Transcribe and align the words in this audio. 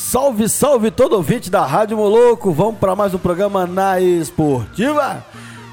Salve, 0.00 0.48
salve 0.48 0.90
todo 0.90 1.12
ouvinte 1.12 1.50
da 1.50 1.64
Rádio 1.64 1.98
Moloco. 1.98 2.50
Vamos 2.50 2.78
para 2.80 2.96
mais 2.96 3.12
um 3.12 3.18
programa 3.18 3.66
na 3.66 4.00
Esportiva. 4.00 5.24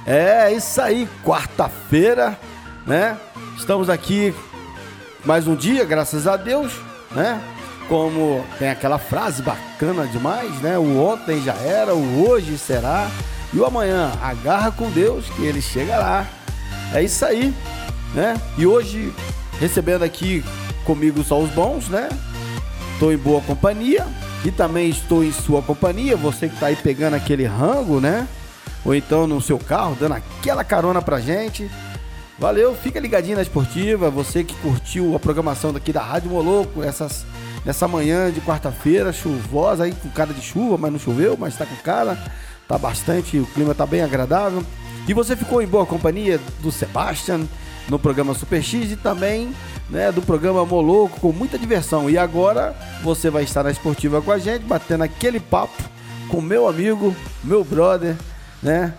É 0.06 0.52
isso 0.52 0.80
aí, 0.81 1.08
quarta-feira, 1.23 2.37
né? 2.86 3.17
Estamos 3.58 3.89
aqui 3.89 4.36
mais 5.23 5.48
um 5.48 5.55
dia, 5.55 5.86
graças 5.86 6.27
a 6.27 6.36
Deus, 6.36 6.73
né? 7.11 7.42
Como 7.87 8.45
tem 8.60 8.70
aquela 8.70 8.99
frase 8.99 9.42
bacana 9.42 10.05
demais, 10.05 10.61
né? 10.61 10.77
O 10.77 11.02
ontem 11.02 11.42
já 11.42 11.55
era, 11.55 11.95
o 11.95 12.30
hoje 12.30 12.58
será 12.58 13.10
e 13.54 13.58
o 13.58 13.66
amanhã 13.66 14.11
agarra 14.21 14.71
com 14.71 14.92
Deus 14.92 15.26
que 15.30 15.45
ele 15.45 15.61
chegará. 15.61 16.27
É 16.93 17.02
isso 17.02 17.26
aí, 17.26 17.55
né? 18.14 18.36
E 18.58 18.67
hoje 18.67 19.11
recebendo 19.58 20.04
aqui 20.04 20.43
comigo 20.83 21.23
só 21.23 21.39
os 21.39 21.49
bons, 21.49 21.87
né? 21.87 22.10
Estou 22.97 23.13
em 23.13 23.17
boa 23.17 23.39
companhia 23.41 24.08
e 24.43 24.49
também 24.49 24.89
estou 24.89 25.23
em 25.23 25.31
sua 25.31 25.61
companhia. 25.61 26.17
Você 26.17 26.47
que 26.47 26.55
está 26.55 26.65
aí 26.65 26.75
pegando 26.75 27.13
aquele 27.13 27.45
rango, 27.45 28.02
né? 28.02 28.27
Ou 28.83 28.95
então 28.95 29.27
no 29.27 29.39
seu 29.39 29.59
carro, 29.59 29.95
dando 29.99 30.13
aquela 30.13 30.63
carona 30.63 30.99
pra 30.99 31.19
gente. 31.19 31.69
Valeu, 32.39 32.73
fica 32.73 32.99
ligadinho 32.99 33.36
na 33.36 33.43
esportiva. 33.43 34.09
Você 34.09 34.43
que 34.43 34.55
curtiu 34.55 35.15
a 35.15 35.19
programação 35.19 35.71
daqui 35.71 35.93
da 35.93 36.02
Rádio 36.02 36.31
Moloco 36.31 36.81
essas, 36.81 37.23
nessa 37.63 37.87
manhã 37.87 38.31
de 38.31 38.41
quarta-feira, 38.41 39.13
chuvosa 39.13 39.83
aí 39.83 39.91
com 39.93 40.09
cara 40.09 40.33
de 40.33 40.41
chuva, 40.41 40.75
mas 40.75 40.91
não 40.91 40.97
choveu, 40.97 41.37
mas 41.39 41.53
está 41.53 41.67
com 41.67 41.75
cara. 41.75 42.17
Tá 42.67 42.80
bastante, 42.80 43.37
o 43.37 43.45
clima 43.45 43.75
tá 43.75 43.86
bem 43.86 44.02
agradável. 44.02 44.63
E 45.07 45.13
você 45.13 45.36
ficou 45.36 45.61
em 45.61 45.67
boa 45.67 45.86
companhia 45.86 46.39
do 46.63 46.71
Sebastian 46.71 47.41
no 47.89 47.98
programa 47.98 48.33
Super 48.33 48.61
X 48.61 48.92
e 48.92 48.95
também 48.95 49.53
né, 49.89 50.11
do 50.11 50.21
programa 50.21 50.65
Moloco 50.65 51.20
com 51.20 51.31
muita 51.31 51.58
diversão. 51.58 52.09
E 52.09 52.17
agora 52.17 52.75
você 53.02 53.30
vai 53.30 53.43
estar 53.43 53.64
na 53.64 53.71
esportiva 53.71 54.21
com 54.21 54.31
a 54.31 54.37
gente, 54.37 54.64
batendo 54.64 55.03
aquele 55.03 55.39
papo 55.39 55.83
com 56.30 56.42
meu 56.42 56.67
amigo, 56.67 57.15
meu 57.43 57.64
brother, 57.64 58.15
né? 58.61 58.93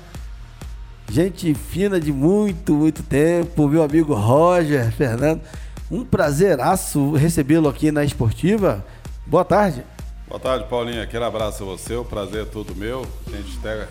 Gente 1.10 1.54
fina 1.54 1.98
de 1.98 2.12
muito, 2.12 2.74
muito 2.74 3.02
tempo, 3.02 3.68
meu 3.68 3.82
amigo 3.82 4.14
Roger 4.14 4.90
Fernando. 4.92 5.40
Um 5.90 6.04
prazeraço 6.04 7.12
recebê-lo 7.12 7.68
aqui 7.68 7.90
na 7.90 8.04
esportiva. 8.04 8.84
Boa 9.26 9.44
tarde. 9.44 9.82
Boa 10.26 10.38
tarde, 10.38 10.66
Paulinho. 10.68 11.02
Aquele 11.02 11.24
abraço 11.24 11.62
a 11.62 11.66
você. 11.66 11.94
O 11.94 12.04
prazer 12.04 12.42
é 12.42 12.44
todo 12.44 12.76
meu. 12.76 13.06
A 13.26 13.30
gente 13.30 13.58
até 13.58 13.88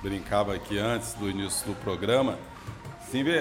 brincava 0.00 0.54
aqui 0.54 0.78
antes 0.78 1.14
do 1.14 1.28
início 1.28 1.66
do 1.66 1.74
programa 1.74 2.38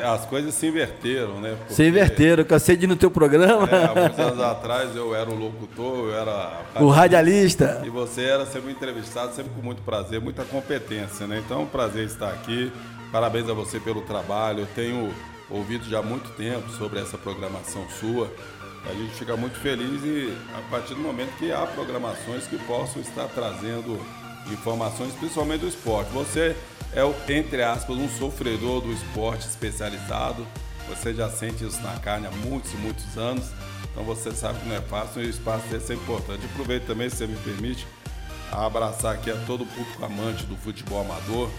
as 0.03 0.25
coisas 0.25 0.53
se 0.53 0.67
inverteram, 0.67 1.39
né? 1.39 1.55
Porque, 1.57 1.73
se 1.73 1.87
inverteram, 1.87 2.43
cansei 2.43 2.75
de 2.75 2.85
ir 2.85 2.87
no 2.87 2.95
teu 2.95 3.09
programa. 3.09 3.67
É, 3.69 3.85
alguns 3.85 4.19
anos 4.19 4.41
atrás 4.41 4.95
eu 4.95 5.15
era 5.15 5.29
o 5.29 5.35
locutor, 5.35 6.09
eu 6.09 6.15
era. 6.15 6.61
O 6.79 6.89
radialista. 6.89 7.81
E 7.85 7.89
você 7.89 8.23
era 8.23 8.45
sempre 8.45 8.71
entrevistado, 8.71 9.33
sempre 9.33 9.51
com 9.53 9.61
muito 9.61 9.81
prazer, 9.81 10.19
muita 10.19 10.43
competência, 10.43 11.25
né? 11.27 11.41
Então 11.45 11.59
é 11.59 11.63
um 11.63 11.67
prazer 11.67 12.05
estar 12.05 12.29
aqui. 12.29 12.71
Parabéns 13.11 13.49
a 13.49 13.53
você 13.53 13.79
pelo 13.79 14.01
trabalho. 14.01 14.61
Eu 14.61 14.67
tenho 14.75 15.13
ouvido 15.49 15.88
já 15.89 15.99
há 15.99 16.03
muito 16.03 16.29
tempo 16.35 16.69
sobre 16.71 16.99
essa 16.99 17.17
programação 17.17 17.85
sua. 17.99 18.31
A 18.89 18.93
gente 18.93 19.13
fica 19.13 19.38
muito 19.38 19.59
feliz 19.59 20.01
e 20.03 20.35
a 20.57 20.61
partir 20.71 20.95
do 20.95 21.01
momento 21.01 21.38
que 21.38 21.51
há 21.51 21.67
programações 21.67 22.47
que 22.47 22.57
possam 22.59 23.01
estar 23.01 23.27
trazendo 23.27 23.99
informações, 24.51 25.13
principalmente 25.13 25.61
do 25.61 25.67
esporte. 25.67 26.09
Você 26.11 26.55
é 26.94 27.03
o, 27.03 27.16
entre 27.29 27.63
aspas, 27.63 27.97
um 27.97 28.09
sofredor 28.09 28.81
do 28.81 28.91
esporte 28.91 29.47
especializado. 29.47 30.46
Você 30.90 31.13
já 31.13 31.29
sente 31.29 31.66
isso 31.66 31.81
na 31.81 31.97
carne 32.00 32.28
há 32.28 32.31
muitos 32.31 32.74
muitos 32.74 33.18
anos. 33.18 33.46
Então 33.91 34.03
você 34.03 34.31
sabe 34.31 34.59
que 34.59 34.68
não 34.68 34.75
é 34.75 34.81
fácil 34.81 35.22
e 35.22 35.28
o 35.28 35.30
espaço 35.30 35.68
desse 35.68 35.94
é 35.94 35.96
importante. 35.96 36.46
Aproveito 36.46 36.85
também, 36.85 37.09
se 37.09 37.18
você 37.18 37.28
me 37.28 37.38
permite, 37.38 37.88
a 38.51 38.66
abraçar 38.66 39.16
aqui 39.16 39.31
a 39.31 39.35
todo 39.46 39.63
o 39.63 39.68
público 39.68 40.03
amante 40.03 40.46
do 40.46 40.56
futebol 40.57 41.01
amador. 41.01 41.50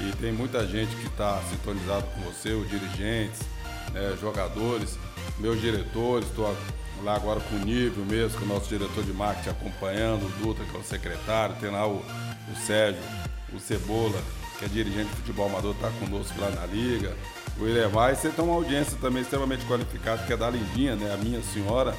E 0.00 0.14
tem 0.16 0.30
muita 0.30 0.66
gente 0.66 0.94
que 0.96 1.06
está 1.06 1.40
sintonizado 1.50 2.06
com 2.08 2.20
você, 2.20 2.50
os 2.50 2.68
dirigentes, 2.68 3.40
né, 3.92 4.14
jogadores, 4.20 4.98
meus 5.38 5.58
diretores, 5.58 6.28
estou 6.28 6.54
lá 7.02 7.14
agora 7.14 7.40
com 7.40 7.56
o 7.56 7.58
Nível 7.60 8.04
mesmo, 8.04 8.38
com 8.38 8.44
o 8.44 8.48
nosso 8.48 8.68
diretor 8.68 9.02
de 9.04 9.12
marketing 9.12 9.50
acompanhando, 9.50 10.26
o 10.26 10.44
Dutra, 10.44 10.64
que 10.66 10.76
é 10.76 10.78
o 10.78 10.84
secretário, 10.84 11.56
tem 11.56 11.70
lá 11.70 11.86
o, 11.86 11.96
o 11.96 12.56
Sérgio, 12.66 13.00
o 13.54 13.58
Cebola, 13.58 14.20
que 14.58 14.64
é 14.64 14.68
dirigente 14.68 15.10
de 15.10 15.16
futebol 15.16 15.46
amador, 15.46 15.74
está 15.74 15.90
conosco 16.00 16.40
lá 16.40 16.50
na 16.50 16.66
liga. 16.66 17.14
O 17.58 17.66
Iremar, 17.66 18.12
e 18.12 18.16
você 18.16 18.28
tem 18.28 18.44
uma 18.44 18.54
audiência 18.54 18.96
também 19.00 19.22
extremamente 19.22 19.64
qualificada, 19.64 20.22
que 20.24 20.32
é 20.32 20.36
da 20.36 20.50
Lindinha, 20.50 20.94
né? 20.94 21.12
A 21.12 21.16
minha 21.16 21.42
senhora. 21.42 21.94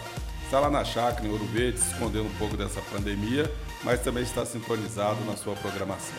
Está 0.45 0.59
lá 0.59 0.69
na 0.69 0.85
chácara, 0.85 1.27
em 1.27 1.31
Ouro 1.31 1.45
Verde, 1.45 1.79
se 1.79 1.91
escondendo 1.91 2.25
um 2.25 2.37
pouco 2.37 2.55
dessa 2.55 2.79
pandemia, 2.93 3.51
mas 3.83 3.99
também 3.99 4.23
está 4.23 4.45
sintonizado 4.45 5.17
na 5.25 5.35
sua 5.35 5.55
programação. 5.55 6.15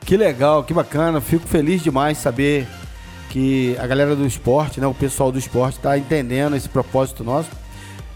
Que 0.00 0.16
legal, 0.16 0.64
que 0.64 0.72
bacana. 0.72 1.20
Fico 1.20 1.46
feliz 1.46 1.82
demais 1.82 2.16
saber 2.16 2.66
que 3.28 3.76
a 3.78 3.86
galera 3.86 4.16
do 4.16 4.26
esporte, 4.26 4.80
né, 4.80 4.86
o 4.86 4.94
pessoal 4.94 5.30
do 5.30 5.38
esporte 5.38 5.76
está 5.76 5.98
entendendo 5.98 6.56
esse 6.56 6.68
propósito 6.68 7.22
nosso. 7.22 7.50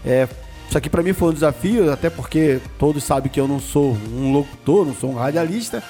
É, 0.03 0.27
isso 0.67 0.77
aqui 0.77 0.89
para 0.89 1.03
mim 1.03 1.13
foi 1.13 1.29
um 1.29 1.33
desafio, 1.33 1.91
até 1.91 2.09
porque 2.09 2.59
todos 2.79 3.03
sabem 3.03 3.31
que 3.31 3.39
eu 3.39 3.47
não 3.47 3.59
sou 3.59 3.95
um 4.13 4.31
locutor, 4.31 4.85
não 4.85 4.95
sou 4.95 5.11
um 5.11 5.15
radialista, 5.15 5.83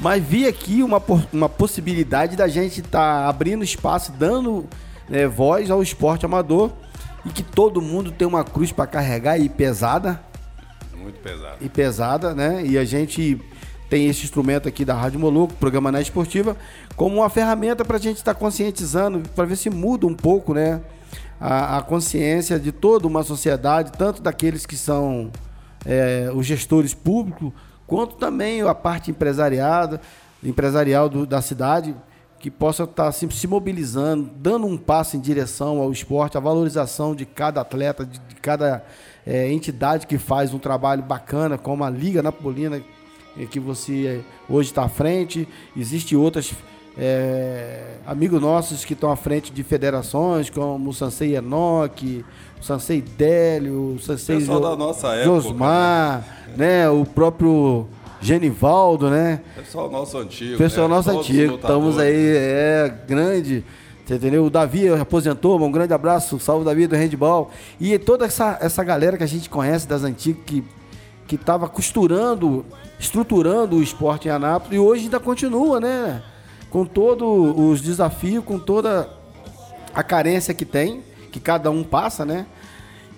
mas 0.00 0.22
vi 0.22 0.46
aqui 0.46 0.82
uma, 0.82 1.02
uma 1.32 1.48
possibilidade 1.48 2.36
da 2.36 2.48
gente 2.48 2.80
estar 2.80 3.22
tá 3.22 3.28
abrindo 3.28 3.64
espaço, 3.64 4.12
dando 4.12 4.66
né, 5.08 5.26
voz 5.26 5.70
ao 5.70 5.82
esporte 5.82 6.26
amador 6.26 6.72
e 7.24 7.30
que 7.30 7.42
todo 7.42 7.80
mundo 7.80 8.10
tem 8.10 8.26
uma 8.26 8.44
cruz 8.44 8.72
para 8.72 8.86
carregar 8.86 9.38
e 9.38 9.48
pesada. 9.48 10.20
Muito 10.94 11.20
pesada. 11.20 11.56
E 11.60 11.68
pesada, 11.68 12.34
né? 12.34 12.64
E 12.64 12.78
a 12.78 12.84
gente 12.84 13.40
tem 13.88 14.08
esse 14.08 14.24
instrumento 14.24 14.68
aqui 14.68 14.84
da 14.84 14.94
Rádio 14.94 15.20
Moluco, 15.20 15.54
programa 15.54 15.92
na 15.92 16.00
esportiva, 16.00 16.56
como 16.96 17.16
uma 17.16 17.30
ferramenta 17.30 17.84
para 17.84 17.96
a 17.96 18.00
gente 18.00 18.16
estar 18.16 18.34
tá 18.34 18.40
conscientizando, 18.40 19.22
para 19.34 19.44
ver 19.44 19.56
se 19.56 19.70
muda 19.70 20.06
um 20.06 20.14
pouco, 20.14 20.54
né? 20.54 20.80
A, 21.40 21.78
a, 21.78 21.82
consciência 21.82 22.58
de 22.58 22.72
toda 22.72 23.06
uma 23.06 23.22
sociedade, 23.22 23.92
tanto 23.92 24.22
daqueles 24.22 24.64
que 24.64 24.76
são 24.76 25.30
é, 25.84 26.30
os 26.34 26.46
gestores 26.46 26.94
públicos, 26.94 27.52
quanto 27.86 28.16
também 28.16 28.62
a 28.62 28.74
parte 28.74 29.10
empresariada, 29.10 30.00
empresarial 30.42 31.08
do, 31.08 31.26
da 31.26 31.40
cidade, 31.40 31.94
que 32.38 32.50
possa 32.50 32.84
estar 32.84 33.04
tá 33.04 33.12
se, 33.12 33.26
se, 33.30 33.46
mobilizando, 33.46 34.30
dando 34.36 34.66
um 34.66 34.76
passo 34.76 35.16
em 35.16 35.20
direção 35.20 35.78
ao 35.80 35.90
esporte, 35.90 36.36
a 36.36 36.40
valorização 36.40 37.14
de 37.14 37.24
cada 37.24 37.62
atleta, 37.62 38.04
de, 38.04 38.18
de 38.18 38.34
cada 38.34 38.84
é, 39.26 39.50
entidade 39.50 40.06
que 40.06 40.18
faz 40.18 40.52
um 40.52 40.58
trabalho 40.58 41.02
bacana, 41.02 41.56
como 41.56 41.84
a 41.84 41.88
Liga 41.88 42.22
Napolina, 42.22 42.82
que 43.50 43.58
você 43.58 44.06
é, 44.06 44.52
hoje 44.52 44.68
está 44.68 44.84
à 44.84 44.88
frente. 44.88 45.48
Existem 45.74 46.18
outras 46.18 46.52
é, 46.96 47.96
amigos 48.06 48.40
nossos 48.40 48.84
que 48.84 48.92
estão 48.92 49.10
à 49.10 49.16
frente 49.16 49.52
de 49.52 49.62
federações, 49.62 50.48
como 50.48 50.90
o 50.90 50.92
Sansei 50.92 51.36
Enoque, 51.36 52.24
o 52.60 52.64
Sansei 52.64 53.00
Délio, 53.00 53.94
o 53.94 53.98
Sansei 53.98 54.40
jo 54.40 54.60
da 54.60 54.76
nossa 54.76 55.22
Josmar, 55.24 56.18
época, 56.18 56.56
né? 56.56 56.82
né? 56.82 56.90
o 56.90 57.04
próprio 57.04 57.86
Genivaldo, 58.20 59.10
né? 59.10 59.40
Pessoal 59.56 59.90
nosso 59.90 60.18
antigo. 60.18 60.56
Pessoal 60.56 60.88
né? 60.88 60.94
nosso 60.94 61.10
Todos 61.10 61.28
antigo, 61.28 61.54
estamos 61.56 61.98
aí, 61.98 62.36
é 62.36 62.94
grande. 63.06 63.64
Você 64.06 64.16
entendeu? 64.16 64.44
O 64.44 64.50
Davi 64.50 64.88
aposentou, 64.88 65.58
um 65.60 65.72
grande 65.72 65.94
abraço, 65.94 66.38
salve 66.38 66.64
Davi 66.64 66.86
do 66.86 66.94
handball. 66.94 67.50
E 67.80 67.98
toda 67.98 68.26
essa, 68.26 68.58
essa 68.60 68.84
galera 68.84 69.16
que 69.16 69.24
a 69.24 69.26
gente 69.26 69.48
conhece 69.48 69.88
das 69.88 70.04
antigas 70.04 70.42
que 70.44 70.62
que 71.26 71.36
estava 71.36 71.68
costurando, 71.68 72.64
estruturando 72.98 73.76
o 73.76 73.82
esporte 73.82 74.28
em 74.28 74.30
Anápolis 74.30 74.76
e 74.76 74.78
hoje 74.78 75.04
ainda 75.04 75.18
continua, 75.18 75.80
né? 75.80 76.22
Com 76.74 76.84
todos 76.84 77.54
os 77.56 77.80
desafios, 77.80 78.44
com 78.44 78.58
toda 78.58 79.08
a 79.94 80.02
carência 80.02 80.52
que 80.52 80.64
tem, 80.64 81.04
que 81.30 81.38
cada 81.38 81.70
um 81.70 81.84
passa, 81.84 82.24
né? 82.24 82.46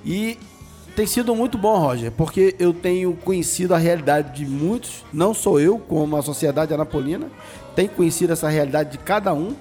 E 0.05 0.39
tem 0.95 1.07
sido 1.07 1.35
muito 1.35 1.57
bom, 1.57 1.79
Roger, 1.79 2.13
porque 2.13 2.55
eu 2.59 2.75
tenho 2.75 3.15
conhecido 3.15 3.73
a 3.73 3.79
realidade 3.79 4.37
de 4.37 4.45
muitos, 4.45 5.07
não 5.11 5.33
sou 5.33 5.59
eu, 5.59 5.79
como 5.79 6.19
a 6.19 6.23
sociedade 6.23 6.75
anapolina, 6.75 7.31
tem 7.75 7.89
conhecido 7.89 8.35
essa 8.35 8.51
realidade 8.51 8.93
de 8.93 8.99
cada 8.99 9.33
um. 9.33 9.57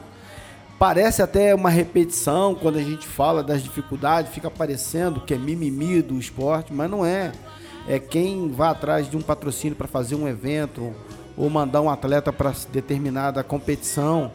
Parece 0.78 1.22
até 1.22 1.56
uma 1.56 1.70
repetição 1.70 2.54
quando 2.54 2.78
a 2.78 2.84
gente 2.84 3.08
fala 3.08 3.42
das 3.42 3.64
dificuldades, 3.64 4.34
fica 4.34 4.52
parecendo 4.52 5.22
que 5.22 5.34
é 5.34 5.38
mimimi 5.38 6.02
do 6.02 6.20
esporte, 6.20 6.74
mas 6.74 6.92
não 6.92 7.06
é 7.06 7.32
é 7.88 7.98
quem 7.98 8.52
vai 8.52 8.70
atrás 8.70 9.10
de 9.10 9.16
um 9.16 9.22
patrocínio 9.22 9.78
para 9.78 9.88
fazer 9.88 10.16
um 10.16 10.28
evento 10.28 10.94
ou 11.38 11.50
mandar 11.50 11.82
um 11.82 11.90
atleta 11.90 12.32
para 12.32 12.54
determinada 12.72 13.44
competição. 13.44 14.32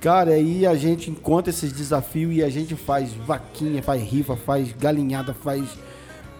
Cara, 0.00 0.32
aí 0.32 0.66
a 0.66 0.74
gente 0.74 1.10
encontra 1.10 1.50
esses 1.50 1.72
desafios 1.72 2.34
e 2.34 2.42
a 2.42 2.48
gente 2.50 2.74
faz 2.74 3.12
vaquinha, 3.12 3.82
faz 3.82 4.02
rifa, 4.02 4.34
faz 4.36 4.72
galinhada, 4.72 5.32
faz 5.32 5.78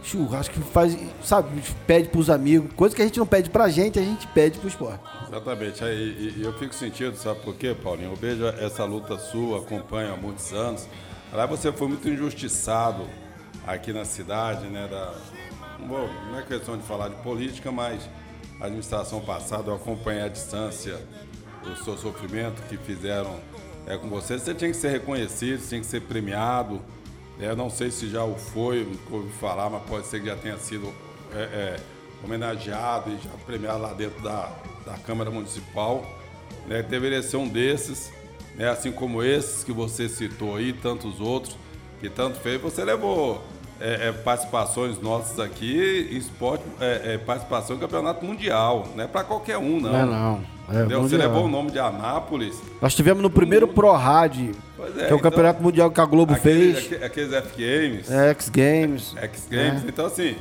churrasco, 0.02 0.60
faz, 0.72 0.98
sabe, 1.22 1.62
pede 1.86 2.08
para 2.08 2.18
os 2.18 2.28
amigos. 2.28 2.72
Coisa 2.74 2.94
que 2.94 3.02
a 3.02 3.04
gente 3.04 3.20
não 3.20 3.26
pede 3.26 3.50
para 3.50 3.64
a 3.64 3.68
gente, 3.68 4.00
a 4.00 4.02
gente 4.02 4.26
pede 4.28 4.58
para 4.58 4.66
o 4.66 4.68
esporte. 4.68 5.00
Exatamente. 5.28 5.84
E 5.84 6.42
eu 6.42 6.52
fico 6.58 6.74
sentido, 6.74 7.16
sabe 7.16 7.40
por 7.40 7.54
quê, 7.54 7.74
Paulinho? 7.80 8.10
Eu 8.10 8.16
vejo 8.16 8.44
essa 8.46 8.84
luta 8.84 9.16
sua, 9.16 9.58
acompanho 9.58 10.12
há 10.12 10.16
muitos 10.16 10.52
anos. 10.52 10.88
Lá 11.32 11.46
você 11.46 11.70
foi 11.70 11.86
muito 11.86 12.08
injustiçado 12.08 13.06
aqui 13.64 13.92
na 13.92 14.04
cidade, 14.04 14.66
né? 14.66 14.88
Da, 14.90 15.14
bom, 15.86 16.08
não 16.30 16.38
é 16.40 16.42
questão 16.42 16.76
de 16.76 16.82
falar 16.82 17.08
de 17.08 17.16
política, 17.22 17.70
mas 17.70 18.02
administração 18.66 19.20
passada 19.20 19.70
eu 19.70 19.74
acompanhei 19.74 20.22
à 20.22 20.28
distância 20.28 21.00
o 21.64 21.84
seu 21.84 21.96
sofrimento 21.96 22.62
que 22.68 22.76
fizeram 22.76 23.40
é, 23.86 23.96
com 23.96 24.08
você. 24.08 24.38
Você 24.38 24.54
tinha 24.54 24.70
que 24.70 24.76
ser 24.76 24.90
reconhecido, 24.90 25.66
tinha 25.66 25.80
que 25.80 25.86
ser 25.86 26.02
premiado. 26.02 26.80
É, 27.40 27.54
não 27.54 27.70
sei 27.70 27.90
se 27.90 28.08
já 28.08 28.24
o 28.24 28.34
foi, 28.34 28.86
não 29.10 29.18
ouvi 29.18 29.32
falar, 29.32 29.70
mas 29.70 29.82
pode 29.84 30.06
ser 30.06 30.20
que 30.20 30.26
já 30.26 30.36
tenha 30.36 30.58
sido 30.58 30.92
é, 31.34 31.42
é, 31.42 31.76
homenageado 32.22 33.10
e 33.10 33.16
já 33.16 33.30
premiado 33.44 33.80
lá 33.80 33.92
dentro 33.92 34.22
da, 34.22 34.52
da 34.86 34.94
Câmara 34.98 35.30
Municipal. 35.30 36.04
Né, 36.66 36.82
deveria 36.82 37.22
ser 37.22 37.38
um 37.38 37.48
desses, 37.48 38.12
né, 38.54 38.68
assim 38.68 38.92
como 38.92 39.22
esses 39.22 39.64
que 39.64 39.72
você 39.72 40.08
citou 40.08 40.56
aí, 40.56 40.72
tantos 40.72 41.20
outros 41.20 41.56
que 42.00 42.08
tanto 42.08 42.38
fez. 42.38 42.60
Você 42.60 42.84
levou 42.84 43.42
é, 43.82 44.08
é, 44.08 44.12
participações 44.12 45.00
nossas 45.00 45.40
aqui 45.40 46.08
esporte, 46.12 46.62
é, 46.80 47.14
é 47.14 47.18
participação 47.18 47.74
em 47.74 47.80
campeonato 47.80 48.24
mundial. 48.24 48.86
Não 48.94 49.02
é 49.02 49.08
para 49.08 49.24
qualquer 49.24 49.58
um, 49.58 49.80
não. 49.80 49.92
Não 49.92 49.98
é 49.98 50.04
não. 50.04 50.52
É 50.70 50.96
Você 50.96 51.16
levou 51.16 51.46
o 51.46 51.48
nome 51.48 51.72
de 51.72 51.80
Anápolis. 51.80 52.62
Nós 52.80 52.94
tivemos 52.94 53.20
no 53.20 53.28
primeiro 53.28 53.66
Pro 53.66 53.90
Rádio, 53.90 54.52
é, 54.78 54.82
que 54.82 55.00
é 55.00 55.02
o 55.02 55.06
então, 55.06 55.18
campeonato 55.18 55.60
mundial 55.60 55.90
que 55.90 56.00
a 56.00 56.04
Globo 56.04 56.32
aquele, 56.32 56.74
fez. 56.74 57.02
Aqueles 57.02 57.32
F 57.32 57.48
Games. 57.56 58.10
É, 58.10 58.30
X 58.30 58.48
Games. 58.48 59.14
X 59.20 59.48
Games. 59.50 59.84
Então, 59.84 60.06
assim, 60.06 60.36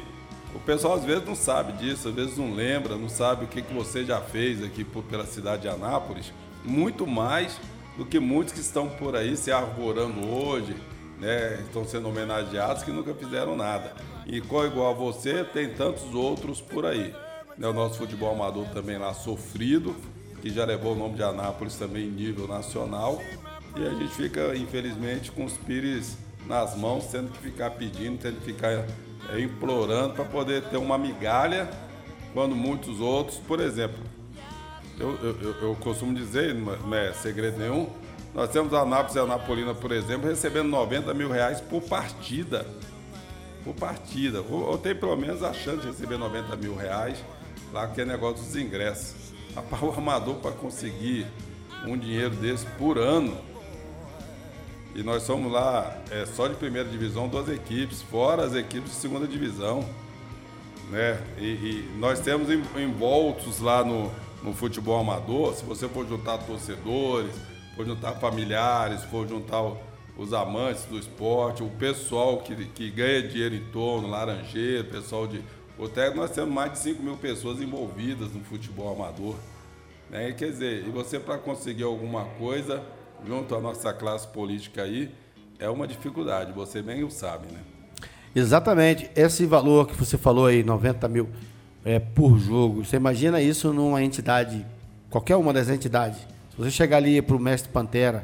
o 0.54 0.60
pessoal 0.60 0.94
às 0.94 1.04
vezes 1.04 1.26
não 1.26 1.36
sabe 1.36 1.74
disso, 1.74 2.10
às 2.10 2.14
vezes 2.14 2.38
não 2.38 2.54
lembra, 2.54 2.96
não 2.96 3.10
sabe 3.10 3.46
o 3.46 3.48
que, 3.48 3.64
que 3.64 3.74
você 3.74 4.06
já 4.06 4.22
fez 4.22 4.64
aqui 4.64 4.84
por, 4.84 5.02
pela 5.04 5.26
cidade 5.26 5.64
de 5.64 5.68
Anápolis. 5.68 6.32
Muito 6.64 7.08
mais 7.08 7.60
do 7.98 8.06
que 8.06 8.20
muitos 8.20 8.54
que 8.54 8.60
estão 8.60 8.88
por 8.88 9.16
aí 9.16 9.36
se 9.36 9.52
arvorando 9.52 10.30
hoje 10.32 10.76
né, 11.22 11.60
estão 11.62 11.86
sendo 11.88 12.10
homenageados 12.10 12.82
que 12.82 12.92
nunca 12.92 13.14
fizeram 13.14 13.56
nada. 13.56 13.94
E 14.26 14.42
qual 14.42 14.66
igual 14.66 14.90
a 14.90 14.94
você, 14.94 15.44
tem 15.44 15.70
tantos 15.70 16.16
outros 16.16 16.60
por 16.60 16.84
aí. 16.84 17.14
Né, 17.56 17.68
o 17.68 17.74
nosso 17.74 18.00
futebol 18.00 18.34
amador 18.34 18.66
também 18.70 18.98
lá 18.98 19.14
sofrido, 19.14 19.96
que 20.42 20.50
já 20.50 20.66
levou 20.66 20.94
o 20.94 20.96
nome 20.96 21.16
de 21.16 21.24
Anápolis 21.24 21.76
também 21.76 22.08
em 22.08 22.10
nível 22.10 22.48
nacional. 22.48 23.22
E 23.78 23.86
a 23.86 23.92
gente 23.92 24.14
fica, 24.16 24.56
infelizmente, 24.56 25.32
com 25.32 25.46
os 25.46 25.54
pires 25.54 26.18
nas 26.48 26.76
mãos, 26.76 27.06
tendo 27.06 27.32
que 27.32 27.38
ficar 27.38 27.70
pedindo, 27.70 28.18
tendo 28.18 28.40
que 28.40 28.46
ficar 28.46 28.72
é, 29.30 29.40
implorando 29.40 30.16
para 30.16 30.26
poder 30.26 30.64
ter 30.64 30.78
uma 30.78 30.98
migalha, 30.98 31.70
quando 32.34 32.56
muitos 32.56 33.00
outros, 33.00 33.38
por 33.38 33.60
exemplo, 33.60 34.00
eu, 35.00 35.18
eu, 35.22 35.56
eu 35.62 35.76
costumo 35.76 36.16
dizer, 36.16 36.56
não 36.56 36.96
é 36.96 37.14
segredo 37.14 37.60
nenhum, 37.60 37.88
nós 38.34 38.50
temos 38.50 38.74
a 38.74 38.82
Anápolis 38.82 39.16
e 39.16 39.20
a 39.20 39.26
Napolina, 39.26 39.74
por 39.74 39.92
exemplo, 39.92 40.30
recebendo 40.30 40.70
90 40.70 41.14
mil 41.14 41.30
reais 41.30 41.60
por 41.60 41.82
partida. 41.82 42.66
Por 43.64 43.76
partida. 43.76 44.42
Ou, 44.42 44.70
ou 44.70 44.78
tem 44.78 44.96
pelo 44.96 45.16
menos 45.18 45.44
a 45.44 45.54
chance 45.54 45.82
de 45.82 45.88
receber 45.88 46.18
90 46.18 46.56
mil 46.56 46.76
reais 46.76 47.18
lá 47.74 47.88
que 47.88 48.02
é 48.02 48.06
negócio 48.06 48.44
dos 48.44 48.56
ingressos. 48.56 49.32
O 49.82 49.92
amador 49.92 50.36
para 50.36 50.52
conseguir 50.52 51.28
um 51.86 51.98
dinheiro 51.98 52.36
desse 52.36 52.66
por 52.78 52.98
ano. 52.98 53.38
E 54.96 55.04
nós 55.04 55.24
somos 55.24 55.52
lá 55.52 55.98
é, 56.10 56.26
só 56.26 56.48
de 56.48 56.56
primeira 56.56 56.88
divisão, 56.88 57.28
duas 57.28 57.50
equipes, 57.50 58.02
fora 58.02 58.46
as 58.46 58.54
equipes 58.54 58.92
de 58.92 58.98
segunda 58.98 59.28
divisão. 59.28 59.86
Né? 60.90 61.22
E, 61.38 61.46
e 61.46 61.92
nós 61.98 62.22
temos 62.22 62.50
envoltos 62.50 63.60
lá 63.60 63.84
no, 63.84 64.12
no 64.44 64.54
futebol 64.54 65.00
amador, 65.00 65.54
se 65.54 65.64
você 65.64 65.88
for 65.88 66.08
juntar 66.08 66.38
torcedores, 66.40 67.34
for 67.76 67.86
juntar 67.86 68.14
familiares, 68.14 69.04
for 69.04 69.28
juntar 69.28 69.62
os 70.18 70.34
amantes 70.34 70.86
do 70.86 70.98
esporte, 70.98 71.64
o 71.64 71.70
pessoal 71.70 72.40
que, 72.40 72.56
que 72.66 72.90
ganha 72.92 73.28
dinheiro 73.28 73.56
em 73.56 73.66
torno, 73.72 74.10
Laranjeiro, 74.10 74.86
pessoal 74.86 75.28
de. 75.28 75.42
Até 75.84 76.14
nós 76.14 76.30
temos 76.32 76.54
mais 76.54 76.74
de 76.74 76.80
5 76.80 77.02
mil 77.02 77.18
pessoas 77.18 77.60
envolvidas 77.60 78.32
no 78.34 78.44
futebol 78.44 78.94
amador. 78.94 79.36
Né? 80.12 80.32
Quer 80.34 80.52
dizer, 80.52 80.88
e 80.88 80.92
você 80.92 81.20
para 81.20 81.40
conseguir 81.40 81.84
alguma 81.84 82.26
coisa, 82.38 82.84
junto 83.26 83.56
à 83.56 83.60
nossa 83.60 83.92
classe 83.92 84.28
política 84.28 84.84
aí, 84.84 85.10
é 85.58 85.68
uma 85.70 85.88
dificuldade, 85.88 86.52
você 86.52 86.82
bem 86.82 87.04
o 87.04 87.10
sabe, 87.10 87.48
né? 87.48 87.60
Exatamente. 88.36 89.10
Esse 89.16 89.46
valor 89.46 89.88
que 89.88 89.96
você 89.96 90.18
falou 90.18 90.46
aí, 90.46 90.64
90 90.64 91.08
mil 91.08 91.30
é, 91.84 92.00
por 92.00 92.38
jogo, 92.38 92.86
você 92.86 92.96
imagina 92.96 93.42
isso 93.42 93.74
numa 93.74 94.04
entidade, 94.04 94.66
qualquer 95.10 95.36
uma 95.36 95.52
das 95.52 95.68
entidades 95.70 96.31
se 96.52 96.58
você 96.58 96.72
chegar 96.72 96.98
ali 96.98 97.22
para 97.22 97.36
o 97.36 97.40
mestre 97.40 97.72
Pantera, 97.72 98.24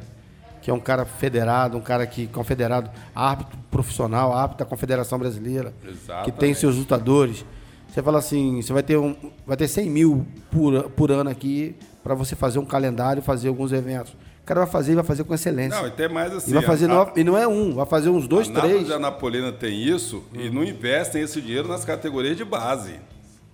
que 0.62 0.70
é 0.70 0.74
um 0.74 0.80
cara 0.80 1.06
federado, 1.06 1.78
um 1.78 1.82
cara 1.82 2.06
que 2.06 2.28
confederado, 2.28 2.92
árbitro 3.16 3.58
profissional, 3.72 4.34
árbitro 4.34 4.66
da 4.66 4.70
Confederação 4.70 5.18
Brasileira, 5.18 5.74
Exatamente. 5.88 6.26
que 6.26 6.38
tem 6.38 6.54
seus 6.54 6.76
lutadores. 6.76 7.46
Você 7.88 8.04
fala 8.04 8.20
assim, 8.20 8.62
você 8.62 8.74
vai 8.74 8.84
ter, 8.84 8.98
um, 8.98 9.16
vai 9.46 9.56
ter 9.56 9.68
100 9.70 9.90
mil 9.90 10.28
por, 10.52 10.90
por 10.92 11.10
ano 11.10 11.30
aqui 11.30 11.74
para 12.04 12.14
você 12.14 12.36
fazer 12.36 12.60
um 12.60 12.66
calendário, 12.66 13.22
fazer 13.22 13.48
alguns 13.48 13.72
eventos. 13.72 14.12
O 14.42 14.46
cara 14.46 14.62
vai 14.62 14.70
fazer 14.70 14.92
e 14.92 14.96
vai 14.96 15.04
fazer 15.06 15.24
com 15.24 15.34
excelência. 15.34 15.80
Não, 15.82 15.88
e 15.88 15.92
tem 15.92 16.10
mais 16.10 16.34
assim. 16.34 16.52
E, 16.52 16.54
vai 16.54 16.64
fazer 16.64 16.92
a, 16.92 17.14
e 17.16 17.24
não 17.24 17.38
é 17.38 17.48
um, 17.48 17.76
vai 17.76 17.86
fazer 17.86 18.10
uns 18.10 18.28
dois, 18.28 18.50
a 18.50 18.62
três. 18.62 18.92
A 18.92 19.00
Napolina 19.00 19.54
tem 19.54 19.82
isso 19.82 20.24
hum. 20.34 20.40
e 20.40 20.50
não 20.50 20.66
investem 20.66 21.22
esse 21.22 21.42
dinheiro 21.42 21.68
nas 21.68 21.86
categorias 21.86 22.36
de 22.36 22.44
base. 22.44 23.00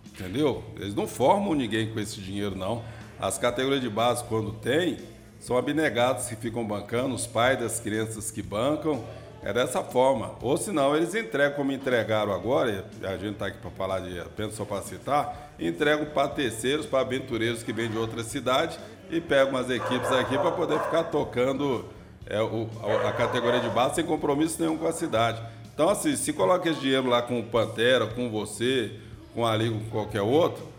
Entendeu? 0.06 0.64
Eles 0.80 0.96
não 0.96 1.08
formam 1.08 1.54
ninguém 1.54 1.92
com 1.92 2.00
esse 2.00 2.20
dinheiro, 2.20 2.56
não. 2.56 2.84
As 3.24 3.38
categorias 3.38 3.80
de 3.80 3.90
base, 3.90 4.22
quando 4.26 4.52
tem, 4.52 4.98
são 5.40 5.58
abnegados 5.58 6.28
que 6.28 6.36
ficam 6.36 6.66
bancando, 6.66 7.16
os 7.16 7.26
pais 7.26 7.58
das 7.58 7.80
crianças 7.80 8.30
que 8.30 8.42
bancam, 8.42 9.02
É 9.42 9.52
dessa 9.54 9.82
forma. 9.82 10.36
Ou 10.42 10.58
senão 10.58 10.96
eles 10.96 11.16
entregam 11.16 11.56
como 11.58 11.72
entregaram 11.72 12.34
agora, 12.34 12.86
a 13.04 13.18
gente 13.18 13.34
está 13.34 13.48
aqui 13.48 13.58
para 13.60 13.72
falar 13.72 14.00
de 14.00 14.20
apenas 14.20 14.56
só 14.56 14.64
para 14.64 14.82
citar, 14.82 15.54
entregam 15.60 16.06
para 16.06 16.30
terceiros, 16.30 16.86
para 16.86 17.00
aventureiros 17.02 17.62
que 17.62 17.74
vêm 17.74 17.90
de 17.90 17.98
outra 17.98 18.24
cidade 18.24 18.78
e 19.10 19.20
pegam 19.20 19.50
umas 19.50 19.70
equipes 19.70 20.12
aqui 20.12 20.38
para 20.38 20.52
poder 20.52 20.80
ficar 20.80 21.04
tocando 21.06 21.86
é, 22.26 22.42
o, 22.42 22.70
a, 22.82 23.10
a 23.10 23.12
categoria 23.14 23.60
de 23.60 23.70
base 23.70 23.96
sem 23.96 24.06
compromisso 24.06 24.62
nenhum 24.62 24.78
com 24.78 24.88
a 24.88 24.94
cidade. 24.94 25.42
Então, 25.74 25.90
assim, 25.90 26.16
se 26.16 26.32
coloca 26.32 26.70
esse 26.70 26.80
dinheiro 26.80 27.10
lá 27.10 27.22
com 27.22 27.40
o 27.40 27.44
Pantera, 27.44 28.08
com 28.08 28.30
você, 28.30 28.98
com 29.34 29.46
a 29.46 29.56
Liga, 29.58 29.78
com 29.78 29.90
qualquer 29.90 30.22
outro, 30.22 30.73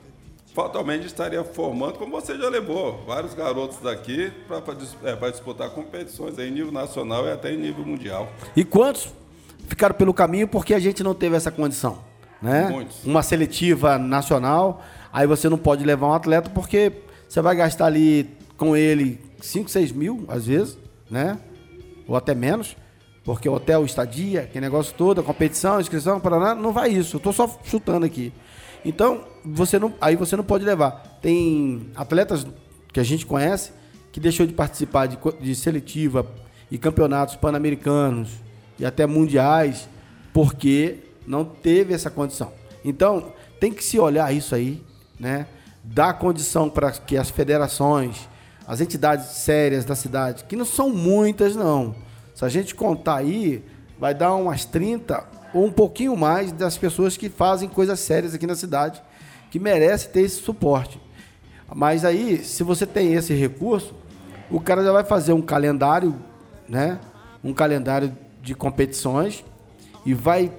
fatalmente 0.55 1.05
estaria 1.05 1.43
formando, 1.43 1.99
como 1.99 2.13
você 2.13 2.39
já 2.39 2.49
levou, 2.49 3.03
vários 3.05 3.35
garotos 3.35 3.79
daqui 3.79 4.33
para 4.47 4.63
é, 5.03 5.31
disputar 5.33 5.69
competições 5.71 6.39
em 6.39 6.49
nível 6.49 6.71
nacional 6.71 7.27
e 7.27 7.33
até 7.33 7.53
em 7.53 7.59
nível 7.59 7.85
mundial. 7.85 8.29
E 8.55 8.65
quantos 8.65 9.13
ficaram 9.67 9.97
pelo 9.97 10.15
caminho 10.15 10.47
porque 10.47 10.73
a 10.73 10.79
gente 10.79 11.03
não 11.03 11.13
teve 11.13 11.35
essa 11.35 11.51
condição? 11.51 11.99
Né? 12.41 12.69
Muitos. 12.71 13.05
Uma 13.05 13.23
seletiva 13.23 13.99
nacional, 13.99 14.85
aí 15.13 15.27
você 15.27 15.49
não 15.49 15.59
pode 15.59 15.85
levar 15.85 16.07
um 16.07 16.15
atleta 16.15 16.49
porque 16.49 16.93
você 17.29 17.43
vai 17.43 17.57
gastar 17.57 17.87
ali 17.87 18.31
com 18.57 18.77
ele 18.77 19.21
5, 19.41 19.69
6 19.69 19.91
mil, 19.91 20.25
às 20.29 20.47
vezes, 20.47 20.79
né? 21.11 21.37
Ou 22.07 22.15
até 22.15 22.33
menos. 22.33 22.77
Porque 23.25 23.49
hotel, 23.49 23.85
estadia, 23.85 24.43
aquele 24.43 24.67
negócio 24.67 24.95
todo, 24.95 25.21
a 25.21 25.25
competição, 25.25 25.79
a 25.79 25.81
inscrição, 25.81 26.21
Paraná, 26.21 26.55
não 26.55 26.73
vai 26.73 26.91
isso. 26.91 27.17
Eu 27.17 27.21
tô 27.21 27.33
só 27.33 27.59
chutando 27.65 28.05
aqui. 28.05 28.33
Então, 28.85 29.25
você 29.45 29.79
não, 29.79 29.95
aí 30.01 30.17
você 30.17 30.37
não 30.37 30.45
pode 30.45 30.65
levar. 30.65 31.19
Tem 31.23 31.91
atletas 31.95 32.47
que 32.93 33.01
a 33.01 33.05
gente 33.05 33.25
conhece 33.25 33.73
que 34.13 34.21
deixou 34.21 34.47
de 34.47 34.53
participar 34.53 35.07
de, 35.07 35.19
de 35.41 35.55
seletiva 35.55 36.27
e 36.71 36.79
campeonatos 36.79 37.37
pan-americanos 37.37 38.31
e 38.79 38.85
até 38.85 39.07
mundiais 39.07 39.89
porque 40.33 40.99
não 41.27 41.45
teve 41.45 41.95
essa 41.95 42.11
condição. 42.11 42.53
Então, 42.85 43.33
tem 43.59 43.73
que 43.73 43.83
se 43.83 43.99
olhar 43.99 44.33
isso 44.35 44.55
aí, 44.55 44.83
né? 45.19 45.47
Dar 45.83 46.15
condição 46.15 46.69
para 46.69 46.91
que 46.93 47.17
as 47.17 47.31
federações, 47.31 48.29
as 48.67 48.81
entidades 48.81 49.27
sérias 49.27 49.85
da 49.85 49.95
cidade, 49.95 50.45
que 50.45 50.57
não 50.57 50.65
são 50.65 50.91
muitas 50.91 51.57
não, 51.57 51.95
se 52.35 52.45
a 52.45 52.49
gente 52.49 52.75
contar 52.75 53.17
aí, 53.17 53.65
vai 53.99 54.13
dar 54.13 54.35
umas 54.35 54.65
30 54.65 55.25
ou 55.55 55.65
um 55.65 55.71
pouquinho 55.71 56.17
mais 56.17 56.51
das 56.51 56.77
pessoas 56.77 57.17
que 57.17 57.31
fazem 57.31 57.69
coisas 57.69 58.01
sérias 58.01 58.35
aqui 58.35 58.47
na 58.47 58.57
cidade, 58.57 59.01
que 59.51 59.61
merece 59.61 60.09
ter 60.09 60.23
esse 60.23 60.43
suporte. 60.43 61.01
Mas 61.73 62.05
aí, 62.05 62.39
se 62.39 62.65
você 62.65 62.85
tem 62.85 63.15
esse 63.15 63.33
recurso, 63.33 63.95
o 64.51 64.61
cara 64.61 64.83
já 64.83 64.93
vai 64.93 65.05
fazer 65.05 65.33
um 65.33 65.41
calendário, 65.41 66.15
né? 66.69 66.99
Um 67.43 67.55
calendário 67.55 68.13
de 68.43 68.55
competições 68.55 69.45
e 70.05 70.13
vai 70.13 70.53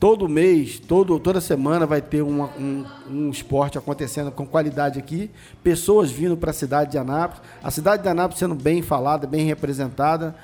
todo 0.00 0.28
mês, 0.28 0.78
todo, 0.78 1.18
toda 1.18 1.40
semana 1.40 1.84
vai 1.84 2.00
ter 2.00 2.22
uma, 2.22 2.46
um, 2.58 2.84
um 3.10 3.30
esporte 3.30 3.76
acontecendo 3.76 4.30
com 4.30 4.46
qualidade 4.46 4.98
aqui, 4.98 5.30
pessoas 5.62 6.10
vindo 6.10 6.36
para 6.36 6.50
a 6.50 6.54
cidade 6.54 6.92
de 6.92 6.98
Anápolis, 6.98 7.42
a 7.62 7.70
cidade 7.70 8.02
de 8.02 8.08
Anápolis 8.08 8.38
sendo 8.38 8.54
bem 8.54 8.80
falada, 8.80 9.26
bem 9.26 9.44
representada, 9.44 10.36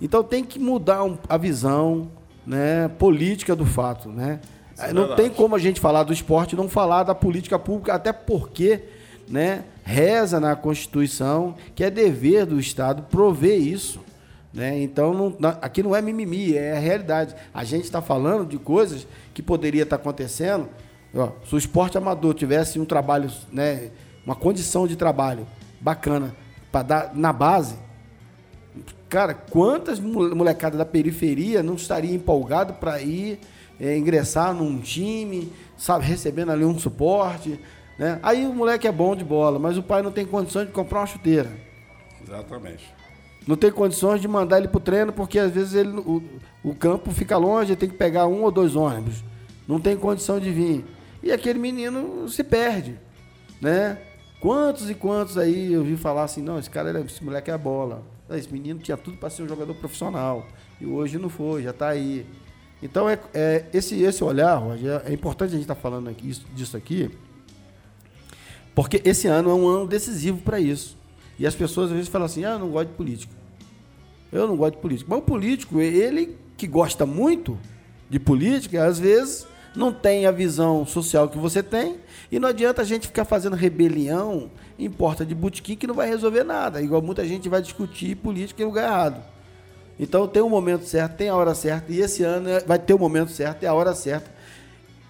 então 0.00 0.24
tem 0.24 0.42
que 0.42 0.58
mudar 0.58 1.00
a 1.28 1.36
visão 1.36 2.10
né, 2.46 2.88
política 2.98 3.54
do 3.54 3.64
fato. 3.64 4.08
Né? 4.08 4.40
É 4.78 4.92
não 4.92 5.06
verdade. 5.06 5.22
tem 5.22 5.30
como 5.30 5.54
a 5.54 5.58
gente 5.58 5.80
falar 5.80 6.02
do 6.02 6.12
esporte 6.12 6.52
e 6.52 6.56
não 6.56 6.68
falar 6.68 7.02
da 7.04 7.14
política 7.14 7.58
pública, 7.58 7.94
até 7.94 8.12
porque 8.12 8.82
né, 9.28 9.64
reza 9.82 10.38
na 10.40 10.54
Constituição 10.56 11.54
que 11.74 11.84
é 11.84 11.90
dever 11.90 12.46
do 12.46 12.58
Estado 12.58 13.02
prover 13.04 13.60
isso. 13.60 14.00
Né? 14.52 14.80
Então, 14.82 15.34
não, 15.38 15.48
aqui 15.60 15.82
não 15.82 15.96
é 15.96 16.00
mimimi, 16.00 16.56
é 16.56 16.76
a 16.76 16.80
realidade. 16.80 17.34
A 17.52 17.64
gente 17.64 17.84
está 17.84 18.00
falando 18.00 18.46
de 18.46 18.58
coisas 18.58 19.06
que 19.32 19.42
poderia 19.42 19.82
estar 19.82 19.98
tá 19.98 20.02
acontecendo. 20.02 20.68
Ó, 21.14 21.30
se 21.46 21.54
o 21.54 21.58
esporte 21.58 21.98
amador 21.98 22.34
tivesse 22.34 22.78
um 22.78 22.84
trabalho, 22.84 23.30
né, 23.52 23.90
uma 24.24 24.36
condição 24.36 24.86
de 24.86 24.96
trabalho 24.96 25.46
bacana 25.80 26.34
para 26.70 26.82
dar 26.82 27.14
na 27.14 27.32
base, 27.32 27.76
Cara, 29.08 29.34
quantas 29.34 30.00
molecadas 30.00 30.78
da 30.78 30.84
periferia 30.84 31.62
não 31.62 31.74
estaria 31.74 32.14
empolgado 32.14 32.74
para 32.74 33.00
ir 33.00 33.38
é, 33.78 33.96
ingressar 33.96 34.52
num 34.52 34.78
time, 34.78 35.52
sabe, 35.76 36.04
recebendo 36.04 36.50
ali 36.52 36.64
um 36.64 36.78
suporte, 36.78 37.60
né? 37.98 38.18
Aí 38.22 38.44
o 38.44 38.52
moleque 38.52 38.88
é 38.88 38.92
bom 38.92 39.14
de 39.14 39.24
bola, 39.24 39.58
mas 39.58 39.78
o 39.78 39.82
pai 39.82 40.02
não 40.02 40.10
tem 40.10 40.26
condições 40.26 40.66
de 40.66 40.72
comprar 40.72 41.00
uma 41.00 41.06
chuteira. 41.06 41.50
Exatamente. 42.22 42.92
Não 43.46 43.56
tem 43.56 43.70
condições 43.70 44.20
de 44.20 44.26
mandar 44.26 44.58
ele 44.58 44.68
pro 44.68 44.80
treino 44.80 45.12
porque 45.12 45.38
às 45.38 45.52
vezes 45.52 45.74
ele, 45.74 45.90
o, 45.98 46.22
o 46.62 46.74
campo 46.74 47.12
fica 47.12 47.36
longe, 47.36 47.72
ele 47.72 47.80
tem 47.80 47.88
que 47.88 47.96
pegar 47.96 48.26
um 48.26 48.42
ou 48.42 48.50
dois 48.50 48.74
ônibus. 48.74 49.22
Não 49.68 49.78
tem 49.78 49.96
condição 49.96 50.40
de 50.40 50.50
vir. 50.50 50.84
E 51.22 51.30
aquele 51.30 51.58
menino 51.58 52.28
se 52.28 52.42
perde, 52.42 52.98
né? 53.60 53.98
Quantos 54.40 54.90
e 54.90 54.94
quantos 54.94 55.38
aí 55.38 55.72
eu 55.72 55.82
vi 55.82 55.96
falar 55.96 56.24
assim, 56.24 56.42
não, 56.42 56.58
esse 56.58 56.68
cara, 56.68 57.00
esse 57.00 57.22
moleque 57.24 57.50
é 57.50 57.54
a 57.54 57.58
bola. 57.58 58.02
Esse 58.30 58.50
menino 58.50 58.80
tinha 58.80 58.96
tudo 58.96 59.16
para 59.16 59.28
ser 59.28 59.42
um 59.42 59.48
jogador 59.48 59.74
profissional. 59.74 60.46
E 60.80 60.86
hoje 60.86 61.18
não 61.18 61.28
foi, 61.28 61.62
já 61.62 61.70
está 61.70 61.88
aí. 61.88 62.26
Então, 62.82 63.08
é, 63.08 63.18
é, 63.32 63.66
esse, 63.72 64.00
esse 64.02 64.22
olhar, 64.24 64.56
Roger, 64.56 65.02
é 65.04 65.12
importante 65.12 65.50
a 65.50 65.52
gente 65.52 65.62
estar 65.62 65.74
tá 65.74 65.80
falando 65.80 66.08
aqui, 66.08 66.28
isso, 66.28 66.46
disso 66.54 66.76
aqui, 66.76 67.10
porque 68.74 69.00
esse 69.04 69.28
ano 69.28 69.50
é 69.50 69.54
um 69.54 69.66
ano 69.68 69.86
decisivo 69.86 70.42
para 70.42 70.58
isso. 70.58 70.96
E 71.38 71.46
as 71.46 71.54
pessoas 71.54 71.86
às 71.90 71.92
vezes 71.92 72.08
falam 72.08 72.26
assim: 72.26 72.44
ah, 72.44 72.52
eu 72.52 72.58
não 72.58 72.70
gosto 72.70 72.88
de 72.88 72.94
política. 72.94 73.32
Eu 74.32 74.48
não 74.48 74.56
gosto 74.56 74.74
de 74.74 74.80
política. 74.80 75.08
Mas 75.08 75.18
o 75.18 75.22
político, 75.22 75.80
ele 75.80 76.36
que 76.56 76.66
gosta 76.66 77.06
muito 77.06 77.58
de 78.10 78.18
política, 78.18 78.84
às 78.84 78.98
vezes 78.98 79.46
não 79.74 79.92
tem 79.92 80.26
a 80.26 80.30
visão 80.30 80.86
social 80.86 81.28
que 81.28 81.38
você 81.38 81.62
tem, 81.62 81.96
e 82.30 82.38
não 82.38 82.48
adianta 82.48 82.82
a 82.82 82.84
gente 82.84 83.06
ficar 83.06 83.24
fazendo 83.24 83.56
rebelião 83.56 84.50
em 84.78 84.90
porta 84.90 85.24
de 85.24 85.34
botequim 85.34 85.76
que 85.76 85.86
não 85.86 85.94
vai 85.94 86.08
resolver 86.08 86.44
nada. 86.44 86.80
Igual 86.80 87.02
muita 87.02 87.26
gente 87.26 87.48
vai 87.48 87.60
discutir 87.60 88.16
política 88.16 88.62
em 88.62 88.66
lugar 88.66 88.84
errado. 88.84 89.22
Então 89.98 90.26
tem 90.26 90.42
o 90.42 90.46
um 90.46 90.50
momento 90.50 90.84
certo, 90.84 91.16
tem 91.16 91.28
a 91.28 91.36
hora 91.36 91.54
certa, 91.54 91.92
e 91.92 92.00
esse 92.00 92.22
ano 92.22 92.48
é, 92.48 92.60
vai 92.60 92.78
ter 92.78 92.92
o 92.92 92.96
um 92.96 93.00
momento 93.00 93.30
certo 93.30 93.62
e 93.62 93.66
a 93.66 93.74
hora 93.74 93.94
certa. 93.94 94.32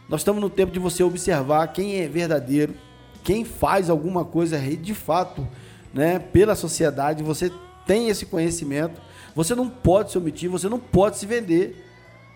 Nós 0.08 0.20
estamos 0.20 0.40
no 0.40 0.50
tempo 0.50 0.72
de 0.72 0.78
você 0.78 1.02
observar 1.02 1.66
quem 1.68 2.00
é 2.00 2.08
verdadeiro, 2.08 2.74
quem 3.22 3.44
faz 3.44 3.88
alguma 3.88 4.24
coisa 4.24 4.58
de 4.58 4.94
fato, 4.94 5.46
né, 5.92 6.18
pela 6.18 6.54
sociedade, 6.54 7.22
você 7.22 7.50
tem 7.86 8.08
esse 8.08 8.26
conhecimento, 8.26 9.00
você 9.34 9.54
não 9.54 9.68
pode 9.68 10.10
se 10.10 10.18
omitir, 10.18 10.50
você 10.50 10.68
não 10.68 10.78
pode 10.78 11.16
se 11.16 11.24
vender, 11.24 11.82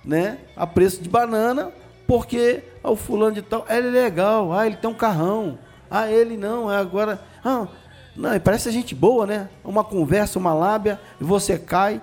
né, 0.02 0.38
a 0.56 0.66
preço 0.66 1.02
de 1.02 1.08
banana, 1.08 1.70
porque 2.08 2.64
ah, 2.82 2.90
o 2.90 2.96
fulano 2.96 3.34
de 3.34 3.42
tal, 3.42 3.66
ele 3.68 3.88
é 3.88 3.90
legal, 3.90 4.50
ah, 4.50 4.66
ele 4.66 4.76
tem 4.76 4.88
um 4.88 4.94
carrão, 4.94 5.58
ah, 5.90 6.10
ele 6.10 6.38
não, 6.38 6.72
é 6.72 6.76
agora. 6.78 7.20
Ah, 7.44 7.68
não, 8.16 8.40
parece 8.40 8.70
gente 8.70 8.94
boa, 8.94 9.26
né? 9.26 9.50
Uma 9.62 9.84
conversa, 9.84 10.38
uma 10.38 10.54
lábia, 10.54 10.98
e 11.20 11.24
você 11.24 11.58
cai 11.58 12.00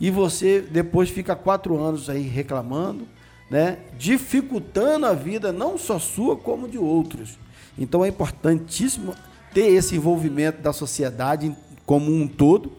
e 0.00 0.10
você 0.10 0.62
depois 0.62 1.10
fica 1.10 1.36
quatro 1.36 1.78
anos 1.78 2.08
aí 2.08 2.22
reclamando, 2.22 3.06
né? 3.50 3.76
Dificultando 3.98 5.04
a 5.04 5.12
vida 5.12 5.52
não 5.52 5.76
só 5.76 5.98
sua 5.98 6.34
como 6.34 6.66
de 6.66 6.78
outros. 6.78 7.38
Então 7.78 8.02
é 8.02 8.08
importantíssimo 8.08 9.14
ter 9.52 9.66
esse 9.66 9.96
envolvimento 9.96 10.62
da 10.62 10.72
sociedade 10.72 11.54
como 11.84 12.10
um 12.10 12.26
todo, 12.26 12.72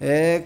é, 0.00 0.42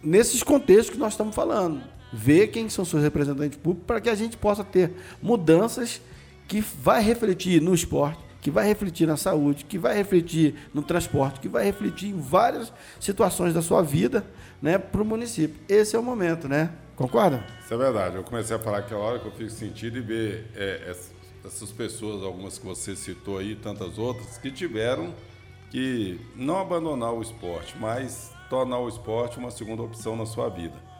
nesses 0.00 0.44
contextos 0.44 0.90
que 0.90 0.98
nós 0.98 1.14
estamos 1.14 1.34
falando. 1.34 1.82
Ver 2.12 2.48
quem 2.48 2.68
são 2.68 2.84
seus 2.84 3.02
representantes 3.02 3.58
públicos 3.58 3.86
para 3.86 4.00
que 4.00 4.10
a 4.10 4.14
gente 4.14 4.36
possa 4.36 4.62
ter 4.62 4.92
mudanças 5.22 6.00
que 6.46 6.60
vai 6.60 7.02
refletir 7.02 7.62
no 7.62 7.74
esporte, 7.74 8.22
que 8.40 8.50
vai 8.50 8.66
refletir 8.66 9.06
na 9.06 9.16
saúde, 9.16 9.64
que 9.64 9.78
vai 9.78 9.96
refletir 9.96 10.54
no 10.74 10.82
transporte, 10.82 11.40
que 11.40 11.48
vai 11.48 11.64
refletir 11.64 12.10
em 12.10 12.20
várias 12.20 12.72
situações 13.00 13.54
da 13.54 13.62
sua 13.62 13.82
vida, 13.82 14.24
né, 14.60 14.76
para 14.76 15.00
o 15.00 15.04
município. 15.04 15.56
Esse 15.68 15.96
é 15.96 15.98
o 15.98 16.02
momento, 16.02 16.48
né? 16.48 16.70
Concorda? 16.96 17.44
Isso 17.64 17.72
é 17.72 17.76
verdade. 17.76 18.16
Eu 18.16 18.22
comecei 18.22 18.54
a 18.54 18.58
falar 18.58 18.78
aquela 18.78 19.00
hora 19.00 19.18
que 19.18 19.26
eu 19.26 19.32
fico 19.32 19.50
sentido 19.50 19.96
e 19.96 20.00
ver 20.00 20.50
é, 20.54 20.94
essas 21.44 21.72
pessoas, 21.72 22.22
algumas 22.22 22.58
que 22.58 22.66
você 22.66 22.94
citou 22.94 23.38
aí, 23.38 23.56
tantas 23.56 23.96
outras, 23.98 24.38
que 24.38 24.50
tiveram 24.50 25.14
que 25.70 26.20
não 26.36 26.60
abandonar 26.60 27.14
o 27.14 27.22
esporte, 27.22 27.74
mas 27.80 28.30
tornar 28.50 28.78
o 28.78 28.88
esporte 28.88 29.38
uma 29.38 29.50
segunda 29.50 29.82
opção 29.82 30.14
na 30.14 30.26
sua 30.26 30.50
vida. 30.50 30.91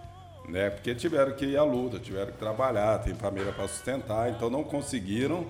Né? 0.48 0.70
Porque 0.70 0.94
tiveram 0.94 1.32
que 1.32 1.46
ir 1.46 1.56
à 1.56 1.64
luta, 1.64 1.98
tiveram 1.98 2.32
que 2.32 2.38
trabalhar, 2.38 2.98
tem 2.98 3.14
família 3.14 3.52
para 3.52 3.68
sustentar, 3.68 4.30
então 4.30 4.50
não 4.50 4.64
conseguiram 4.64 5.46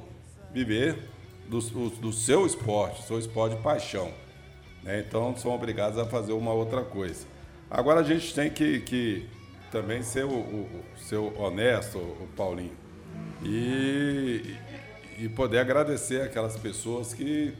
viver 0.52 1.08
do, 1.48 1.58
do 1.90 2.12
seu 2.12 2.46
esporte, 2.46 3.02
seu 3.02 3.18
esporte 3.18 3.56
de 3.56 3.62
paixão. 3.62 4.12
Né? 4.82 5.04
Então 5.06 5.34
são 5.36 5.52
obrigados 5.52 5.98
a 5.98 6.04
fazer 6.04 6.32
uma 6.32 6.52
outra 6.52 6.82
coisa. 6.82 7.26
Agora 7.70 8.00
a 8.00 8.02
gente 8.02 8.34
tem 8.34 8.50
que, 8.50 8.80
que 8.80 9.28
também 9.70 10.02
ser 10.02 10.24
o, 10.24 10.30
o, 10.30 10.84
honesto, 11.38 11.98
o 11.98 12.28
Paulinho, 12.36 12.76
e, 13.42 14.56
e 15.18 15.28
poder 15.30 15.58
agradecer 15.58 16.22
aquelas 16.22 16.56
pessoas 16.56 17.14
que 17.14 17.54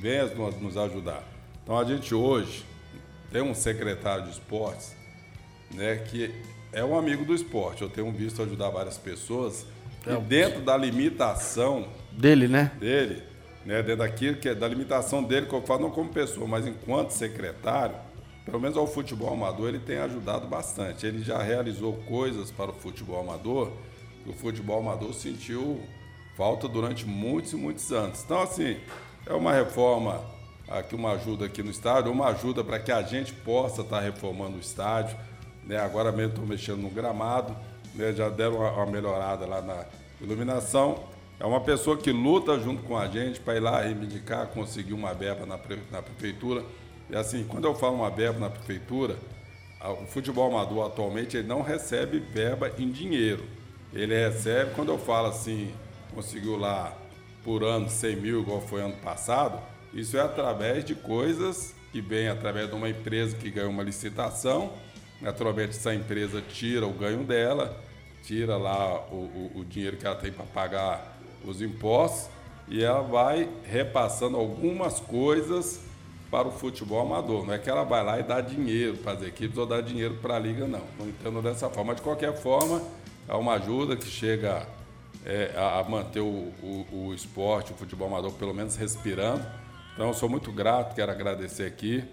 vêm 0.00 0.22
nos, 0.34 0.60
nos 0.60 0.76
ajudar. 0.76 1.22
Então 1.62 1.78
a 1.78 1.84
gente 1.84 2.14
hoje 2.14 2.64
tem 3.30 3.42
um 3.42 3.54
secretário 3.54 4.24
de 4.24 4.30
esportes, 4.30 4.94
né, 5.70 5.96
que 5.96 6.34
é 6.74 6.84
um 6.84 6.98
amigo 6.98 7.24
do 7.24 7.34
esporte. 7.34 7.82
Eu 7.82 7.88
tenho 7.88 8.10
visto 8.12 8.42
ajudar 8.42 8.68
várias 8.70 8.98
pessoas. 8.98 9.64
É 10.06 10.12
e 10.12 10.20
dentro 10.20 10.60
da 10.60 10.76
limitação 10.76 11.88
dele, 12.12 12.48
né? 12.48 12.72
Dele, 12.78 13.22
né? 13.64 13.82
Dentro 13.82 13.98
daquilo 13.98 14.36
que 14.36 14.48
é 14.48 14.54
da 14.54 14.68
limitação 14.68 15.22
dele, 15.22 15.46
que 15.46 15.54
eu 15.54 15.62
falo 15.62 15.82
não 15.82 15.90
como 15.90 16.10
pessoa, 16.10 16.46
mas 16.46 16.66
enquanto 16.66 17.10
secretário, 17.10 17.94
pelo 18.44 18.60
menos 18.60 18.76
ao 18.76 18.86
futebol 18.86 19.32
amador, 19.32 19.68
ele 19.68 19.78
tem 19.78 19.98
ajudado 19.98 20.46
bastante. 20.46 21.06
Ele 21.06 21.22
já 21.22 21.42
realizou 21.42 21.94
coisas 22.06 22.50
para 22.50 22.70
o 22.70 22.74
futebol 22.74 23.20
amador 23.20 23.70
que 24.22 24.30
o 24.30 24.34
futebol 24.34 24.80
amador 24.80 25.14
sentiu 25.14 25.80
falta 26.36 26.66
durante 26.66 27.06
muitos 27.06 27.52
e 27.52 27.56
muitos 27.56 27.92
anos. 27.92 28.22
Então, 28.24 28.42
assim, 28.42 28.76
é 29.26 29.32
uma 29.32 29.52
reforma 29.52 30.20
aqui, 30.68 30.94
uma 30.94 31.12
ajuda 31.12 31.46
aqui 31.46 31.62
no 31.62 31.70
estádio, 31.70 32.10
uma 32.10 32.28
ajuda 32.28 32.64
para 32.64 32.78
que 32.78 32.90
a 32.90 33.02
gente 33.02 33.32
possa 33.32 33.82
estar 33.82 34.00
reformando 34.00 34.56
o 34.56 34.60
estádio. 34.60 35.16
Né? 35.66 35.78
Agora 35.78 36.12
mesmo 36.12 36.30
estou 36.30 36.46
mexendo 36.46 36.78
no 36.78 36.90
gramado, 36.90 37.56
né? 37.94 38.12
já 38.12 38.28
deram 38.28 38.56
uma, 38.56 38.70
uma 38.72 38.86
melhorada 38.86 39.46
lá 39.46 39.60
na 39.60 39.84
iluminação. 40.20 41.04
É 41.40 41.44
uma 41.44 41.60
pessoa 41.60 41.96
que 41.96 42.12
luta 42.12 42.58
junto 42.58 42.82
com 42.82 42.96
a 42.96 43.06
gente 43.08 43.40
para 43.40 43.56
ir 43.56 43.60
lá 43.60 43.80
reivindicar, 43.80 44.46
conseguir 44.48 44.92
uma 44.92 45.12
verba 45.12 45.44
na, 45.44 45.58
na 45.90 46.02
prefeitura 46.02 46.64
e 47.08 47.16
assim, 47.16 47.44
quando 47.44 47.66
eu 47.66 47.74
falo 47.74 47.96
uma 47.96 48.10
verba 48.10 48.38
na 48.38 48.50
prefeitura, 48.50 49.16
o 49.80 50.06
futebol 50.06 50.50
amador 50.50 50.86
atualmente 50.86 51.36
ele 51.36 51.46
não 51.46 51.60
recebe 51.60 52.18
verba 52.18 52.70
em 52.78 52.90
dinheiro. 52.90 53.44
Ele 53.92 54.14
recebe, 54.14 54.72
quando 54.74 54.90
eu 54.90 54.98
falo 54.98 55.28
assim, 55.28 55.72
conseguiu 56.14 56.56
lá 56.56 56.96
por 57.44 57.62
ano 57.62 57.90
100 57.90 58.16
mil, 58.16 58.40
igual 58.40 58.60
foi 58.60 58.80
ano 58.80 58.96
passado, 58.96 59.60
isso 59.92 60.16
é 60.16 60.20
através 60.20 60.84
de 60.84 60.94
coisas 60.94 61.74
que 61.92 62.00
vem 62.00 62.26
através 62.28 62.68
de 62.68 62.74
uma 62.74 62.88
empresa 62.88 63.36
que 63.36 63.50
ganhou 63.50 63.70
uma 63.70 63.82
licitação. 63.82 64.72
Naturalmente, 65.24 65.70
essa 65.70 65.94
empresa 65.94 66.42
tira 66.42 66.86
o 66.86 66.92
ganho 66.92 67.24
dela, 67.24 67.74
tira 68.22 68.58
lá 68.58 69.06
o, 69.10 69.14
o, 69.54 69.60
o 69.60 69.64
dinheiro 69.64 69.96
que 69.96 70.06
ela 70.06 70.16
tem 70.16 70.30
para 70.30 70.44
pagar 70.44 71.18
os 71.42 71.62
impostos 71.62 72.28
e 72.68 72.84
ela 72.84 73.00
vai 73.00 73.48
repassando 73.64 74.36
algumas 74.36 75.00
coisas 75.00 75.80
para 76.30 76.46
o 76.46 76.50
futebol 76.50 77.00
amador. 77.00 77.46
Não 77.46 77.54
é 77.54 77.58
que 77.58 77.70
ela 77.70 77.84
vai 77.84 78.04
lá 78.04 78.20
e 78.20 78.22
dá 78.22 78.42
dinheiro 78.42 78.98
para 78.98 79.12
as 79.12 79.22
equipes 79.22 79.56
ou 79.56 79.64
dá 79.64 79.80
dinheiro 79.80 80.18
para 80.20 80.36
a 80.36 80.38
liga, 80.38 80.66
não. 80.66 80.82
Não 80.98 81.08
entendo 81.08 81.40
dessa 81.40 81.70
forma. 81.70 81.92
Mas, 81.92 81.96
de 81.96 82.02
qualquer 82.02 82.34
forma, 82.36 82.82
é 83.26 83.34
uma 83.34 83.54
ajuda 83.54 83.96
que 83.96 84.06
chega 84.06 84.66
é, 85.24 85.54
a 85.56 85.82
manter 85.88 86.20
o, 86.20 86.52
o, 86.62 86.86
o, 86.92 87.14
esporte, 87.14 87.72
o 87.72 87.74
futebol 87.74 88.08
amador, 88.08 88.32
pelo 88.32 88.52
menos 88.52 88.76
respirando. 88.76 89.46
Então, 89.94 90.08
eu 90.08 90.14
sou 90.14 90.28
muito 90.28 90.52
grato, 90.52 90.94
quero 90.94 91.10
agradecer 91.10 91.64
aqui 91.64 92.04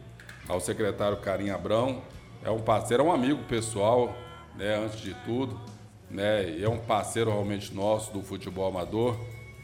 ao 0.47 0.61
secretário 0.61 1.17
Carim 1.17 1.49
Abrão. 1.49 2.01
É 2.43 2.49
um 2.49 2.59
parceiro, 2.59 3.03
é 3.03 3.05
um 3.05 3.11
amigo 3.11 3.43
pessoal, 3.43 4.15
né, 4.55 4.75
antes 4.83 4.99
de 4.99 5.13
tudo. 5.25 5.59
Né, 6.09 6.61
é 6.61 6.67
um 6.67 6.77
parceiro 6.77 7.31
realmente 7.31 7.73
nosso 7.73 8.11
do 8.11 8.21
futebol 8.21 8.67
amador. 8.67 9.15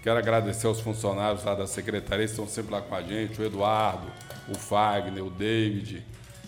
Quero 0.01 0.17
agradecer 0.17 0.67
aos 0.67 0.79
funcionários 0.79 1.43
lá 1.43 1.53
da 1.55 1.67
secretaria 1.67 2.25
que 2.25 2.31
estão 2.31 2.47
sempre 2.47 2.71
lá 2.71 2.81
com 2.81 2.95
a 2.95 3.01
gente, 3.01 3.41
o 3.41 3.45
Eduardo, 3.45 4.07
o 4.47 4.55
Fagner, 4.55 5.25
o 5.25 5.29
David, 5.29 6.05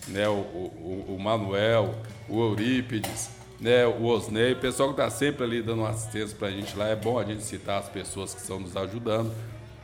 né, 0.08 0.28
o, 0.28 0.32
o, 0.32 1.16
o 1.16 1.18
Manuel, 1.20 1.94
o 2.28 2.40
Eurípides, 2.40 3.30
né, 3.60 3.86
o 3.86 4.04
Osnei, 4.06 4.52
o 4.52 4.56
pessoal 4.56 4.88
que 4.94 5.00
está 5.00 5.10
sempre 5.10 5.44
ali 5.44 5.60
dando 5.60 5.84
assistência 5.84 6.36
para 6.36 6.48
a 6.48 6.50
gente 6.50 6.74
lá. 6.76 6.88
É 6.88 6.96
bom 6.96 7.18
a 7.18 7.24
gente 7.24 7.42
citar 7.42 7.80
as 7.80 7.88
pessoas 7.88 8.32
que 8.34 8.40
estão 8.40 8.58
nos 8.58 8.76
ajudando. 8.76 9.32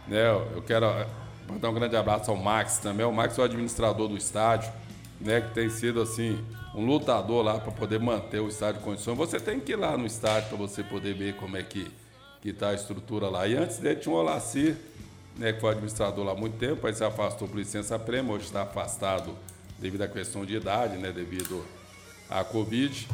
Né? 0.09 0.31
Eu 0.55 0.63
quero 0.63 0.87
eh, 0.87 1.07
mandar 1.49 1.69
um 1.69 1.75
grande 1.75 1.97
abraço 1.97 2.31
ao 2.31 2.37
Max 2.37 2.79
também. 2.79 3.05
O 3.05 3.13
Max 3.13 3.37
é 3.37 3.43
o 3.43 3.45
administrador 3.45 4.09
do 4.09 4.17
estádio, 4.17 4.73
né, 5.21 5.41
que 5.41 5.55
tem 5.55 5.71
sido 5.71 6.01
assim 6.01 6.39
um 6.75 6.85
lutador 6.85 7.43
lá 7.43 7.59
para 7.59 7.73
poder 7.73 7.99
manter 7.99 8.41
o 8.41 8.49
estádio 8.49 8.81
em 8.81 8.85
condições. 8.85 9.17
Você 9.17 9.41
tem 9.41 9.59
que 9.59 9.73
ir 9.73 9.77
lá 9.77 9.97
no 9.97 10.07
estádio 10.07 10.51
para 10.51 10.59
você 10.59 10.83
poder 10.83 11.15
ver 11.15 11.37
como 11.37 11.57
é 11.57 11.63
que 11.63 11.91
está 12.45 12.71
a 12.71 12.75
estrutura 12.75 13.29
lá. 13.29 13.47
E 13.47 13.57
antes 13.57 13.79
dele 13.79 14.01
tinha 14.01 14.15
o 14.15 14.19
Olacir, 14.19 14.77
né, 15.37 15.53
que 15.53 15.61
foi 15.61 15.71
administrador 15.71 16.25
lá 16.25 16.33
há 16.33 16.37
muito 16.37 16.57
tempo, 16.59 16.87
aí 16.87 16.95
se 16.95 17.05
afastou 17.05 17.49
por 17.49 17.57
licença 17.57 17.99
prêmio, 17.99 18.35
hoje 18.35 18.45
está 18.45 18.63
afastado 18.63 19.35
devido 19.79 20.03
à 20.03 20.09
questão 20.09 20.45
de 20.45 20.57
idade, 20.57 20.97
né, 20.97 21.13
devido 21.13 21.65
à 22.29 22.45
Covid. 22.45 23.09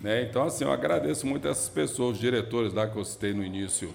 Né? 0.00 0.22
Então, 0.22 0.44
assim, 0.44 0.64
eu 0.64 0.72
agradeço 0.72 1.26
muito 1.26 1.46
essas 1.46 1.68
pessoas, 1.68 2.14
os 2.14 2.20
diretores 2.20 2.72
lá 2.72 2.86
que 2.86 2.96
eu 2.96 3.04
citei 3.04 3.32
no 3.32 3.44
início, 3.44 3.92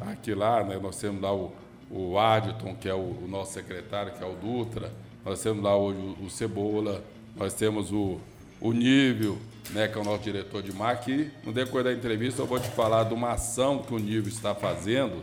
aqui 0.00 0.34
lá, 0.34 0.64
né, 0.64 0.78
nós 0.80 0.96
temos 0.96 1.20
lá 1.20 1.32
o, 1.32 1.52
o 1.90 2.18
Adilton, 2.18 2.74
que 2.74 2.88
é 2.88 2.94
o, 2.94 2.98
o, 2.98 3.26
nosso 3.28 3.52
secretário, 3.52 4.12
que 4.12 4.22
é 4.22 4.26
o 4.26 4.34
Dutra, 4.34 4.90
nós 5.24 5.42
temos 5.42 5.64
lá 5.64 5.76
hoje 5.76 5.98
o, 6.20 6.28
Cebola, 6.28 7.02
nós 7.34 7.54
temos 7.54 7.90
o, 7.90 8.20
o 8.60 8.72
Nível, 8.72 9.38
né, 9.70 9.88
que 9.88 9.96
é 9.96 10.00
o 10.00 10.04
nosso 10.04 10.22
diretor 10.22 10.62
de 10.62 10.72
marketing. 10.72 11.30
No 11.42 11.52
decorrer 11.52 11.84
da 11.84 11.92
entrevista 11.92 12.42
eu 12.42 12.46
vou 12.46 12.60
te 12.60 12.68
falar 12.68 13.04
de 13.04 13.14
uma 13.14 13.32
ação 13.32 13.78
que 13.78 13.94
o 13.94 13.98
Nível 13.98 14.28
está 14.28 14.54
fazendo, 14.54 15.22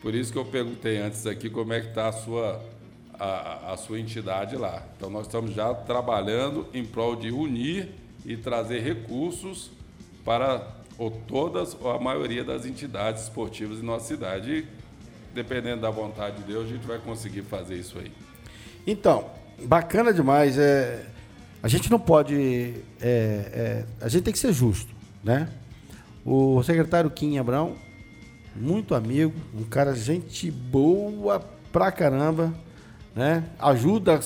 por 0.00 0.14
isso 0.14 0.32
que 0.32 0.38
eu 0.38 0.44
perguntei 0.44 0.96
antes 0.96 1.26
aqui 1.26 1.50
como 1.50 1.74
é 1.74 1.80
que 1.80 1.88
está 1.88 2.08
a 2.08 2.12
sua, 2.12 2.64
a, 3.18 3.72
a, 3.72 3.76
sua 3.76 4.00
entidade 4.00 4.56
lá. 4.56 4.82
Então 4.96 5.10
nós 5.10 5.26
estamos 5.26 5.54
já 5.54 5.74
trabalhando 5.74 6.66
em 6.72 6.82
prol 6.82 7.14
de 7.14 7.30
unir 7.30 7.90
e 8.24 8.36
trazer 8.36 8.80
recursos 8.80 9.70
para 10.24 10.76
ou 10.96 11.10
todas 11.10 11.76
ou 11.78 11.90
a 11.90 11.98
maioria 11.98 12.42
das 12.42 12.64
entidades 12.64 13.24
esportivas 13.24 13.78
em 13.78 13.82
nossa 13.82 14.06
cidade. 14.06 14.50
E, 14.50 14.66
dependendo 15.34 15.82
da 15.82 15.90
vontade 15.90 16.38
de 16.38 16.44
Deus, 16.44 16.64
a 16.64 16.68
gente 16.68 16.86
vai 16.86 16.98
conseguir 16.98 17.42
fazer 17.42 17.76
isso 17.76 17.98
aí. 17.98 18.10
Então, 18.86 19.30
bacana 19.64 20.12
demais. 20.12 20.58
É, 20.58 21.04
a 21.62 21.68
gente 21.68 21.90
não 21.90 21.98
pode. 21.98 22.74
É, 23.00 23.04
é, 23.52 23.84
a 24.00 24.08
gente 24.08 24.22
tem 24.24 24.32
que 24.32 24.38
ser 24.38 24.52
justo, 24.52 24.94
né? 25.22 25.48
O 26.24 26.62
secretário 26.62 27.10
Kim 27.10 27.38
Abrão 27.38 27.76
muito 28.54 28.94
amigo, 28.94 29.32
um 29.54 29.64
cara 29.64 29.94
gente 29.94 30.50
boa 30.50 31.40
pra 31.72 31.92
caramba, 31.92 32.52
né? 33.14 33.44
Ajuda, 33.58 34.20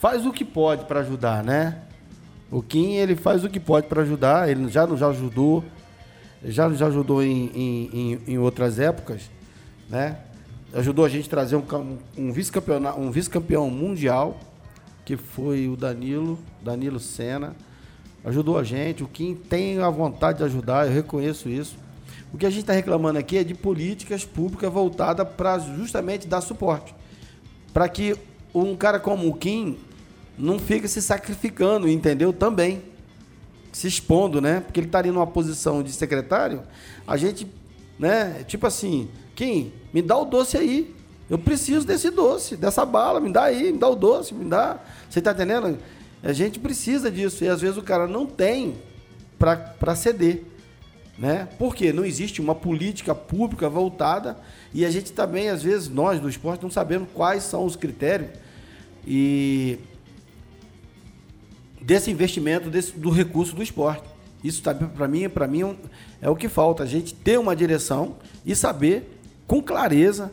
faz 0.00 0.26
o 0.26 0.32
que 0.32 0.44
pode 0.44 0.84
para 0.84 1.00
ajudar, 1.00 1.42
né? 1.44 1.82
O 2.50 2.62
Kim, 2.62 2.94
ele 2.94 3.14
faz 3.14 3.44
o 3.44 3.48
que 3.48 3.60
pode 3.60 3.86
para 3.86 4.02
ajudar, 4.02 4.48
ele 4.48 4.68
já 4.68 4.86
nos 4.86 5.02
ajudou, 5.02 5.64
já 6.44 6.68
nos 6.68 6.82
ajudou 6.82 7.22
em, 7.22 7.50
em, 7.54 8.20
em, 8.26 8.38
outras 8.38 8.78
épocas, 8.78 9.30
né? 9.88 10.16
Ajudou 10.74 11.04
a 11.04 11.08
gente 11.08 11.26
a 11.26 11.30
trazer 11.30 11.56
um, 11.56 11.98
um 12.16 12.30
vice-campeão 12.30 12.98
um 12.98 13.10
vice 13.10 13.30
mundial, 13.70 14.38
que 15.04 15.16
foi 15.16 15.66
o 15.68 15.76
Danilo, 15.76 16.38
Danilo 16.62 17.00
Senna. 17.00 17.56
Ajudou 18.24 18.58
a 18.58 18.64
gente, 18.64 19.02
o 19.02 19.08
Kim 19.08 19.34
tem 19.34 19.78
a 19.78 19.88
vontade 19.88 20.38
de 20.38 20.44
ajudar, 20.44 20.86
eu 20.86 20.92
reconheço 20.92 21.48
isso. 21.48 21.76
O 22.32 22.36
que 22.36 22.44
a 22.44 22.50
gente 22.50 22.60
está 22.60 22.74
reclamando 22.74 23.18
aqui 23.18 23.38
é 23.38 23.44
de 23.44 23.54
políticas 23.54 24.24
públicas 24.24 24.70
voltadas 24.70 25.26
para 25.26 25.58
justamente 25.58 26.26
dar 26.26 26.42
suporte. 26.42 26.94
Para 27.72 27.88
que 27.88 28.14
um 28.54 28.76
cara 28.76 29.00
como 29.00 29.28
o 29.28 29.34
Kim 29.34 29.78
não 30.36 30.58
fique 30.58 30.86
se 30.86 31.00
sacrificando, 31.00 31.88
entendeu? 31.88 32.32
Também. 32.32 32.82
Se 33.72 33.86
expondo, 33.86 34.40
né? 34.40 34.60
Porque 34.60 34.80
ele 34.80 34.86
estaria 34.86 35.12
tá 35.12 35.18
numa 35.18 35.26
posição 35.26 35.82
de 35.82 35.92
secretário, 35.92 36.62
a 37.06 37.16
gente, 37.16 37.46
né? 37.98 38.44
Tipo 38.46 38.66
assim, 38.66 39.08
Kim, 39.38 39.72
me 39.94 40.02
dá 40.02 40.18
o 40.18 40.24
doce 40.24 40.56
aí. 40.56 40.92
Eu 41.30 41.38
preciso 41.38 41.86
desse 41.86 42.10
doce, 42.10 42.56
dessa 42.56 42.84
bala, 42.84 43.20
me 43.20 43.32
dá 43.32 43.44
aí, 43.44 43.70
me 43.70 43.78
dá 43.78 43.88
o 43.88 43.94
doce, 43.94 44.34
me 44.34 44.44
dá. 44.44 44.80
Você 45.08 45.20
está 45.20 45.30
entendendo? 45.30 45.78
A 46.24 46.32
gente 46.32 46.58
precisa 46.58 47.08
disso. 47.08 47.44
E 47.44 47.48
às 47.48 47.60
vezes 47.60 47.76
o 47.76 47.82
cara 47.82 48.08
não 48.08 48.26
tem 48.26 48.74
para 49.38 49.94
ceder. 49.94 50.42
Né? 51.16 51.48
Porque 51.56 51.92
não 51.92 52.04
existe 52.04 52.40
uma 52.40 52.52
política 52.52 53.14
pública 53.14 53.68
voltada 53.68 54.36
e 54.74 54.84
a 54.84 54.90
gente 54.90 55.12
também, 55.12 55.48
às 55.50 55.62
vezes, 55.62 55.88
nós 55.88 56.18
do 56.18 56.28
esporte 56.28 56.62
não 56.62 56.70
sabemos 56.70 57.08
quais 57.14 57.44
são 57.44 57.64
os 57.64 57.76
critérios 57.76 58.30
e 59.06 59.78
desse 61.80 62.10
investimento 62.10 62.70
desse, 62.70 62.92
do 62.92 63.10
recurso 63.10 63.54
do 63.54 63.62
esporte. 63.62 64.02
Isso 64.42 64.62
tá, 64.62 64.74
para 64.74 65.06
mim, 65.06 65.28
para 65.28 65.46
mim 65.46 65.76
é 66.20 66.28
o 66.28 66.34
que 66.34 66.48
falta, 66.48 66.82
a 66.82 66.86
gente 66.86 67.14
ter 67.14 67.38
uma 67.38 67.54
direção 67.54 68.16
e 68.44 68.54
saber 68.54 69.17
com 69.48 69.60
clareza 69.60 70.30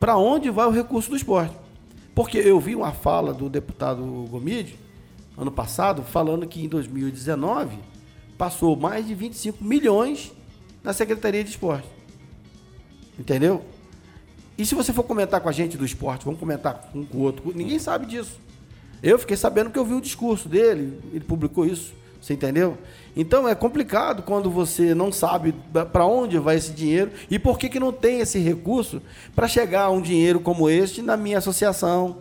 para 0.00 0.16
onde 0.16 0.48
vai 0.48 0.66
o 0.66 0.70
recurso 0.70 1.10
do 1.10 1.16
esporte. 1.16 1.54
Porque 2.14 2.38
eu 2.38 2.58
vi 2.60 2.74
uma 2.74 2.92
fala 2.92 3.34
do 3.34 3.50
deputado 3.50 4.02
Gomide 4.30 4.78
ano 5.36 5.50
passado 5.50 6.02
falando 6.02 6.46
que 6.46 6.64
em 6.64 6.68
2019 6.68 7.76
passou 8.38 8.76
mais 8.76 9.06
de 9.06 9.14
25 9.14 9.62
milhões 9.62 10.32
na 10.82 10.92
Secretaria 10.92 11.42
de 11.42 11.50
Esporte. 11.50 11.88
Entendeu? 13.18 13.64
E 14.56 14.64
se 14.64 14.74
você 14.74 14.92
for 14.92 15.02
comentar 15.02 15.40
com 15.40 15.48
a 15.48 15.52
gente 15.52 15.76
do 15.76 15.84
esporte, 15.84 16.24
vamos 16.24 16.38
comentar 16.38 16.88
um 16.94 17.04
com 17.04 17.18
o 17.18 17.20
outro, 17.22 17.52
ninguém 17.54 17.78
sabe 17.80 18.06
disso. 18.06 18.38
Eu 19.02 19.18
fiquei 19.18 19.36
sabendo 19.36 19.70
que 19.70 19.78
eu 19.78 19.84
vi 19.84 19.94
o 19.94 20.00
discurso 20.00 20.48
dele, 20.48 21.00
ele 21.12 21.24
publicou 21.24 21.66
isso, 21.66 21.92
você 22.24 22.32
entendeu? 22.32 22.78
Então 23.14 23.46
é 23.46 23.54
complicado 23.54 24.22
quando 24.22 24.50
você 24.50 24.94
não 24.94 25.12
sabe 25.12 25.54
para 25.92 26.06
onde 26.06 26.38
vai 26.38 26.56
esse 26.56 26.72
dinheiro 26.72 27.10
e 27.30 27.38
por 27.38 27.58
que, 27.58 27.68
que 27.68 27.78
não 27.78 27.92
tem 27.92 28.20
esse 28.20 28.38
recurso 28.38 29.02
para 29.36 29.46
chegar 29.46 29.82
a 29.82 29.90
um 29.90 30.00
dinheiro 30.00 30.40
como 30.40 30.70
este 30.70 31.02
na 31.02 31.18
minha 31.18 31.36
associação, 31.36 32.16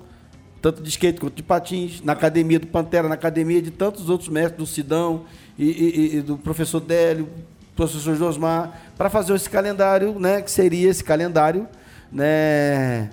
tanto 0.61 0.83
de 0.83 0.89
skate 0.89 1.21
quanto 1.21 1.35
de 1.35 1.43
patins, 1.43 2.01
na 2.03 2.11
academia 2.11 2.59
do 2.59 2.67
Pantera, 2.67 3.07
na 3.07 3.15
academia 3.15 3.61
de 3.61 3.71
tantos 3.71 4.09
outros 4.09 4.27
mestres, 4.27 4.57
do 4.57 4.65
Sidão 4.65 5.23
e, 5.57 5.69
e, 5.69 6.15
e 6.17 6.21
do 6.21 6.37
professor 6.37 6.81
Délio, 6.81 7.29
professor 7.73 8.13
Josmar, 8.15 8.91
para 8.97 9.09
fazer 9.09 9.33
esse 9.33 9.49
calendário, 9.49 10.19
né, 10.19 10.41
que 10.41 10.51
seria 10.51 10.89
esse 10.89 11.03
calendário 11.03 11.65
né, 12.11 13.09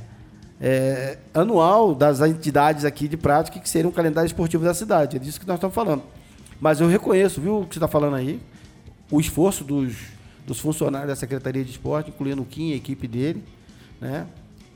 é, 0.61 1.18
anual 1.33 1.94
das 1.94 2.20
entidades 2.20 2.85
aqui 2.85 3.07
de 3.07 3.16
prática, 3.16 3.61
que 3.61 3.68
seria 3.68 3.88
um 3.88 3.92
calendário 3.92 4.26
esportivo 4.26 4.64
da 4.64 4.74
cidade. 4.74 5.16
É 5.16 5.20
disso 5.20 5.38
que 5.38 5.46
nós 5.46 5.57
estamos 5.57 5.74
falando. 5.74 6.03
Mas 6.60 6.80
eu 6.80 6.88
reconheço, 6.88 7.40
viu, 7.40 7.60
o 7.60 7.66
que 7.66 7.74
você 7.74 7.78
está 7.78 7.88
falando 7.88 8.16
aí, 8.16 8.38
o 9.10 9.18
esforço 9.18 9.64
dos, 9.64 9.96
dos 10.46 10.60
funcionários 10.60 11.08
da 11.08 11.16
Secretaria 11.16 11.64
de 11.64 11.70
Esporte, 11.70 12.10
incluindo 12.10 12.42
o 12.42 12.44
Kim 12.44 12.70
e 12.70 12.72
a 12.74 12.76
equipe 12.76 13.08
dele, 13.08 13.42
né? 14.00 14.26